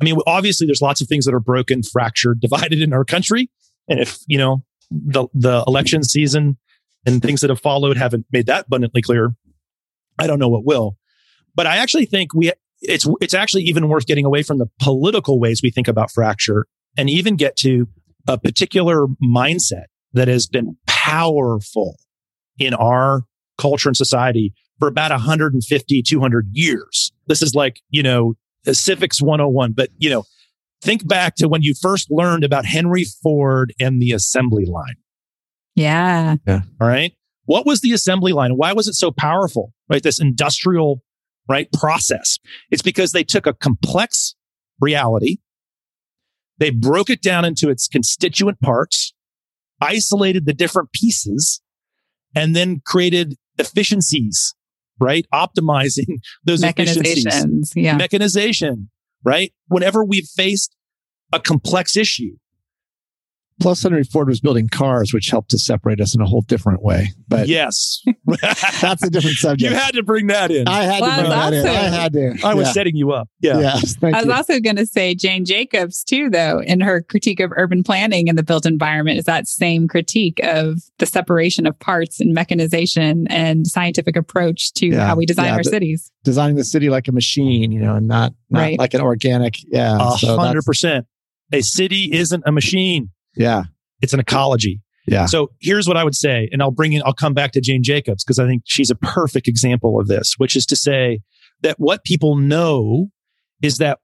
I 0.00 0.04
mean, 0.04 0.16
obviously, 0.26 0.66
there's 0.66 0.82
lots 0.82 1.00
of 1.00 1.08
things 1.08 1.24
that 1.26 1.34
are 1.34 1.40
broken, 1.40 1.82
fractured, 1.82 2.40
divided 2.40 2.80
in 2.80 2.92
our 2.92 3.04
country. 3.04 3.50
And 3.88 4.00
if, 4.00 4.18
you 4.26 4.38
know, 4.38 4.64
the, 4.90 5.26
the 5.34 5.64
election 5.66 6.02
season 6.02 6.58
and 7.06 7.22
things 7.22 7.40
that 7.40 7.50
have 7.50 7.60
followed 7.60 7.96
haven't 7.96 8.26
made 8.32 8.46
that 8.46 8.66
abundantly 8.66 9.02
clear, 9.02 9.34
I 10.18 10.26
don't 10.26 10.38
know 10.38 10.48
what 10.48 10.64
will. 10.64 10.96
But 11.54 11.66
I 11.66 11.76
actually 11.76 12.06
think 12.06 12.34
we 12.34 12.52
it's 12.80 13.06
it's 13.20 13.34
actually 13.34 13.62
even 13.62 13.88
worth 13.88 14.06
getting 14.06 14.24
away 14.24 14.42
from 14.42 14.58
the 14.58 14.66
political 14.80 15.38
ways 15.38 15.60
we 15.62 15.70
think 15.70 15.88
about 15.88 16.10
fracture 16.10 16.66
and 16.96 17.08
even 17.08 17.36
get 17.36 17.56
to 17.56 17.88
a 18.28 18.38
particular 18.38 19.06
mindset 19.22 19.84
that 20.12 20.28
has 20.28 20.46
been 20.46 20.76
powerful 20.86 21.96
in 22.58 22.74
our 22.74 23.24
culture 23.58 23.88
and 23.88 23.96
society 23.96 24.52
for 24.78 24.88
about 24.88 25.10
150 25.10 26.02
200 26.02 26.48
years. 26.52 27.12
This 27.26 27.42
is 27.42 27.54
like, 27.54 27.80
you 27.90 28.02
know, 28.02 28.34
civics 28.70 29.22
101, 29.22 29.72
but 29.72 29.90
you 29.98 30.10
know, 30.10 30.24
think 30.82 31.06
back 31.06 31.36
to 31.36 31.48
when 31.48 31.62
you 31.62 31.74
first 31.80 32.10
learned 32.10 32.44
about 32.44 32.66
Henry 32.66 33.04
Ford 33.04 33.72
and 33.80 34.02
the 34.02 34.12
assembly 34.12 34.64
line. 34.64 34.96
Yeah. 35.74 36.36
All 36.46 36.60
right. 36.80 37.12
What 37.44 37.66
was 37.66 37.80
the 37.80 37.92
assembly 37.92 38.32
line? 38.32 38.52
Why 38.52 38.72
was 38.72 38.88
it 38.88 38.94
so 38.94 39.10
powerful? 39.10 39.72
Right. 39.88 40.02
This 40.02 40.20
industrial, 40.20 41.02
right, 41.48 41.70
process. 41.72 42.38
It's 42.70 42.82
because 42.82 43.12
they 43.12 43.24
took 43.24 43.46
a 43.46 43.52
complex 43.52 44.34
reality. 44.80 45.38
They 46.58 46.70
broke 46.70 47.10
it 47.10 47.22
down 47.22 47.44
into 47.44 47.70
its 47.70 47.88
constituent 47.88 48.60
parts, 48.60 49.12
isolated 49.80 50.46
the 50.46 50.52
different 50.52 50.92
pieces, 50.92 51.60
and 52.34 52.54
then 52.54 52.80
created 52.84 53.34
efficiencies, 53.58 54.54
right? 55.00 55.26
Optimizing 55.34 56.18
those 56.44 56.62
efficiencies 56.62 57.24
Mechanizations. 57.26 57.72
Yeah. 57.74 57.96
mechanization, 57.96 58.90
right? 59.24 59.52
Whenever 59.68 60.04
we've 60.04 60.28
faced 60.28 60.76
a 61.32 61.40
complex 61.40 61.96
issue, 61.96 62.36
Plus, 63.62 63.82
Henry 63.82 64.02
Ford 64.04 64.28
was 64.28 64.40
building 64.40 64.68
cars, 64.68 65.14
which 65.14 65.30
helped 65.30 65.50
to 65.52 65.58
separate 65.58 66.00
us 66.00 66.14
in 66.14 66.20
a 66.20 66.26
whole 66.26 66.42
different 66.42 66.82
way. 66.82 67.08
But 67.28 67.46
yes, 67.48 68.02
that's 68.80 69.02
a 69.04 69.08
different 69.10 69.36
subject. 69.38 69.70
you 69.70 69.76
had 69.76 69.92
to 69.94 70.02
bring 70.02 70.26
that 70.26 70.50
in. 70.50 70.66
I 70.68 70.82
had 70.82 71.00
Well, 71.00 71.10
to 71.10 71.16
bring 71.22 71.30
that 71.30 71.52
in. 71.54 71.66
I 71.66 71.72
had 71.72 72.12
to. 72.12 72.34
I 72.44 72.54
was 72.54 72.66
yeah. 72.66 72.72
setting 72.72 72.96
you 72.96 73.12
up. 73.12 73.28
Yeah. 73.40 73.60
Yes, 73.60 73.94
thank 74.00 74.14
I 74.16 74.18
was 74.18 74.26
you. 74.26 74.32
also 74.32 74.60
going 74.60 74.76
to 74.76 74.86
say 74.86 75.14
Jane 75.14 75.44
Jacobs, 75.44 76.02
too, 76.02 76.28
though, 76.28 76.60
in 76.60 76.80
her 76.80 77.02
critique 77.02 77.40
of 77.40 77.52
urban 77.56 77.82
planning 77.82 78.28
and 78.28 78.36
the 78.36 78.42
built 78.42 78.66
environment, 78.66 79.18
is 79.18 79.24
that 79.26 79.46
same 79.46 79.86
critique 79.88 80.40
of 80.42 80.80
the 80.98 81.06
separation 81.06 81.66
of 81.66 81.78
parts 81.78 82.20
and 82.20 82.34
mechanization 82.34 83.26
and 83.28 83.66
scientific 83.66 84.16
approach 84.16 84.72
to 84.74 84.86
Yeah, 84.88 85.06
how 85.06 85.14
we 85.16 85.24
design 85.24 85.46
yeah, 85.46 85.52
our 85.56 85.62
the- 85.62 85.70
cities. 85.70 86.10
Designing 86.24 86.56
the 86.56 86.64
city 86.64 86.88
like 86.90 87.06
a 87.08 87.12
machine, 87.12 87.70
you 87.72 87.80
know, 87.80 87.94
and 87.96 88.08
not, 88.08 88.32
not 88.50 88.58
Right. 88.60 88.78
like 88.78 88.94
an 88.94 89.00
organic. 89.00 89.56
Yeah. 89.68 90.14
A 90.14 90.18
so 90.18 90.36
hundred 90.36 90.64
percent. 90.64 91.06
A 91.52 91.60
city 91.62 92.12
isn't 92.12 92.42
a 92.46 92.52
machine. 92.52 93.10
Yeah. 93.34 93.64
It's 94.00 94.12
an 94.12 94.20
ecology. 94.20 94.80
Yeah. 95.06 95.26
So 95.26 95.50
here's 95.60 95.88
what 95.88 95.96
I 95.96 96.04
would 96.04 96.14
say, 96.14 96.48
and 96.52 96.62
I'll 96.62 96.70
bring 96.70 96.92
in, 96.92 97.02
I'll 97.04 97.14
come 97.14 97.34
back 97.34 97.52
to 97.52 97.60
Jane 97.60 97.82
Jacobs 97.82 98.24
because 98.24 98.38
I 98.38 98.46
think 98.46 98.62
she's 98.66 98.90
a 98.90 98.94
perfect 98.94 99.48
example 99.48 99.98
of 99.98 100.06
this, 100.06 100.34
which 100.38 100.54
is 100.54 100.64
to 100.66 100.76
say 100.76 101.20
that 101.62 101.76
what 101.78 102.04
people 102.04 102.36
know 102.36 103.08
is 103.62 103.78
that 103.78 103.98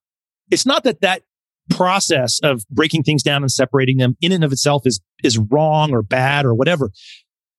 it's 0.51 0.67
not 0.67 0.85
that 0.85 1.01
that 1.03 1.23
process 1.71 2.41
of 2.43 2.65
breaking 2.71 3.03
things 3.03 3.23
down 3.23 3.43
and 3.43 3.51
separating 3.51 3.99
them 3.99 4.17
in 4.21 4.33
and 4.33 4.43
of 4.43 4.53
itself 4.53 4.87
is, 4.87 5.01
is 5.23 5.39
wrong 5.39 5.93
or 5.93 6.03
bad 6.03 6.45
or 6.45 6.55
whatever. 6.55 6.91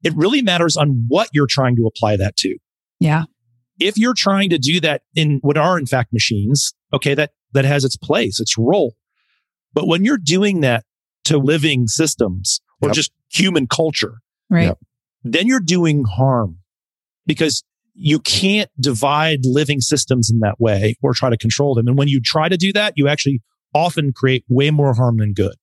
It 0.04 0.14
really 0.16 0.42
matters 0.42 0.76
on 0.76 1.06
what 1.08 1.30
you're 1.32 1.48
trying 1.48 1.76
to 1.76 1.86
apply 1.86 2.18
that 2.18 2.36
to. 2.38 2.58
Yeah. 3.00 3.24
If 3.80 3.98
you're 3.98 4.14
trying 4.14 4.50
to 4.50 4.58
do 4.58 4.80
that 4.82 5.04
in 5.16 5.40
what 5.42 5.58
are 5.58 5.78
in 5.78 5.86
fact 5.86 6.12
machines, 6.12 6.74
okay, 6.94 7.14
that, 7.14 7.32
that 7.54 7.66
has 7.66 7.86
its 7.86 7.96
place, 7.96 8.40
its 8.40 8.58
role. 8.58 8.96
But 9.74 9.88
when 9.88 10.04
you're 10.04 10.18
doing 10.18 10.62
that 10.62 10.84
to 11.30 11.38
living 11.38 11.88
systems 11.88 12.60
or 12.82 12.90
Yep. 12.90 12.96
just 12.96 13.12
human 13.32 13.66
culture, 13.68 14.20
Right. 14.50 14.66
Yep. 14.68 14.80
then 15.24 15.48
you're 15.48 15.60
doing 15.60 16.04
harm 16.04 16.58
because 17.26 17.64
you 17.94 18.20
can't 18.20 18.70
divide 18.80 19.40
living 19.44 19.82
systems 19.82 20.30
in 20.30 20.40
that 20.40 20.60
way 20.60 20.96
or 21.02 21.14
try 21.14 21.30
to 21.30 21.38
control 21.38 21.76
them. 21.76 21.88
And 21.88 21.98
when 21.98 22.08
you 22.08 22.22
try 22.22 22.48
to 22.50 22.56
do 22.58 22.72
that, 22.74 22.94
you 22.96 23.08
actually 23.08 23.42
often 23.74 24.12
create 24.14 24.44
way 24.48 24.72
more 24.72 24.94
harm 24.94 25.18
than 25.18 25.34
good. 25.34 25.56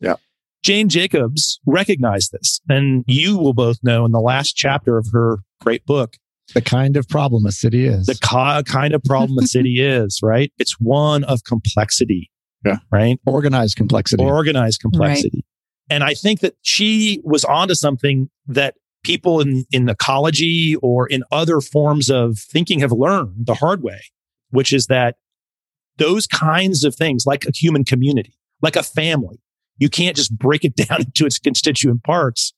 Yeah. 0.00 0.14
Jane 0.62 0.88
Jacobs 0.88 1.58
recognized 1.66 2.32
this. 2.32 2.60
And 2.68 3.04
you 3.06 3.38
will 3.38 3.54
both 3.54 3.78
know 3.82 4.04
in 4.04 4.12
the 4.12 4.20
last 4.20 4.52
chapter 4.56 4.98
of 4.98 5.08
her 5.12 5.38
great 5.60 5.84
book, 5.86 6.16
The 6.54 6.60
kind 6.62 6.96
of 6.96 7.08
problem 7.08 7.44
a 7.46 7.52
city 7.52 7.86
is. 7.86 8.06
the 8.06 8.14
ki- 8.14 8.70
kind 8.70 8.94
of 8.94 9.02
problem 9.02 9.38
a 9.38 9.46
city 9.46 9.80
is, 9.84 10.20
right? 10.22 10.52
It's 10.58 10.74
one 10.78 11.24
of 11.24 11.42
complexity. 11.44 12.30
Yeah. 12.64 12.78
Right 12.90 13.18
organized 13.26 13.76
complexity. 13.76 14.22
organized 14.22 14.80
complexity. 14.80 15.44
And 15.88 16.04
I 16.04 16.14
think 16.14 16.40
that 16.40 16.54
she 16.62 17.20
was 17.24 17.44
onto 17.44 17.74
something 17.74 18.30
that 18.46 18.74
people 19.02 19.40
in, 19.40 19.64
in 19.72 19.88
ecology 19.88 20.76
or 20.82 21.06
in 21.06 21.24
other 21.32 21.60
forms 21.60 22.10
of 22.10 22.38
thinking 22.38 22.80
have 22.80 22.92
learned 22.92 23.46
the 23.46 23.54
hard 23.54 23.82
way, 23.82 24.00
which 24.50 24.72
is 24.72 24.86
that 24.86 25.16
those 25.96 26.26
kinds 26.26 26.84
of 26.84 26.94
things, 26.94 27.24
like 27.26 27.44
a 27.46 27.50
human 27.52 27.84
community, 27.84 28.34
like 28.62 28.76
a 28.76 28.82
family, 28.82 29.40
you 29.78 29.88
can't 29.88 30.16
just 30.16 30.36
break 30.36 30.64
it 30.64 30.76
down 30.88 31.00
into 31.00 31.26
its 31.26 31.38
constituent 31.38 32.04
parts 32.04 32.52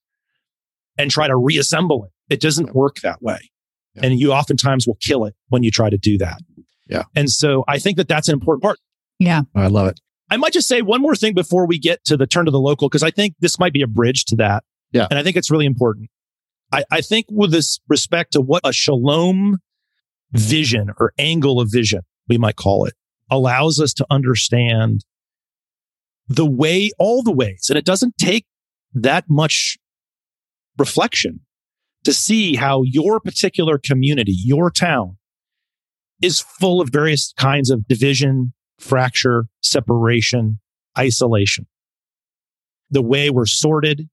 and 0.98 1.10
try 1.10 1.26
to 1.26 1.36
reassemble 1.36 2.04
it. 2.04 2.10
It 2.32 2.40
doesn't 2.40 2.74
work 2.74 3.00
that 3.00 3.22
way. 3.22 3.50
Yeah. 3.94 4.06
And 4.06 4.18
you 4.18 4.32
oftentimes 4.32 4.86
will 4.86 4.98
kill 5.00 5.24
it 5.24 5.34
when 5.48 5.62
you 5.62 5.70
try 5.70 5.90
to 5.90 5.98
do 5.98 6.18
that. 6.18 6.40
Yeah. 6.88 7.04
And 7.14 7.30
so 7.30 7.64
I 7.68 7.78
think 7.78 7.96
that 7.96 8.08
that's 8.08 8.28
an 8.28 8.34
important 8.34 8.62
part. 8.62 8.78
Yeah. 9.22 9.42
Oh, 9.54 9.62
I 9.62 9.68
love 9.68 9.86
it. 9.88 10.00
I 10.30 10.36
might 10.36 10.52
just 10.52 10.66
say 10.66 10.82
one 10.82 11.00
more 11.00 11.14
thing 11.14 11.34
before 11.34 11.66
we 11.66 11.78
get 11.78 12.04
to 12.06 12.16
the 12.16 12.26
turn 12.26 12.46
to 12.46 12.50
the 12.50 12.60
local, 12.60 12.88
because 12.88 13.02
I 13.02 13.10
think 13.10 13.34
this 13.40 13.58
might 13.58 13.72
be 13.72 13.82
a 13.82 13.86
bridge 13.86 14.24
to 14.26 14.36
that. 14.36 14.64
Yeah. 14.90 15.06
And 15.10 15.18
I 15.18 15.22
think 15.22 15.36
it's 15.36 15.50
really 15.50 15.66
important. 15.66 16.10
I, 16.72 16.84
I 16.90 17.00
think 17.02 17.26
with 17.30 17.52
this 17.52 17.78
respect 17.88 18.32
to 18.32 18.40
what 18.40 18.62
a 18.64 18.72
shalom 18.72 19.58
vision 20.32 20.90
or 20.98 21.12
angle 21.18 21.60
of 21.60 21.68
vision, 21.70 22.00
we 22.28 22.38
might 22.38 22.56
call 22.56 22.84
it, 22.84 22.94
allows 23.30 23.78
us 23.78 23.92
to 23.94 24.06
understand 24.10 25.04
the 26.28 26.46
way, 26.46 26.90
all 26.98 27.22
the 27.22 27.32
ways, 27.32 27.66
and 27.68 27.78
it 27.78 27.84
doesn't 27.84 28.16
take 28.18 28.46
that 28.94 29.24
much 29.28 29.76
reflection 30.78 31.40
to 32.04 32.12
see 32.12 32.56
how 32.56 32.82
your 32.82 33.20
particular 33.20 33.78
community, 33.78 34.34
your 34.36 34.70
town 34.70 35.18
is 36.22 36.40
full 36.40 36.80
of 36.80 36.88
various 36.88 37.32
kinds 37.36 37.70
of 37.70 37.86
division, 37.86 38.54
fracture, 38.82 39.46
separation, 39.62 40.58
isolation. 40.98 41.66
The 42.90 43.02
way 43.02 43.30
we're 43.30 43.46
sorted 43.46 44.08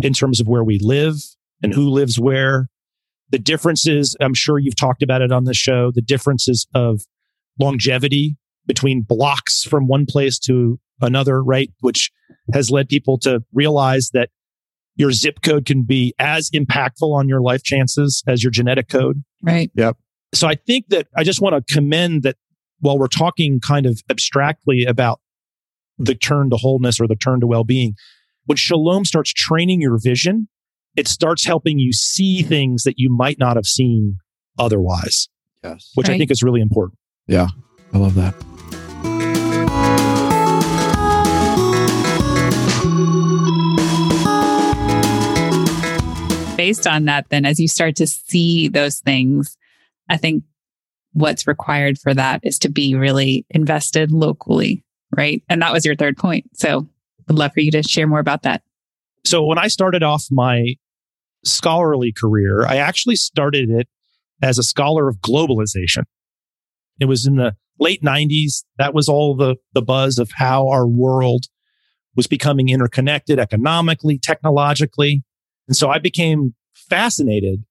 in 0.00 0.12
terms 0.12 0.40
of 0.40 0.46
where 0.46 0.64
we 0.64 0.78
live 0.78 1.16
and 1.62 1.74
who 1.74 1.90
lives 1.90 2.18
where, 2.18 2.68
the 3.30 3.38
differences, 3.38 4.16
I'm 4.20 4.34
sure 4.34 4.58
you've 4.58 4.76
talked 4.76 5.02
about 5.02 5.22
it 5.22 5.32
on 5.32 5.44
the 5.44 5.54
show, 5.54 5.90
the 5.90 6.00
differences 6.00 6.66
of 6.74 7.02
longevity 7.58 8.36
between 8.66 9.02
blocks 9.02 9.64
from 9.64 9.88
one 9.88 10.06
place 10.06 10.38
to 10.40 10.78
another, 11.00 11.42
right? 11.42 11.70
Which 11.80 12.12
has 12.54 12.70
led 12.70 12.88
people 12.88 13.18
to 13.18 13.42
realize 13.52 14.10
that 14.12 14.30
your 14.94 15.10
zip 15.10 15.40
code 15.42 15.66
can 15.66 15.82
be 15.82 16.14
as 16.18 16.48
impactful 16.50 17.12
on 17.12 17.28
your 17.28 17.40
life 17.40 17.62
chances 17.64 18.22
as 18.28 18.44
your 18.44 18.50
genetic 18.50 18.88
code. 18.88 19.24
Right. 19.42 19.70
Yep. 19.74 19.96
So 20.32 20.46
I 20.46 20.54
think 20.54 20.88
that 20.88 21.08
I 21.16 21.24
just 21.24 21.40
want 21.40 21.66
to 21.66 21.74
commend 21.74 22.22
that 22.22 22.36
while 22.80 22.98
we're 22.98 23.08
talking 23.08 23.60
kind 23.60 23.86
of 23.86 24.02
abstractly 24.10 24.84
about 24.84 25.20
the 25.98 26.14
turn 26.14 26.50
to 26.50 26.56
wholeness 26.56 27.00
or 27.00 27.06
the 27.06 27.16
turn 27.16 27.40
to 27.40 27.46
well-being, 27.46 27.94
when 28.44 28.56
shalom 28.56 29.04
starts 29.04 29.32
training 29.32 29.80
your 29.80 29.98
vision, 29.98 30.48
it 30.94 31.08
starts 31.08 31.44
helping 31.44 31.78
you 31.78 31.92
see 31.92 32.42
things 32.42 32.84
that 32.84 32.94
you 32.96 33.10
might 33.10 33.38
not 33.38 33.56
have 33.56 33.66
seen 33.66 34.18
otherwise, 34.58 35.28
Yes. 35.62 35.90
which 35.94 36.08
I 36.08 36.16
think 36.16 36.30
is 36.30 36.42
really 36.42 36.60
important. 36.60 36.98
Yeah. 37.26 37.48
I 37.92 37.98
love 37.98 38.14
that. 38.14 38.34
Based 46.56 46.86
on 46.86 47.04
that, 47.04 47.26
then, 47.28 47.44
as 47.44 47.60
you 47.60 47.68
start 47.68 47.96
to 47.96 48.06
see 48.06 48.66
those 48.68 49.00
things, 49.00 49.58
I 50.08 50.16
think 50.16 50.42
what's 51.16 51.46
required 51.46 51.98
for 51.98 52.12
that 52.12 52.40
is 52.42 52.58
to 52.58 52.68
be 52.68 52.94
really 52.94 53.46
invested 53.48 54.12
locally. 54.12 54.84
Right. 55.16 55.42
And 55.48 55.62
that 55.62 55.72
was 55.72 55.86
your 55.86 55.96
third 55.96 56.18
point. 56.18 56.44
So 56.54 56.86
would 57.26 57.38
love 57.38 57.52
for 57.54 57.60
you 57.60 57.70
to 57.70 57.82
share 57.82 58.06
more 58.06 58.18
about 58.18 58.42
that. 58.42 58.62
So 59.24 59.42
when 59.44 59.58
I 59.58 59.68
started 59.68 60.02
off 60.02 60.26
my 60.30 60.74
scholarly 61.42 62.12
career, 62.12 62.66
I 62.66 62.76
actually 62.76 63.16
started 63.16 63.70
it 63.70 63.88
as 64.42 64.58
a 64.58 64.62
scholar 64.62 65.08
of 65.08 65.16
globalization. 65.18 66.04
It 67.00 67.06
was 67.06 67.26
in 67.26 67.36
the 67.36 67.56
late 67.80 68.02
90s. 68.02 68.64
That 68.76 68.92
was 68.92 69.08
all 69.08 69.34
the, 69.34 69.56
the 69.72 69.82
buzz 69.82 70.18
of 70.18 70.30
how 70.34 70.68
our 70.68 70.86
world 70.86 71.46
was 72.14 72.26
becoming 72.26 72.68
interconnected 72.68 73.38
economically, 73.38 74.18
technologically. 74.18 75.24
And 75.66 75.76
so 75.76 75.88
I 75.88 75.98
became 75.98 76.54
fascinated 76.74 77.64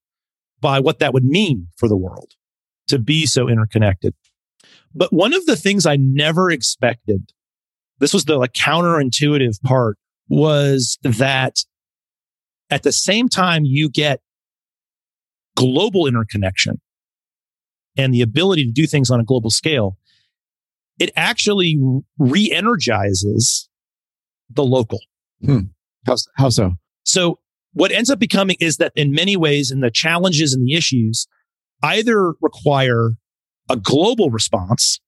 by 0.60 0.80
what 0.80 0.98
that 0.98 1.14
would 1.14 1.24
mean 1.24 1.68
for 1.76 1.88
the 1.88 1.96
world 1.96 2.32
to 2.88 2.98
be 2.98 3.26
so 3.26 3.48
interconnected. 3.48 4.14
But 4.94 5.12
one 5.12 5.34
of 5.34 5.44
the 5.46 5.56
things 5.56 5.86
I 5.86 5.96
never 5.96 6.50
expected, 6.50 7.30
this 7.98 8.14
was 8.14 8.24
the 8.24 8.36
like 8.36 8.52
counterintuitive 8.52 9.60
part, 9.62 9.98
was 10.28 10.98
that 11.02 11.56
at 12.70 12.82
the 12.82 12.92
same 12.92 13.28
time 13.28 13.64
you 13.64 13.88
get 13.88 14.20
global 15.54 16.06
interconnection 16.06 16.80
and 17.96 18.12
the 18.12 18.22
ability 18.22 18.64
to 18.64 18.72
do 18.72 18.86
things 18.86 19.10
on 19.10 19.20
a 19.20 19.24
global 19.24 19.50
scale, 19.50 19.96
it 20.98 21.10
actually 21.16 21.78
re 22.18 22.50
energizes 22.50 23.68
the 24.50 24.64
local. 24.64 25.00
Hmm. 25.44 25.60
How, 26.06 26.16
how 26.36 26.48
so? 26.48 26.72
So 27.04 27.38
what 27.72 27.92
ends 27.92 28.10
up 28.10 28.18
becoming 28.18 28.56
is 28.60 28.78
that 28.78 28.92
in 28.96 29.12
many 29.12 29.36
ways, 29.36 29.70
in 29.70 29.80
the 29.80 29.90
challenges 29.90 30.54
and 30.54 30.66
the 30.66 30.74
issues, 30.74 31.26
either 31.86 32.34
require 32.40 33.12
a 33.68 33.76
global 33.76 34.30
response 34.30 35.00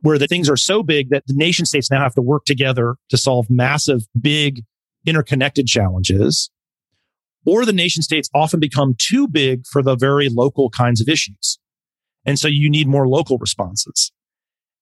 where 0.00 0.18
the 0.18 0.26
things 0.26 0.48
are 0.48 0.56
so 0.56 0.82
big 0.82 1.10
that 1.10 1.24
the 1.26 1.34
nation 1.34 1.66
states 1.66 1.90
now 1.90 2.00
have 2.00 2.14
to 2.14 2.22
work 2.22 2.44
together 2.44 2.96
to 3.08 3.16
solve 3.16 3.46
massive, 3.48 4.02
big, 4.20 4.62
interconnected 5.06 5.66
challenges, 5.66 6.50
or 7.46 7.64
the 7.64 7.72
nation 7.72 8.02
states 8.02 8.28
often 8.34 8.60
become 8.60 8.94
too 8.98 9.26
big 9.26 9.66
for 9.66 9.82
the 9.82 9.96
very 9.96 10.28
local 10.28 10.70
kinds 10.70 11.00
of 11.00 11.08
issues. 11.08 11.58
And 12.24 12.38
so 12.38 12.46
you 12.48 12.68
need 12.70 12.86
more 12.86 13.08
local 13.08 13.38
responses. 13.38 14.12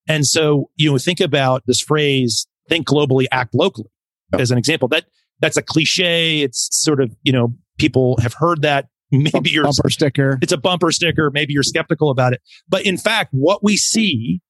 And 0.09 0.27
so, 0.27 0.71
you 0.77 0.91
know, 0.91 0.99
think 0.99 1.21
about 1.21 1.63
this 1.67 1.81
phrase, 1.81 2.47
think 2.69 2.87
globally, 2.87 3.27
act 3.31 3.55
locally 3.55 3.91
as 4.33 4.51
an 4.51 4.59
example. 4.59 4.89
That 4.89 5.07
that's 5.41 5.57
a 5.57 5.63
cliche. 5.63 6.41
It's 6.41 6.69
sort 6.73 7.01
of, 7.01 7.15
you 7.23 7.33
know, 7.33 7.55
people 7.79 8.19
have 8.21 8.35
heard 8.35 8.63
that. 8.63 8.87
Maybe 9.13 9.51
you're 9.51 9.65
Bumper 9.65 9.91
sticker. 9.91 10.39
it's 10.43 10.53
a 10.53 10.57
bumper 10.57 10.91
sticker. 10.91 11.31
Maybe 11.31 11.53
you're 11.53 11.63
skeptical 11.63 12.11
about 12.11 12.33
it. 12.33 12.43
But 12.69 12.85
in 12.85 12.97
fact, 12.97 13.31
what 13.33 13.63
we 13.63 13.77
see 13.77 14.41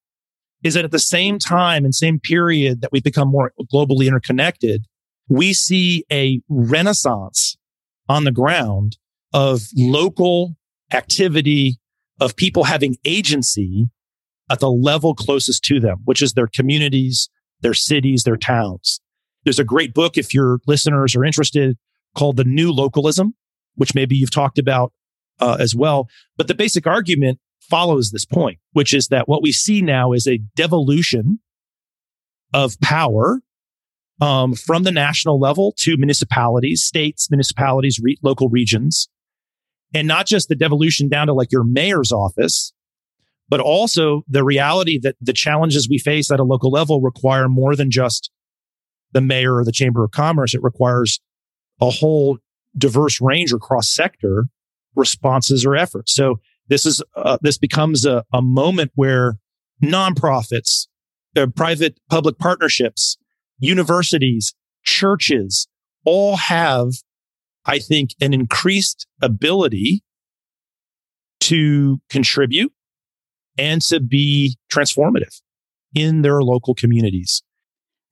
is 0.65 0.75
that 0.75 0.85
at 0.85 0.91
the 0.91 0.99
same 0.99 1.39
time 1.39 1.85
and 1.85 1.95
same 1.95 2.19
period 2.19 2.81
that 2.81 2.91
we 2.91 3.01
become 3.01 3.29
more 3.29 3.53
globally 3.73 4.07
interconnected, 4.07 4.87
we 5.29 5.53
see 5.53 6.05
a 6.11 6.41
renaissance 6.49 7.57
on 8.09 8.25
the 8.25 8.33
ground 8.33 8.97
of 9.33 9.63
local 9.75 10.57
activity, 10.93 11.79
of 12.21 12.37
people 12.37 12.65
having 12.65 12.97
agency 13.05 13.87
at 14.51 14.61
the 14.61 14.71
level 14.71 15.15
closest 15.15 15.65
to 15.65 15.81
them, 15.81 15.99
which 16.05 16.23
is 16.23 16.33
their 16.33 16.47
communities, 16.47 17.29
their 17.61 17.75
cities, 17.75 18.23
their 18.23 18.37
towns. 18.37 19.01
There's 19.45 19.59
a 19.59 19.65
great 19.65 19.93
book, 19.93 20.17
if 20.17 20.33
your 20.33 20.61
listeners 20.67 21.15
are 21.15 21.25
interested, 21.25 21.77
called 22.17 22.37
The 22.37 22.45
New 22.45 22.73
Localism, 22.73 23.35
which 23.77 23.95
maybe 23.95 24.17
you've 24.17 24.31
talked 24.31 24.59
about 24.59 24.93
uh, 25.41 25.57
as 25.61 25.75
well. 25.75 26.09
But 26.37 26.49
the 26.49 26.55
basic 26.55 26.87
argument 26.87 27.39
follows 27.61 28.11
this 28.11 28.25
point, 28.25 28.59
which 28.73 28.93
is 28.93 29.09
that 29.09 29.29
what 29.29 29.43
we 29.43 29.53
see 29.53 29.83
now 29.83 30.13
is 30.13 30.27
a 30.27 30.39
devolution 30.55 31.41
of 32.53 32.79
power 32.81 33.41
um, 34.21 34.55
from 34.55 34.83
the 34.83 34.93
national 34.93 35.39
level 35.39 35.75
to 35.79 35.97
municipalities, 35.97 36.83
states, 36.83 37.31
municipalities, 37.31 38.01
re- 38.03 38.17
local 38.23 38.49
regions, 38.49 39.09
and 39.95 40.09
not 40.09 40.27
just 40.27 40.49
the 40.49 40.55
devolution 40.55 41.09
down 41.09 41.27
to 41.27 41.33
like 41.33 41.53
your 41.53 41.65
mayor's 41.65 42.13
office, 42.13 42.73
but 43.49 43.61
also 43.61 44.23
the 44.27 44.45
reality 44.45 44.99
that 44.99 45.17
the 45.21 45.33
challenges 45.33 45.89
we 45.89 45.99
face 45.99 46.31
at 46.31 46.41
a 46.41 46.45
local 46.45 46.71
level 46.71 47.01
require 47.01 47.49
more 47.49 47.77
than 47.77 47.91
just 47.91 48.31
the 49.13 49.21
mayor 49.21 49.57
or 49.57 49.65
the 49.65 49.73
chamber 49.73 50.03
of 50.03 50.11
commerce. 50.11 50.55
It 50.55 50.63
requires 50.63 51.21
a 51.81 51.91
whole 51.91 52.39
diverse 52.77 53.21
range 53.21 53.53
or 53.53 53.59
cross 53.59 53.89
sector 53.89 54.47
responses 54.95 55.65
or 55.65 55.77
efforts. 55.77 56.15
So 56.15 56.41
this 56.69 56.87
is 56.87 57.03
uh, 57.15 57.39
this 57.43 57.59
becomes 57.59 58.05
a, 58.05 58.25
a 58.33 58.43
moment 58.43 58.93
where 58.95 59.39
nonprofits, 59.83 60.87
uh, 61.37 61.47
private 61.55 61.99
public 62.11 62.39
partnerships, 62.39 63.17
universities, 63.59 64.55
churches 64.85 65.69
all 66.05 66.37
have, 66.37 66.89
I 67.65 67.79
think, 67.79 68.11
an 68.21 68.33
increased 68.33 69.07
ability 69.21 70.03
to 71.41 71.99
contribute 72.11 72.73
and 73.59 73.83
to 73.83 74.01
be 74.01 74.57
transformative 74.73 75.41
in 75.95 76.23
their 76.23 76.43
local 76.43 76.75
communities. 76.75 77.43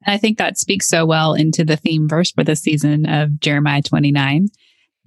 I 0.07 0.19
think 0.19 0.39
that 0.39 0.59
speaks 0.59 0.87
so 0.89 1.07
well 1.07 1.35
into 1.35 1.65
the 1.65 1.77
theme 1.77 2.09
verse 2.09 2.31
for 2.31 2.45
the 2.45 2.57
season 2.57 3.07
of 3.07 3.41
Jeremiah 3.41 3.83
29 3.83 4.49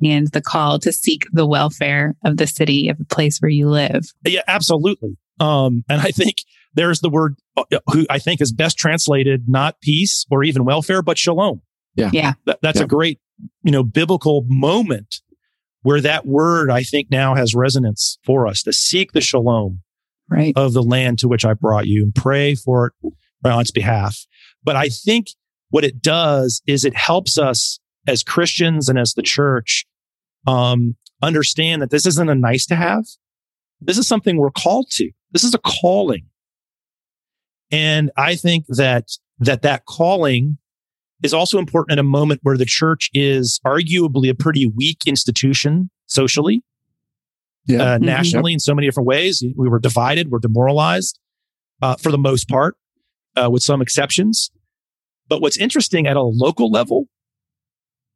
and 0.04 0.28
the 0.32 0.42
call 0.42 0.80
to 0.80 0.92
seek 0.92 1.26
the 1.32 1.46
welfare 1.46 2.16
of 2.24 2.38
the 2.38 2.48
city, 2.48 2.90
of 2.90 2.98
the 2.98 3.06
place 3.06 3.40
where 3.40 3.50
you 3.50 3.70
live. 3.70 4.14
Yeah, 4.26 4.42
absolutely. 4.48 5.18
Um, 5.40 5.84
and 5.90 6.02
I 6.02 6.12
think 6.12 6.36
there's 6.74 7.00
the 7.00 7.10
word 7.10 7.36
uh, 7.56 7.64
who 7.92 8.06
I 8.10 8.20
think 8.20 8.42
is 8.42 8.52
best 8.52 8.78
translated 8.78 9.46
not 9.48 9.80
peace 9.82 10.26
or 10.30 10.44
even 10.44 10.66
welfare, 10.66 11.02
but 11.02 11.18
shalom. 11.18 11.62
Yeah. 11.96 12.10
Yeah. 12.14 12.34
That, 12.46 12.60
that's 12.62 12.78
Yeah. 12.80 12.84
a 12.86 12.88
great, 12.88 13.20
you 13.64 13.72
know, 13.72 13.84
biblical 13.84 14.44
moment 14.48 15.16
where 15.82 16.02
that 16.02 16.26
word 16.26 16.70
I 16.70 16.84
think 16.84 17.10
now 17.10 17.34
has 17.36 17.56
resonance 17.56 18.20
for 18.24 18.48
us 18.48 18.62
to 18.64 18.74
seek 18.74 19.14
the 19.14 19.22
shalom 19.22 19.82
Right. 20.30 20.54
of 20.58 20.74
the 20.74 20.84
land 20.84 21.20
to 21.20 21.28
which 21.30 21.46
I 21.46 21.54
brought 21.54 21.88
you 21.88 22.04
and 22.04 22.14
pray 22.14 22.54
for 22.54 22.88
it 23.04 23.12
on 23.48 23.62
its 23.62 23.72
behalf. 23.72 24.26
But 24.68 24.76
I 24.76 24.90
think 24.90 25.28
what 25.70 25.86
it 25.86 26.02
does 26.02 26.62
is 26.68 26.84
it 26.84 26.94
helps 26.94 27.38
us 27.38 27.80
as 28.06 28.22
Christians 28.22 28.90
and 28.90 29.00
as 29.00 29.14
the 29.14 29.22
church 29.22 29.86
um, 30.46 30.98
understand 31.24 31.82
that 31.82 31.90
this 31.90 32.06
isn't 32.06 32.28
a 32.30 32.36
nice 32.36 32.66
to 32.66 32.76
have. 32.76 33.06
This 33.80 33.98
is 33.98 34.06
something 34.06 34.36
we're 34.36 34.52
called 34.52 34.88
to. 34.92 35.10
This 35.32 35.46
is 35.46 35.54
a 35.54 35.58
calling. 35.60 36.26
And 37.72 38.12
I 38.18 38.36
think 38.36 38.66
that 38.68 39.06
that 39.40 39.62
that 39.62 39.86
calling 39.86 40.58
is 41.24 41.34
also 41.34 41.60
important 41.60 41.94
at 41.98 42.00
a 42.00 42.04
moment 42.04 42.42
where 42.44 42.58
the 42.58 42.66
church 42.66 43.10
is 43.14 43.62
arguably 43.66 44.30
a 44.30 44.36
pretty 44.36 44.68
weak 44.68 44.98
institution 45.06 45.90
socially 46.08 46.62
Yeah. 47.68 47.78
uh, 47.84 47.98
Mhm. 48.00 48.02
nationally 48.02 48.54
in 48.54 48.60
so 48.60 48.76
many 48.76 48.86
different 48.88 49.08
ways. 49.08 49.44
We 49.56 49.70
were 49.70 49.80
divided, 49.80 50.30
we're 50.30 50.40
demoralized 50.40 51.20
uh, 51.82 51.96
for 51.96 52.12
the 52.12 52.18
most 52.18 52.50
part, 52.50 52.76
uh, 53.42 53.50
with 53.50 53.64
some 53.64 53.82
exceptions. 53.82 54.52
But 55.30 55.42
what's 55.42 55.58
interesting 55.58 56.08
at 56.08 56.18
a 56.18 56.22
local 56.22 56.72
level, 56.72 57.06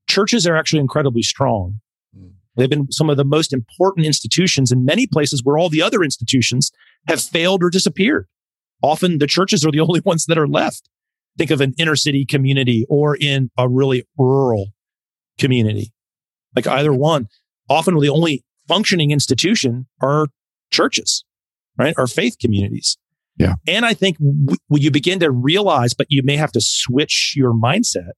churches 0.07 0.47
are 0.47 0.55
actually 0.55 0.80
incredibly 0.80 1.22
strong. 1.22 1.82
Mm. 2.18 2.32
They've 2.55 2.70
been 2.70 2.91
some 2.91 3.09
of 3.09 3.18
the 3.18 3.26
most 3.26 3.53
important 3.53 4.05
institutions 4.05 4.72
in 4.72 4.86
many 4.86 5.07
places 5.07 5.41
where 5.43 5.57
all 5.57 5.70
the 5.70 5.82
other 5.82 6.03
institutions 6.03 6.72
have 7.07 7.22
failed 7.22 7.64
or 7.64 7.70
disappeared. 7.70 8.28
Often 8.82 9.20
the 9.20 9.28
churches 9.28 9.66
are 9.66 9.72
the 9.72 9.80
only 9.88 10.01
ones 10.01 10.26
that 10.26 10.38
are 10.38 10.47
left. 10.47 10.89
Think 11.38 11.51
of 11.51 11.62
an 11.62 11.74
inner 11.78 11.95
city 11.95 12.26
community 12.26 12.86
or 12.89 13.16
in 13.16 13.51
a 13.57 13.70
really 13.70 14.03
rural 14.18 14.68
community, 15.39 15.93
like 16.55 16.68
either 16.68 16.93
one. 16.93 17.28
Often 17.70 17.97
the 17.99 18.09
only 18.09 18.43
functioning 18.68 19.12
institution 19.12 19.88
are 20.01 20.28
churches, 20.72 21.24
right? 21.78 21.93
Or 21.97 22.05
faith 22.07 22.36
communities. 22.39 22.97
Yeah. 23.42 23.56
And 23.68 23.86
I 23.86 23.94
think 23.94 24.18
w- 24.20 24.58
when 24.68 24.82
you 24.82 24.92
begin 24.92 25.20
to 25.20 25.32
realize, 25.32 25.94
but 25.94 26.08
you 26.10 26.22
may 26.24 26.36
have 26.38 26.52
to 26.54 26.62
switch 26.62 27.34
your 27.36 27.54
mindset. 27.54 28.12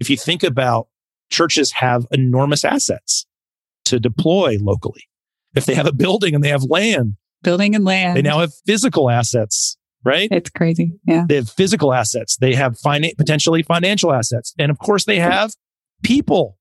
If 0.00 0.10
you 0.10 0.16
think 0.16 0.42
about 0.42 0.88
churches 1.30 1.72
have 1.72 2.06
enormous 2.10 2.64
assets 2.64 3.26
to 3.86 3.98
deploy 3.98 4.58
locally. 4.60 5.02
If 5.54 5.66
they 5.66 5.74
have 5.74 5.86
a 5.86 5.92
building 5.92 6.34
and 6.34 6.42
they 6.42 6.48
have 6.48 6.64
land, 6.64 7.14
Building 7.42 7.74
and 7.74 7.84
land. 7.84 8.16
they 8.16 8.22
now 8.22 8.38
have 8.40 8.52
physical 8.66 9.10
assets, 9.10 9.76
right? 10.04 10.28
it's 10.30 10.50
crazy. 10.50 10.92
Yeah. 11.06 11.24
They 11.28 11.36
have 11.36 11.50
physical 11.50 11.92
assets. 11.92 12.36
They 12.36 12.54
have 12.54 12.76
finan- 12.78 13.16
potentially 13.16 13.62
financial 13.62 14.12
assets. 14.12 14.54
And 14.58 14.70
of 14.70 14.78
course, 14.78 15.04
they 15.04 15.18
have 15.18 15.52
people. 16.02 16.58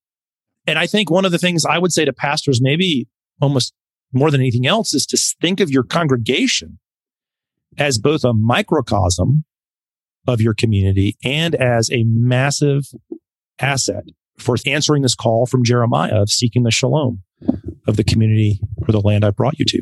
And 0.68 0.78
I 0.80 0.88
think 0.88 1.10
one 1.10 1.26
of 1.26 1.32
the 1.32 1.38
things 1.38 1.66
I 1.66 1.78
would 1.78 1.92
say 1.92 2.06
to 2.06 2.14
pastors, 2.14 2.60
maybe 2.62 3.08
almost 3.42 3.74
more 4.14 4.32
than 4.32 4.42
anything 4.42 4.66
else, 4.68 4.94
is 4.94 5.06
to 5.08 5.18
think 5.42 5.60
of 5.60 5.70
your 5.70 5.84
congregation 5.84 6.80
as 7.78 7.97
both 7.97 8.24
a 8.24 8.34
microcosm 8.34 9.45
of 10.28 10.41
your 10.41 10.53
community 10.53 11.17
and 11.24 11.55
as 11.55 11.89
a 11.91 12.03
massive 12.05 12.84
asset 13.59 14.03
for 14.38 14.55
answering 14.65 15.03
this 15.03 15.15
call 15.15 15.45
from 15.45 15.63
Jeremiah 15.63 16.22
of 16.22 16.30
seeking 16.30 16.63
the 16.63 16.72
shalom 16.72 17.22
of 17.88 17.97
the 17.97 18.03
community 18.03 18.59
or 18.88 18.91
the 18.91 19.01
land 19.01 19.24
I 19.24 19.32
brought 19.32 19.59
you 19.59 19.65
to. 19.65 19.82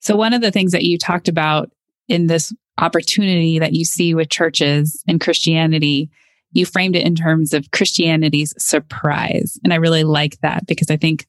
So, 0.00 0.16
one 0.16 0.32
of 0.32 0.40
the 0.40 0.50
things 0.50 0.72
that 0.72 0.82
you 0.82 0.98
talked 0.98 1.28
about 1.28 1.70
in 2.08 2.26
this 2.26 2.52
opportunity 2.78 3.58
that 3.58 3.74
you 3.74 3.84
see 3.84 4.14
with 4.14 4.30
churches 4.30 5.02
and 5.06 5.20
Christianity, 5.20 6.10
you 6.52 6.66
framed 6.66 6.96
it 6.96 7.06
in 7.06 7.14
terms 7.14 7.52
of 7.52 7.70
Christianity's 7.70 8.54
surprise. 8.58 9.58
And 9.62 9.72
I 9.72 9.76
really 9.76 10.04
like 10.04 10.40
that 10.40 10.66
because 10.66 10.90
I 10.90 10.96
think 10.96 11.26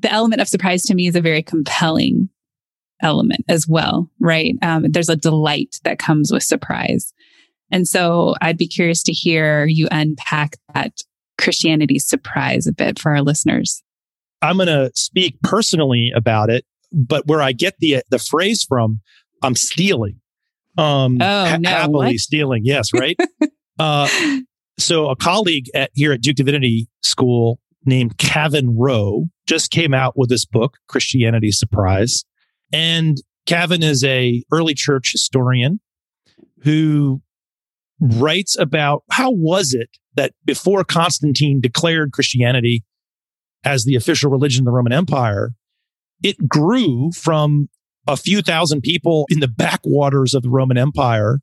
the 0.00 0.10
element 0.10 0.40
of 0.40 0.48
surprise 0.48 0.82
to 0.84 0.94
me 0.94 1.06
is 1.06 1.14
a 1.14 1.20
very 1.20 1.42
compelling 1.42 2.28
element 3.02 3.44
as 3.48 3.66
well, 3.68 4.10
right? 4.20 4.54
Um, 4.62 4.86
there's 4.90 5.08
a 5.08 5.16
delight 5.16 5.80
that 5.84 5.98
comes 5.98 6.30
with 6.32 6.42
surprise. 6.42 7.12
And 7.70 7.86
so 7.86 8.34
I'd 8.40 8.58
be 8.58 8.66
curious 8.68 9.02
to 9.04 9.12
hear 9.12 9.64
you 9.66 9.88
unpack 9.90 10.56
that 10.74 10.92
Christianity 11.38 11.98
surprise 11.98 12.66
a 12.66 12.72
bit 12.72 12.98
for 12.98 13.12
our 13.12 13.22
listeners. 13.22 13.82
I'm 14.42 14.56
going 14.56 14.68
to 14.68 14.90
speak 14.94 15.36
personally 15.42 16.12
about 16.14 16.50
it, 16.50 16.64
but 16.92 17.26
where 17.26 17.42
I 17.42 17.52
get 17.52 17.74
the 17.78 18.02
the 18.10 18.18
phrase 18.18 18.64
from, 18.68 19.00
I'm 19.42 19.54
stealing. 19.54 20.20
Um, 20.78 21.18
Oh, 21.20 21.56
no, 21.60 21.68
happily 21.70 22.06
what? 22.08 22.16
stealing. 22.16 22.62
Yes, 22.64 22.92
right. 22.94 23.16
uh, 23.78 24.08
so 24.78 25.08
a 25.10 25.16
colleague 25.16 25.66
at 25.74 25.90
here 25.94 26.12
at 26.12 26.20
Duke 26.22 26.36
Divinity 26.36 26.88
School 27.02 27.60
named 27.84 28.18
Kevin 28.18 28.76
Rowe 28.76 29.26
just 29.46 29.70
came 29.70 29.92
out 29.94 30.16
with 30.16 30.28
this 30.30 30.44
book, 30.44 30.78
Christianity 30.88 31.50
Surprise, 31.52 32.24
and 32.72 33.18
Kevin 33.46 33.82
is 33.82 34.04
a 34.04 34.44
early 34.52 34.74
church 34.74 35.12
historian 35.12 35.80
who 36.62 37.22
writes 38.00 38.56
about 38.58 39.02
how 39.10 39.30
was 39.30 39.74
it 39.74 39.88
that 40.14 40.32
before 40.44 40.84
Constantine 40.84 41.60
declared 41.60 42.12
Christianity 42.12 42.84
as 43.64 43.84
the 43.84 43.94
official 43.94 44.30
religion 44.30 44.62
of 44.62 44.66
the 44.66 44.72
Roman 44.72 44.92
Empire, 44.92 45.52
it 46.22 46.48
grew 46.48 47.10
from 47.12 47.68
a 48.06 48.16
few 48.16 48.42
thousand 48.42 48.80
people 48.82 49.26
in 49.28 49.40
the 49.40 49.48
backwaters 49.48 50.34
of 50.34 50.42
the 50.42 50.50
Roman 50.50 50.78
Empire 50.78 51.40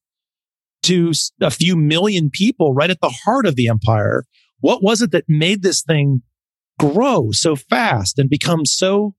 to 0.83 1.11
a 1.41 1.51
few 1.51 1.75
million 1.75 2.29
people 2.29 2.73
right 2.73 2.89
at 2.89 3.01
the 3.01 3.13
heart 3.25 3.45
of 3.45 3.55
the 3.55 3.67
empire. 3.67 4.25
What 4.59 4.83
was 4.83 5.01
it 5.01 5.11
that 5.11 5.25
made 5.27 5.61
this 5.61 5.81
thing 5.81 6.21
grow 6.79 7.31
so 7.31 7.55
fast 7.55 8.19
and 8.19 8.29
become 8.29 8.65
so 8.65 9.15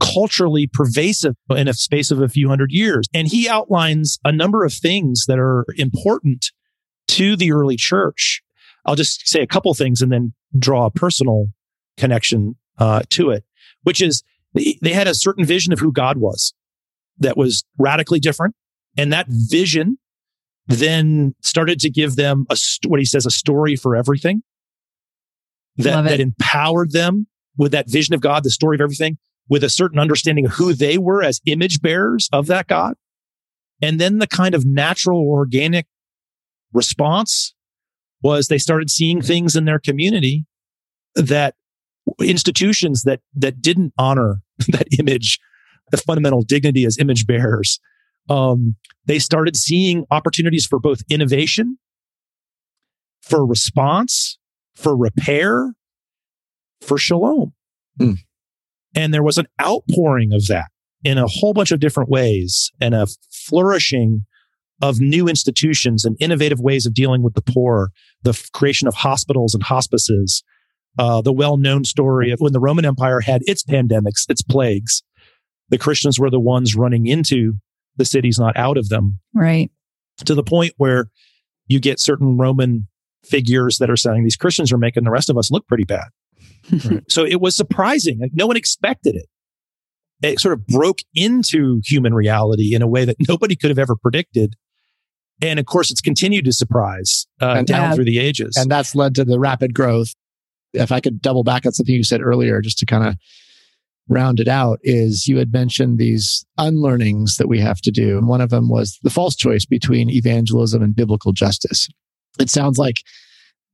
culturally 0.00 0.66
pervasive 0.66 1.34
in 1.50 1.68
a 1.68 1.74
space 1.74 2.10
of 2.10 2.20
a 2.20 2.28
few 2.28 2.48
hundred 2.48 2.70
years? 2.72 3.06
And 3.14 3.28
he 3.28 3.48
outlines 3.48 4.18
a 4.24 4.32
number 4.32 4.64
of 4.64 4.72
things 4.72 5.24
that 5.26 5.38
are 5.38 5.64
important 5.76 6.52
to 7.08 7.36
the 7.36 7.52
early 7.52 7.76
church. 7.76 8.42
I'll 8.84 8.94
just 8.94 9.26
say 9.28 9.40
a 9.40 9.46
couple 9.46 9.72
things 9.74 10.00
and 10.00 10.12
then 10.12 10.34
draw 10.58 10.86
a 10.86 10.90
personal 10.90 11.48
connection 11.96 12.56
uh, 12.78 13.02
to 13.10 13.30
it, 13.30 13.44
which 13.82 14.00
is 14.00 14.22
they 14.54 14.78
they 14.80 14.92
had 14.92 15.08
a 15.08 15.14
certain 15.14 15.44
vision 15.44 15.72
of 15.72 15.78
who 15.78 15.92
God 15.92 16.18
was 16.18 16.54
that 17.18 17.36
was 17.36 17.64
radically 17.78 18.20
different. 18.20 18.54
And 18.96 19.12
that 19.12 19.26
vision 19.28 19.98
then 20.66 21.34
started 21.42 21.80
to 21.80 21.90
give 21.90 22.16
them 22.16 22.46
a, 22.50 22.56
what 22.86 23.00
he 23.00 23.06
says, 23.06 23.26
a 23.26 23.30
story 23.30 23.74
for 23.74 23.96
everything 23.96 24.42
that, 25.76 26.02
that 26.04 26.20
empowered 26.20 26.92
them 26.92 27.26
with 27.56 27.72
that 27.72 27.90
vision 27.90 28.14
of 28.14 28.20
God, 28.20 28.44
the 28.44 28.50
story 28.50 28.76
of 28.76 28.80
everything, 28.80 29.18
with 29.48 29.64
a 29.64 29.70
certain 29.70 29.98
understanding 29.98 30.46
of 30.46 30.52
who 30.52 30.72
they 30.72 30.98
were 30.98 31.22
as 31.22 31.40
image 31.46 31.80
bearers 31.80 32.28
of 32.32 32.46
that 32.46 32.66
God. 32.66 32.94
And 33.80 34.00
then 34.00 34.18
the 34.18 34.26
kind 34.26 34.54
of 34.54 34.66
natural 34.66 35.20
organic 35.20 35.86
response 36.72 37.54
was 38.22 38.48
they 38.48 38.58
started 38.58 38.90
seeing 38.90 39.22
things 39.22 39.56
in 39.56 39.64
their 39.64 39.78
community 39.78 40.44
that 41.14 41.54
institutions 42.20 43.02
that 43.02 43.20
that 43.34 43.60
didn't 43.62 43.92
honor 43.98 44.42
that 44.68 44.88
image, 44.98 45.38
the 45.90 45.96
fundamental 45.96 46.42
dignity 46.42 46.84
as 46.84 46.98
image 46.98 47.26
bearers, 47.26 47.78
um, 48.28 48.76
they 49.06 49.18
started 49.18 49.56
seeing 49.56 50.04
opportunities 50.10 50.66
for 50.66 50.78
both 50.78 51.02
innovation, 51.08 51.78
for 53.22 53.44
response, 53.46 54.38
for 54.74 54.96
repair, 54.96 55.74
for 56.80 56.98
shalom. 56.98 57.52
Mm. 57.98 58.18
And 58.98 59.14
there 59.14 59.22
was 59.22 59.38
an 59.38 59.46
outpouring 59.62 60.32
of 60.32 60.48
that 60.48 60.66
in 61.04 61.18
a 61.18 61.28
whole 61.28 61.54
bunch 61.54 61.70
of 61.70 61.78
different 61.78 62.10
ways 62.10 62.72
and 62.80 62.96
a 62.96 63.06
flourishing 63.30 64.26
of 64.82 64.98
new 64.98 65.28
institutions 65.28 66.04
and 66.04 66.16
innovative 66.18 66.58
ways 66.58 66.84
of 66.84 66.94
dealing 66.94 67.22
with 67.22 67.34
the 67.34 67.42
poor, 67.42 67.90
the 68.24 68.36
creation 68.52 68.88
of 68.88 68.94
hospitals 68.94 69.54
and 69.54 69.62
hospices, 69.62 70.42
uh, 70.98 71.22
the 71.22 71.32
well-known 71.32 71.84
story 71.84 72.32
of 72.32 72.40
when 72.40 72.52
the 72.52 72.58
Roman 72.58 72.84
Empire 72.84 73.20
had 73.20 73.42
its 73.44 73.62
pandemics, 73.62 74.28
its 74.28 74.42
plagues, 74.42 75.04
the 75.68 75.78
Christians 75.78 76.18
were 76.18 76.30
the 76.30 76.40
ones 76.40 76.74
running 76.74 77.06
into 77.06 77.54
the 77.98 78.04
cities, 78.04 78.36
not 78.36 78.56
out 78.56 78.76
of 78.76 78.88
them. 78.88 79.20
Right. 79.32 79.70
To 80.24 80.34
the 80.34 80.42
point 80.42 80.74
where 80.76 81.08
you 81.68 81.78
get 81.78 82.00
certain 82.00 82.36
Roman 82.36 82.88
figures 83.24 83.78
that 83.78 83.90
are 83.90 83.96
saying 83.96 84.24
these 84.24 84.36
Christians 84.36 84.72
are 84.72 84.78
making 84.78 85.04
the 85.04 85.12
rest 85.12 85.30
of 85.30 85.38
us 85.38 85.52
look 85.52 85.68
pretty 85.68 85.84
bad. 85.84 86.08
Right. 86.84 87.02
So 87.08 87.24
it 87.24 87.40
was 87.40 87.56
surprising. 87.56 88.18
Like 88.20 88.32
no 88.34 88.46
one 88.46 88.56
expected 88.56 89.16
it. 89.16 89.26
It 90.22 90.40
sort 90.40 90.54
of 90.54 90.66
broke 90.66 90.98
into 91.14 91.80
human 91.84 92.12
reality 92.12 92.74
in 92.74 92.82
a 92.82 92.88
way 92.88 93.04
that 93.04 93.16
nobody 93.28 93.56
could 93.56 93.70
have 93.70 93.78
ever 93.78 93.96
predicted. 93.96 94.54
And 95.40 95.60
of 95.60 95.66
course, 95.66 95.90
it's 95.90 96.00
continued 96.00 96.44
to 96.46 96.52
surprise 96.52 97.26
uh, 97.40 97.62
down 97.62 97.94
through 97.94 98.06
the 98.06 98.18
ages. 98.18 98.56
And 98.56 98.70
that's 98.70 98.94
led 98.94 99.14
to 99.16 99.24
the 99.24 99.38
rapid 99.38 99.72
growth. 99.72 100.14
If 100.72 100.90
I 100.90 101.00
could 101.00 101.22
double 101.22 101.44
back 101.44 101.64
on 101.64 101.72
something 101.72 101.94
you 101.94 102.04
said 102.04 102.20
earlier, 102.20 102.60
just 102.60 102.78
to 102.78 102.86
kind 102.86 103.06
of 103.06 103.14
round 104.08 104.40
it 104.40 104.48
out, 104.48 104.80
is 104.82 105.28
you 105.28 105.38
had 105.38 105.52
mentioned 105.52 105.98
these 105.98 106.44
unlearnings 106.58 107.36
that 107.36 107.46
we 107.46 107.60
have 107.60 107.80
to 107.82 107.90
do. 107.90 108.18
And 108.18 108.26
one 108.26 108.40
of 108.40 108.50
them 108.50 108.68
was 108.68 108.98
the 109.02 109.10
false 109.10 109.36
choice 109.36 109.64
between 109.64 110.10
evangelism 110.10 110.82
and 110.82 110.96
biblical 110.96 111.32
justice. 111.32 111.88
It 112.40 112.50
sounds 112.50 112.78
like 112.78 113.02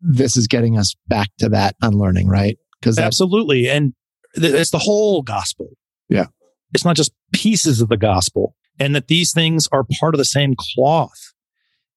this 0.05 0.37
is 0.37 0.47
getting 0.47 0.79
us 0.79 0.95
back 1.09 1.31
to 1.39 1.49
that 1.49 1.75
unlearning, 1.81 2.29
right? 2.29 2.59
Because 2.79 2.99
absolutely. 2.99 3.69
And 3.69 3.95
th- 4.37 4.53
it's 4.53 4.71
the 4.71 4.79
whole 4.79 5.23
gospel. 5.23 5.71
Yeah. 6.09 6.27
It's 6.75 6.85
not 6.85 6.97
just 6.97 7.13
pieces 7.33 7.81
of 7.81 7.89
the 7.89 7.97
gospel 7.97 8.55
and 8.79 8.95
that 8.95 9.09
these 9.09 9.33
things 9.33 9.67
are 9.73 9.85
part 9.99 10.15
of 10.15 10.19
the 10.19 10.25
same 10.25 10.55
cloth. 10.59 11.33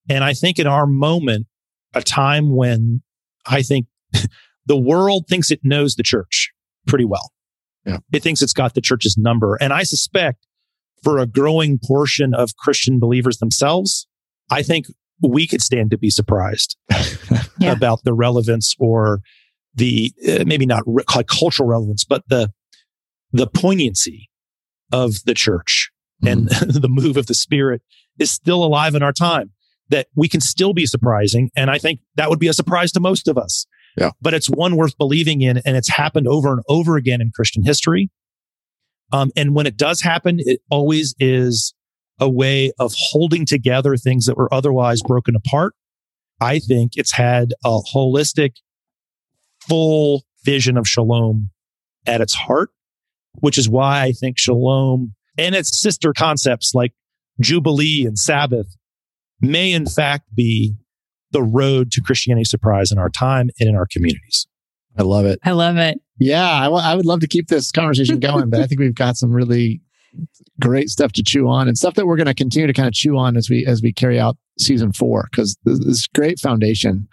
And 0.09 0.23
I 0.23 0.33
think 0.33 0.57
in 0.57 0.67
our 0.67 0.87
moment, 0.87 1.47
a 1.93 2.01
time 2.01 2.55
when 2.55 3.01
I 3.45 3.61
think 3.61 3.87
the 4.65 4.77
world 4.77 5.25
thinks 5.27 5.51
it 5.51 5.59
knows 5.63 5.95
the 5.95 6.03
church 6.03 6.51
pretty 6.87 7.05
well. 7.05 7.33
Yeah. 7.85 7.97
It 8.13 8.23
thinks 8.23 8.41
it's 8.41 8.53
got 8.53 8.73
the 8.73 8.81
church's 8.81 9.17
number. 9.17 9.57
And 9.59 9.73
I 9.73 9.83
suspect 9.83 10.45
for 11.03 11.19
a 11.19 11.25
growing 11.25 11.79
portion 11.83 12.33
of 12.33 12.55
Christian 12.57 12.99
believers 12.99 13.37
themselves, 13.37 14.07
I 14.49 14.63
think 14.63 14.85
we 15.21 15.47
could 15.47 15.61
stand 15.61 15.91
to 15.91 15.97
be 15.97 16.09
surprised 16.09 16.77
yeah. 17.59 17.71
about 17.71 18.03
the 18.03 18.13
relevance 18.13 18.75
or 18.79 19.21
the 19.73 20.11
uh, 20.27 20.43
maybe 20.45 20.65
not 20.65 20.83
re- 20.85 21.03
cultural 21.27 21.67
relevance, 21.67 22.03
but 22.03 22.23
the 22.27 22.51
the 23.31 23.47
poignancy 23.47 24.29
of 24.91 25.23
the 25.25 25.33
church 25.33 25.91
mm-hmm. 26.23 26.31
and 26.31 26.49
the 26.73 26.89
move 26.89 27.17
of 27.17 27.27
the 27.27 27.33
spirit 27.33 27.81
is 28.19 28.31
still 28.31 28.63
alive 28.63 28.95
in 28.95 29.03
our 29.03 29.13
time 29.13 29.51
that 29.89 30.07
we 30.15 30.27
can 30.27 30.41
still 30.41 30.73
be 30.73 30.85
surprising. 30.85 31.49
And 31.55 31.69
I 31.69 31.77
think 31.77 32.01
that 32.15 32.29
would 32.29 32.39
be 32.39 32.47
a 32.47 32.53
surprise 32.53 32.91
to 32.93 32.99
most 32.99 33.27
of 33.27 33.37
us. 33.37 33.65
Yeah. 33.97 34.11
But 34.21 34.33
it's 34.33 34.47
one 34.47 34.75
worth 34.75 34.97
believing 34.97 35.41
in. 35.41 35.61
And 35.65 35.77
it's 35.77 35.89
happened 35.89 36.27
over 36.27 36.51
and 36.51 36.61
over 36.67 36.97
again 36.97 37.21
in 37.21 37.31
Christian 37.33 37.63
history. 37.63 38.09
Um, 39.13 39.31
and 39.35 39.55
when 39.55 39.65
it 39.65 39.77
does 39.77 40.01
happen, 40.01 40.39
it 40.39 40.59
always 40.69 41.15
is 41.19 41.73
a 42.19 42.29
way 42.29 42.71
of 42.79 42.93
holding 42.95 43.45
together 43.45 43.95
things 43.95 44.25
that 44.25 44.37
were 44.37 44.53
otherwise 44.53 45.01
broken 45.01 45.35
apart. 45.35 45.73
I 46.39 46.59
think 46.59 46.93
it's 46.95 47.13
had 47.13 47.53
a 47.65 47.79
holistic, 47.93 48.53
full 49.67 50.23
vision 50.43 50.77
of 50.77 50.87
shalom 50.87 51.49
at 52.05 52.21
its 52.21 52.33
heart, 52.33 52.69
which 53.39 53.57
is 53.57 53.69
why 53.69 54.03
I 54.03 54.11
think 54.11 54.37
shalom 54.37 55.13
and 55.37 55.55
its 55.55 55.79
sister 55.79 56.13
concepts 56.13 56.73
like 56.73 56.93
Jubilee 57.39 58.05
and 58.05 58.17
Sabbath 58.17 58.75
may 59.41 59.71
in 59.71 59.85
fact 59.85 60.33
be 60.35 60.75
the 61.31 61.43
road 61.43 61.91
to 61.91 62.01
Christianity 62.01 62.45
surprise 62.45 62.91
in 62.91 62.97
our 62.97 63.09
time 63.09 63.49
and 63.59 63.69
in 63.69 63.75
our 63.75 63.85
communities. 63.85 64.47
I 64.97 65.03
love 65.03 65.25
it. 65.25 65.39
I 65.43 65.51
love 65.51 65.77
it. 65.77 65.99
Yeah, 66.19 66.49
I, 66.49 66.63
w- 66.63 66.83
I 66.83 66.95
would 66.95 67.05
love 67.05 67.19
to 67.19 67.27
keep 67.27 67.47
this 67.47 67.71
conversation 67.71 68.19
going, 68.19 68.49
but 68.49 68.61
I 68.61 68.65
think 68.65 68.79
we've 68.79 68.95
got 68.95 69.17
some 69.17 69.31
really 69.31 69.81
great 70.59 70.89
stuff 70.89 71.11
to 71.13 71.23
chew 71.23 71.47
on 71.47 71.67
and 71.67 71.77
stuff 71.77 71.95
that 71.95 72.07
we're 72.07 72.17
going 72.17 72.27
to 72.27 72.33
continue 72.33 72.67
to 72.67 72.73
kind 72.73 72.87
of 72.87 72.93
chew 72.93 73.17
on 73.17 73.37
as 73.37 73.49
we 73.49 73.65
as 73.65 73.81
we 73.81 73.93
carry 73.93 74.19
out 74.19 74.37
season 74.57 74.91
four 74.91 75.27
because 75.31 75.57
this, 75.63 75.79
this 75.85 76.07
great 76.07 76.39
foundation 76.39 77.07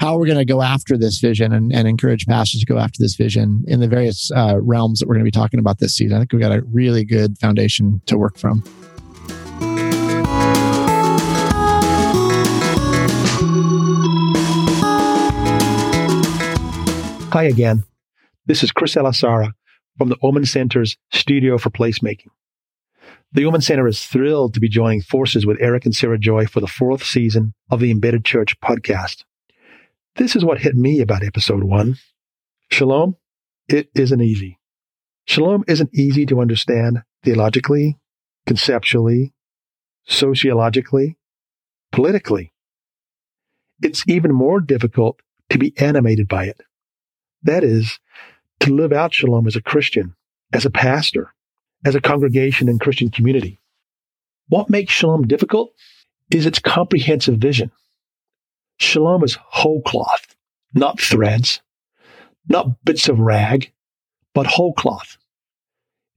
how 0.00 0.16
we're 0.16 0.26
going 0.26 0.38
to 0.38 0.46
go 0.46 0.62
after 0.62 0.96
this 0.96 1.18
vision 1.18 1.52
and, 1.52 1.74
and 1.74 1.86
encourage 1.86 2.24
pastors 2.26 2.60
to 2.60 2.66
go 2.66 2.78
after 2.78 2.96
this 2.98 3.16
vision 3.16 3.62
in 3.68 3.80
the 3.80 3.86
various 3.86 4.30
uh, 4.34 4.58
realms 4.58 4.98
that 4.98 5.06
we're 5.06 5.14
going 5.14 5.26
to 5.26 5.30
be 5.30 5.30
talking 5.30 5.60
about 5.60 5.78
this 5.78 5.94
season. 5.94 6.16
I 6.16 6.20
think 6.20 6.32
we've 6.32 6.40
got 6.40 6.52
a 6.52 6.62
really 6.62 7.04
good 7.04 7.36
foundation 7.36 8.00
to 8.06 8.16
work 8.16 8.38
from. 8.38 8.64
Hi 17.30 17.44
again. 17.44 17.84
This 18.46 18.64
is 18.64 18.72
Chris 18.72 18.94
Elisara 18.94 19.52
from 20.00 20.08
the 20.08 20.16
Ormond 20.22 20.48
Center's 20.48 20.96
Studio 21.12 21.58
for 21.58 21.68
Placemaking. 21.68 22.30
The 23.32 23.44
Ormond 23.44 23.64
Center 23.64 23.86
is 23.86 24.02
thrilled 24.02 24.54
to 24.54 24.60
be 24.60 24.66
joining 24.66 25.02
forces 25.02 25.44
with 25.44 25.60
Eric 25.60 25.84
and 25.84 25.94
Sara 25.94 26.18
Joy 26.18 26.46
for 26.46 26.60
the 26.60 26.66
fourth 26.66 27.04
season 27.04 27.52
of 27.70 27.80
the 27.80 27.90
Embedded 27.90 28.24
Church 28.24 28.58
podcast. 28.60 29.24
This 30.16 30.34
is 30.34 30.42
what 30.42 30.60
hit 30.60 30.74
me 30.74 31.02
about 31.02 31.22
episode 31.22 31.64
one. 31.64 31.98
Shalom, 32.70 33.16
it 33.68 33.90
isn't 33.94 34.22
easy. 34.22 34.58
Shalom 35.26 35.64
isn't 35.68 35.90
easy 35.92 36.24
to 36.24 36.40
understand 36.40 37.02
theologically, 37.22 37.98
conceptually, 38.46 39.34
sociologically, 40.06 41.18
politically. 41.92 42.54
It's 43.82 44.02
even 44.08 44.32
more 44.32 44.60
difficult 44.60 45.20
to 45.50 45.58
be 45.58 45.74
animated 45.76 46.26
by 46.26 46.46
it. 46.46 46.62
That 47.42 47.64
is, 47.64 47.98
to 48.60 48.74
live 48.74 48.92
out 48.92 49.14
shalom 49.14 49.46
as 49.46 49.56
a 49.56 49.62
Christian, 49.62 50.14
as 50.52 50.64
a 50.64 50.70
pastor, 50.70 51.34
as 51.84 51.94
a 51.94 52.00
congregation 52.00 52.68
and 52.68 52.80
Christian 52.80 53.10
community. 53.10 53.60
What 54.48 54.70
makes 54.70 54.92
shalom 54.92 55.26
difficult 55.26 55.72
is 56.30 56.46
its 56.46 56.58
comprehensive 56.58 57.38
vision. 57.38 57.70
Shalom 58.78 59.24
is 59.24 59.38
whole 59.42 59.82
cloth, 59.82 60.34
not 60.74 61.00
threads, 61.00 61.60
not 62.48 62.84
bits 62.84 63.08
of 63.08 63.18
rag, 63.18 63.72
but 64.34 64.46
whole 64.46 64.72
cloth. 64.72 65.16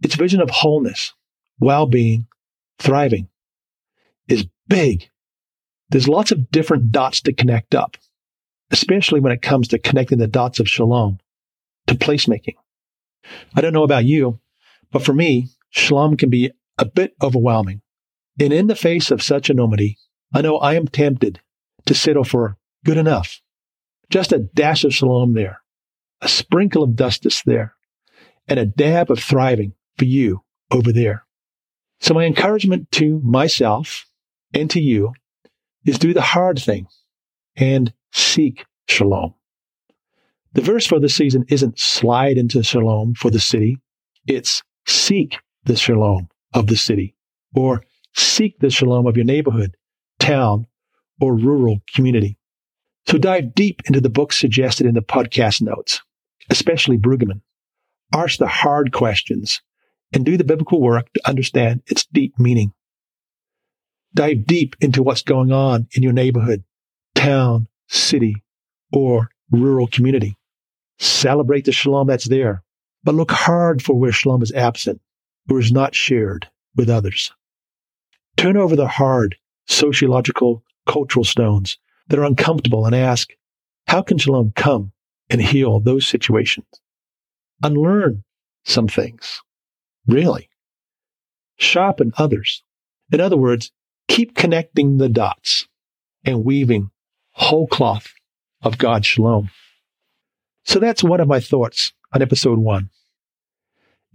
Its 0.02 0.16
vision 0.16 0.42
of 0.42 0.50
wholeness, 0.50 1.14
well-being, 1.60 2.28
thriving 2.80 3.28
is 4.28 4.46
big. 4.68 5.10
There's 5.90 6.08
lots 6.08 6.32
of 6.32 6.50
different 6.52 6.92
dots 6.92 7.22
to 7.22 7.34
connect 7.34 7.76
up 7.76 7.98
especially 8.74 9.20
when 9.20 9.32
it 9.32 9.42
comes 9.42 9.68
to 9.68 9.78
connecting 9.78 10.18
the 10.18 10.28
dots 10.28 10.60
of 10.60 10.68
shalom 10.68 11.20
to 11.88 11.96
placemaking. 11.96 12.56
I 13.56 13.62
don't 13.62 13.74
know 13.74 13.84
about 13.84 14.06
you, 14.06 14.40
but 14.92 15.04
for 15.04 15.14
me, 15.14 15.50
shalom 15.70 16.18
can 16.18 16.30
be 16.30 16.52
a 16.78 16.86
bit 16.86 17.16
overwhelming. 17.22 17.82
And 18.40 18.52
in 18.52 18.68
the 18.68 18.76
face 18.76 19.12
of 19.12 19.22
such 19.22 19.50
enormity, 19.50 19.98
I 20.34 20.42
know 20.42 20.58
I 20.58 20.74
am 20.76 20.88
tempted 20.88 21.40
to 21.86 21.94
settle 21.94 22.24
for 22.24 22.58
good 22.84 22.98
enough. 22.98 23.42
Just 24.10 24.32
a 24.32 24.40
dash 24.40 24.84
of 24.84 24.94
shalom 24.94 25.34
there, 25.34 25.62
a 26.22 26.28
sprinkle 26.28 26.84
of 26.84 26.96
justice 26.96 27.42
there, 27.46 27.76
and 28.48 28.60
a 28.60 28.66
dab 28.66 29.12
of 29.12 29.20
thriving 29.20 29.74
for 29.98 30.06
you 30.06 30.44
over 30.72 30.92
there. 30.92 31.26
So 32.00 32.14
my 32.14 32.26
encouragement 32.26 32.92
to 32.94 33.20
myself 33.24 34.06
and 34.54 34.70
to 34.72 34.82
you 34.82 35.14
is 35.86 35.98
do 35.98 36.14
the 36.14 36.22
hard 36.22 36.60
thing 36.60 36.88
and 37.56 37.94
seek 38.12 38.66
shalom. 38.88 39.36
The 40.54 40.62
verse 40.62 40.86
for 40.86 41.00
this 41.00 41.16
season 41.16 41.46
isn't 41.50 41.80
slide 41.80 42.38
into 42.38 42.62
shalom 42.62 43.16
for 43.16 43.32
the 43.32 43.40
city. 43.40 43.80
It's 44.28 44.62
seek 44.86 45.40
the 45.66 45.76
shalom 45.76 46.30
of 46.54 46.68
the 46.68 46.78
city 46.78 47.16
or 47.56 47.84
seek 48.14 48.60
the 48.60 48.70
shalom 48.70 49.08
of 49.08 49.16
your 49.16 49.26
neighborhood, 49.26 49.76
town, 50.20 50.68
or 51.20 51.36
rural 51.36 51.80
community. 51.96 52.38
So 53.08 53.18
dive 53.18 53.56
deep 53.56 53.82
into 53.86 54.00
the 54.00 54.10
books 54.10 54.38
suggested 54.38 54.86
in 54.86 54.94
the 54.94 55.02
podcast 55.02 55.62
notes, 55.62 56.02
especially 56.50 56.98
Brueggemann. 56.98 57.42
Ask 58.14 58.38
the 58.38 58.48
hard 58.48 58.94
questions 58.94 59.62
and 60.14 60.24
do 60.24 60.38
the 60.38 60.44
biblical 60.44 60.80
work 60.80 61.12
to 61.14 61.28
understand 61.28 61.82
its 61.88 62.06
deep 62.06 62.38
meaning. 62.38 62.74
Dive 64.14 64.46
deep 64.46 64.76
into 64.80 65.02
what's 65.02 65.24
going 65.24 65.52
on 65.52 65.88
in 65.96 66.04
your 66.04 66.14
neighborhood, 66.14 66.64
town, 67.16 67.68
city, 67.88 68.36
or 68.92 69.30
rural 69.52 69.88
community. 69.88 70.38
Celebrate 71.04 71.66
the 71.66 71.74
shalom 71.74 72.08
that's 72.08 72.30
there, 72.30 72.64
but 73.04 73.14
look 73.14 73.30
hard 73.30 73.82
for 73.82 73.94
where 73.94 74.14
shalom 74.14 74.42
is 74.42 74.54
absent 74.54 75.02
or 75.50 75.60
is 75.60 75.70
not 75.70 75.94
shared 75.94 76.48
with 76.78 76.90
others. 76.90 77.34
Turn 78.38 78.56
over 78.56 78.78
the 78.78 78.88
hard 78.88 79.36
sociological, 79.68 80.64
cultural 80.88 81.26
stones 81.26 81.78
that 82.08 82.20
are 82.20 82.24
uncomfortable 82.24 82.86
and 82.86 82.96
ask, 82.96 83.32
how 83.88 84.02
can 84.02 84.18
shalom 84.18 84.54
come 84.56 84.94
and 85.30 85.42
heal 85.42 85.82
those 85.82 86.08
situations? 86.08 86.68
Unlearn 87.62 88.24
some 88.64 88.88
things. 88.88 89.42
Really. 90.08 90.50
Sharpen 91.58 92.14
others. 92.18 92.64
In 93.12 93.20
other 93.20 93.36
words, 93.36 93.74
keep 94.08 94.36
connecting 94.36 95.00
the 95.00 95.10
dots 95.10 95.68
and 96.24 96.46
weaving 96.46 96.92
whole 97.32 97.68
cloth 97.68 98.14
of 98.62 98.78
God's 98.78 99.08
shalom. 99.08 99.50
So 100.66 100.80
that's 100.80 101.04
one 101.04 101.20
of 101.20 101.28
my 101.28 101.40
thoughts 101.40 101.94
on 102.14 102.22
episode 102.22 102.60
one. 102.60 102.90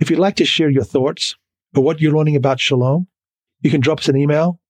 If 0.01 0.11
you'd 0.11 0.19
like 0.19 0.37
to 0.37 0.45
share 0.45 0.71
your 0.71 0.85
thoughts 0.85 1.37
or 1.75 1.83
what 1.83 2.01
you're 2.01 2.17
learning 2.17 2.37
about 2.37 2.61
shalom, 2.61 3.09
you 3.61 3.71
can 3.71 3.81
drop 3.81 3.99
us 3.99 4.09
an 4.09 4.17
email 4.17 4.61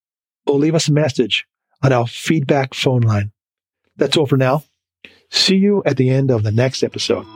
or 0.46 0.58
leave 0.58 0.74
us 0.74 0.88
a 0.88 0.92
message 0.92 1.46
on 1.82 1.92
our 1.92 2.06
feedback 2.06 2.74
phone 2.74 3.02
line. 3.02 3.32
That's 3.96 4.16
all 4.16 4.26
for 4.26 4.36
now. 4.36 4.64
See 5.30 5.56
you 5.56 5.82
at 5.84 5.96
the 5.96 6.10
end 6.10 6.30
of 6.30 6.42
the 6.42 6.52
next 6.52 6.82
episode. 6.82 7.26